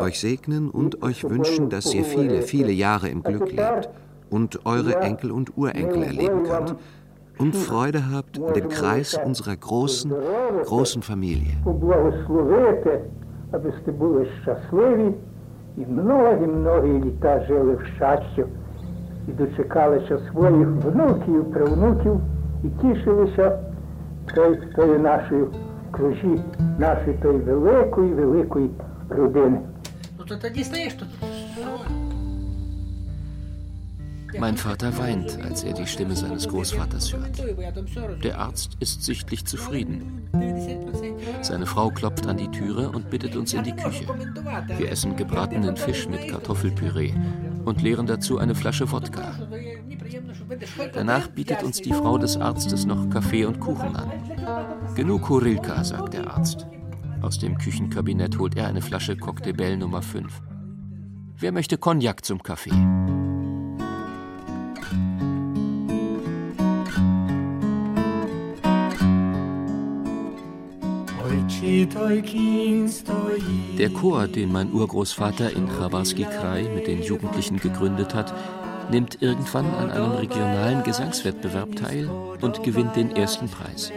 euch 0.00 0.18
segnen 0.18 0.70
und 0.70 1.02
euch 1.02 1.28
wünschen, 1.28 1.68
dass 1.68 1.94
ihr 1.94 2.04
viele, 2.04 2.42
viele 2.42 2.72
Jahre 2.72 3.08
im 3.08 3.22
Glück 3.22 3.52
lebt 3.52 3.88
und 4.30 4.66
eure 4.66 4.96
Enkel 4.96 5.30
und 5.30 5.56
Urenkel 5.56 6.02
erleben 6.02 6.42
könnt 6.42 6.74
und 7.38 7.54
Freude 7.54 8.10
habt 8.10 8.42
an 8.42 8.54
dem 8.54 8.68
Kreis 8.68 9.18
unserer 9.24 9.56
großen, 9.56 10.12
großen 10.64 11.02
Familie. 11.02 11.56
І 15.78 15.84
многі-многі 15.86 17.04
літа 17.04 17.44
жили 17.44 17.74
в 17.74 17.82
щастю 17.96 18.46
і 19.28 19.32
дочекалися 19.32 20.18
своїх 20.32 20.68
внуків, 20.68 21.52
правнуків 21.52 22.20
і 22.64 22.68
тішилися 22.68 23.58
тою 24.76 24.98
нашою 24.98 25.52
кружі, 25.90 26.40
нашої 26.78 27.16
тої 27.22 27.38
великої, 27.38 28.14
великої 28.14 28.70
родини. 29.08 29.60
Ну 30.18 30.24
то 30.24 30.36
тоді 30.36 30.64
стаєш 30.64 30.94
тут. 30.94 31.08
Mein 34.38 34.56
Vater 34.56 34.92
weint, 34.98 35.30
als 35.48 35.64
er 35.64 35.72
die 35.72 35.86
Stimme 35.86 36.14
seines 36.14 36.46
Großvaters 36.52 37.06
hört. 37.14 38.24
Der 38.24 38.38
Arzt 38.38 38.70
ist 38.80 39.02
sichtlich 39.02 39.46
zufrieden. 39.46 40.28
Seine 41.40 41.64
Frau 41.64 41.88
klopft 41.90 42.26
an 42.26 42.36
die 42.36 42.50
Türe 42.50 42.90
und 42.90 43.08
bittet 43.08 43.34
uns 43.36 43.54
in 43.54 43.62
die 43.62 43.72
Küche. 43.72 44.04
Wir 44.76 44.90
essen 44.90 45.16
gebratenen 45.16 45.76
Fisch 45.76 46.06
mit 46.08 46.28
Kartoffelpüree 46.28 47.14
und 47.65 47.81
leeren 47.81 48.07
dazu 48.07 48.37
eine 48.37 48.55
Flasche 48.55 48.91
Wodka. 48.91 49.35
Danach 50.93 51.27
bietet 51.27 51.63
uns 51.63 51.81
die 51.81 51.93
Frau 51.93 52.17
des 52.17 52.37
Arztes 52.37 52.85
noch 52.85 53.09
Kaffee 53.09 53.45
und 53.45 53.59
Kuchen 53.59 53.95
an. 53.95 54.11
Genug 54.95 55.23
Kurilka, 55.23 55.83
sagt 55.83 56.13
der 56.13 56.31
Arzt. 56.31 56.67
Aus 57.21 57.37
dem 57.39 57.57
Küchenkabinett 57.57 58.37
holt 58.39 58.57
er 58.57 58.67
eine 58.67 58.81
Flasche 58.81 59.15
Cocktail 59.15 59.77
Nummer 59.77 60.01
5. 60.01 60.41
Wer 61.37 61.51
möchte 61.51 61.77
Cognac 61.77 62.25
zum 62.25 62.41
Kaffee? 62.41 63.20
Der 73.77 73.89
Chor, 73.89 74.27
den 74.27 74.51
mein 74.51 74.71
Urgroßvater 74.71 75.55
in 75.55 75.67
Chabarski 75.67 76.23
Krai 76.23 76.69
mit 76.73 76.87
den 76.87 77.03
Jugendlichen 77.03 77.59
gegründet 77.59 78.13
hat, 78.13 78.33
nimmt 78.91 79.21
irgendwann 79.21 79.65
an 79.73 79.91
einem 79.91 80.11
regionalen 80.11 80.83
Gesangswettbewerb 80.83 81.75
teil 81.75 82.09
und 82.41 82.63
gewinnt 82.63 82.95
den 82.95 83.15
ersten 83.15 83.47
Preis. 83.47 83.91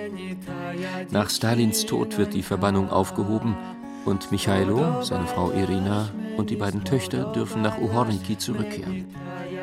Nach 1.11 1.30
Stalins 1.30 1.86
Tod 1.86 2.18
wird 2.18 2.34
die 2.34 2.42
Verbannung 2.42 2.90
aufgehoben 2.90 3.57
und 4.05 4.30
Michailo, 4.30 5.02
seine 5.02 5.26
Frau 5.26 5.50
Irina 5.52 6.09
und 6.36 6.50
die 6.50 6.57
beiden 6.57 6.84
Töchter 6.84 7.32
dürfen 7.32 7.62
nach 7.62 7.78
Uhorniki 7.78 8.38
zurückkehren. 8.38 9.07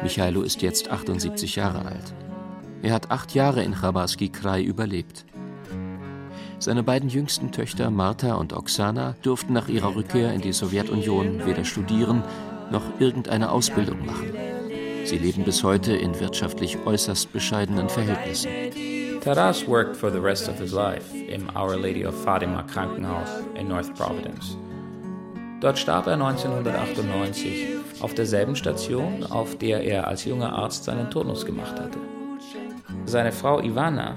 Michailo 0.04 0.42
ist 0.42 0.62
jetzt 0.62 0.90
78 0.90 1.56
Jahre 1.56 1.86
alt. 1.86 2.14
Er 2.82 2.94
hat 2.94 3.12
acht 3.12 3.36
Jahre 3.36 3.64
in 3.64 3.76
Chabarski 3.76 4.30
Krai 4.30 4.64
überlebt. 4.64 5.26
Seine 6.62 6.84
beiden 6.84 7.10
jüngsten 7.10 7.52
Töchter 7.52 7.90
Martha 7.90 8.36
und 8.36 8.54
Oksana 8.54 9.16
durften 9.24 9.52
nach 9.52 9.68
ihrer 9.68 9.96
Rückkehr 9.96 10.32
in 10.32 10.42
die 10.42 10.54
Sowjetunion 10.54 11.44
weder 11.44 11.66
studieren 11.66 12.24
noch 12.70 12.84
irgendeine 13.00 13.50
Ausbildung 13.50 14.06
machen. 14.06 14.32
Sie 15.06 15.18
leben 15.18 15.44
bis 15.44 15.64
heute 15.64 15.94
in 15.94 16.20
wirtschaftlich 16.20 16.78
äußerst 16.86 17.34
bescheidenen 17.34 17.90
Verhältnissen. 17.90 18.52
Taras 19.24 19.68
worked 19.68 19.98
for 19.98 20.12
the 20.12 20.20
rest 20.20 20.48
of 20.50 20.60
his 20.60 20.72
life 20.72 21.18
im 21.18 21.48
Our 21.56 21.78
Lady 21.78 22.06
of 22.06 22.14
Fatima 22.14 22.62
Krankenhaus 22.62 23.30
in 23.60 23.68
North 23.68 23.92
Providence. 23.96 24.56
Dort 25.62 25.80
starb 25.80 26.06
er 26.06 26.14
1998 26.14 27.70
auf 28.02 28.14
derselben 28.14 28.56
Station, 28.56 29.24
auf 29.24 29.58
der 29.58 29.82
er 29.82 30.08
als 30.08 30.26
junger 30.26 30.54
Arzt 30.54 30.84
seinen 30.84 31.10
Turnus 31.10 31.44
gemacht 31.44 31.80
hatte. 31.80 31.98
Seine 33.06 33.32
Frau 33.32 33.60
Ivana 33.62 34.16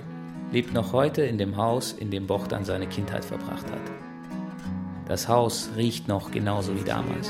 lebt 0.55 0.73
noch 0.73 0.93
heute 0.93 1.23
in 1.23 1.37
dem 1.37 1.57
Haus, 1.57 1.93
in 1.93 2.13
dem 2.13 2.29
Bochdan 2.29 2.65
seine 2.65 2.87
Kindheit 2.87 3.25
verbracht 3.25 3.67
hat. 3.73 3.83
Das 5.09 5.29
Haus 5.29 5.71
riecht 5.77 6.07
noch 6.07 6.31
genauso 6.31 6.77
wie 6.77 6.85
damals. 6.85 7.29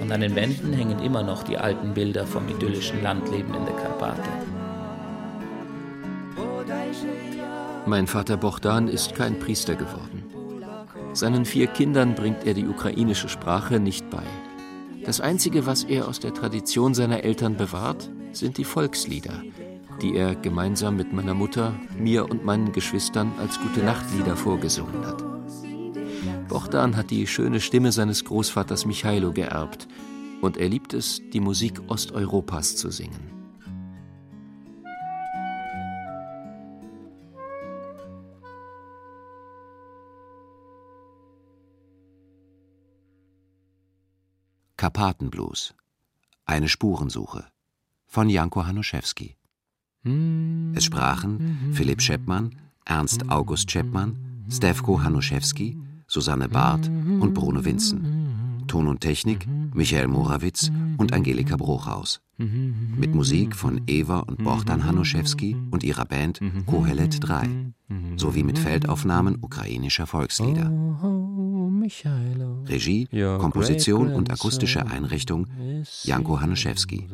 Und 0.00 0.10
an 0.10 0.20
den 0.20 0.34
Wänden 0.34 0.72
hängen 0.72 0.98
immer 0.98 1.22
noch 1.22 1.44
die 1.44 1.58
alten 1.58 1.94
Bilder 1.94 2.26
vom 2.26 2.48
idyllischen 2.48 3.04
Landleben 3.04 3.54
in 3.54 3.64
der 3.64 3.74
Karpate. 3.76 4.28
Mein 7.86 8.08
Vater 8.08 8.36
Bochdan 8.36 8.88
ist 8.88 9.14
kein 9.14 9.38
Priester 9.38 9.76
geworden. 9.76 10.24
Seinen 11.12 11.44
vier 11.44 11.68
Kindern 11.68 12.16
bringt 12.16 12.44
er 12.44 12.54
die 12.54 12.66
ukrainische 12.66 13.28
Sprache 13.28 13.78
nicht 13.78 14.10
bei. 14.10 14.24
Das 15.04 15.20
Einzige, 15.20 15.66
was 15.66 15.84
er 15.84 16.08
aus 16.08 16.18
der 16.18 16.34
Tradition 16.34 16.94
seiner 16.94 17.22
Eltern 17.22 17.56
bewahrt, 17.56 18.10
sind 18.32 18.58
die 18.58 18.64
Volkslieder, 18.64 19.40
die 20.02 20.14
er 20.14 20.34
gemeinsam 20.34 20.96
mit 20.96 21.12
meiner 21.12 21.34
Mutter, 21.34 21.74
mir 21.98 22.30
und 22.30 22.44
meinen 22.44 22.72
Geschwistern 22.72 23.32
als 23.38 23.60
Gute-Nacht-Lieder 23.60 24.36
vorgesungen 24.36 25.06
hat. 25.06 25.22
Bochdan 26.48 26.96
hat 26.96 27.10
die 27.10 27.26
schöne 27.26 27.60
Stimme 27.60 27.92
seines 27.92 28.24
Großvaters 28.24 28.86
Michailo 28.86 29.32
geerbt 29.32 29.88
und 30.40 30.56
er 30.56 30.68
liebt 30.68 30.94
es, 30.94 31.20
die 31.32 31.40
Musik 31.40 31.80
Osteuropas 31.88 32.76
zu 32.76 32.90
singen. 32.90 33.36
Karpatenblues. 44.76 45.74
Eine 46.44 46.68
Spurensuche 46.68 47.46
von 48.06 48.28
Janko 48.28 48.66
Hanuszewski. 48.66 49.36
Es 50.74 50.84
sprachen 50.84 51.72
Philipp 51.72 52.00
Scheppmann, 52.00 52.50
Ernst 52.84 53.28
August 53.30 53.70
Scheppmann, 53.70 54.16
Stefko 54.50 55.02
Hanuszewski, 55.02 55.76
Susanne 56.06 56.48
Barth 56.48 56.88
und 56.88 57.34
Bruno 57.34 57.64
Winzen. 57.64 58.26
Ton 58.66 58.88
und 58.88 59.00
Technik 59.00 59.46
Michael 59.74 60.08
Morawitz 60.08 60.70
und 60.98 61.12
Angelika 61.12 61.56
Bruchhaus. 61.56 62.20
Mit 62.38 63.14
Musik 63.14 63.56
von 63.56 63.80
Eva 63.86 64.20
und 64.20 64.42
Bohdan 64.42 64.84
Hanuszewski 64.84 65.56
und 65.70 65.84
ihrer 65.84 66.04
Band 66.04 66.40
Kohelet 66.66 67.18
3 67.20 67.72
sowie 68.16 68.42
mit 68.42 68.58
Feldaufnahmen 68.58 69.38
ukrainischer 69.40 70.06
Volkslieder. 70.06 70.70
Regie, 72.66 73.08
Komposition 73.38 74.12
und 74.12 74.30
akustische 74.30 74.86
Einrichtung 74.86 75.46
Janko 76.02 76.40
Hanuszewski. 76.40 77.08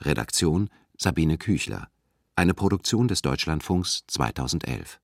Redaktion 0.00 0.68
Sabine 1.02 1.36
Küchler. 1.36 1.88
Eine 2.36 2.54
Produktion 2.54 3.08
des 3.08 3.22
Deutschlandfunks 3.22 4.04
2011. 4.06 5.00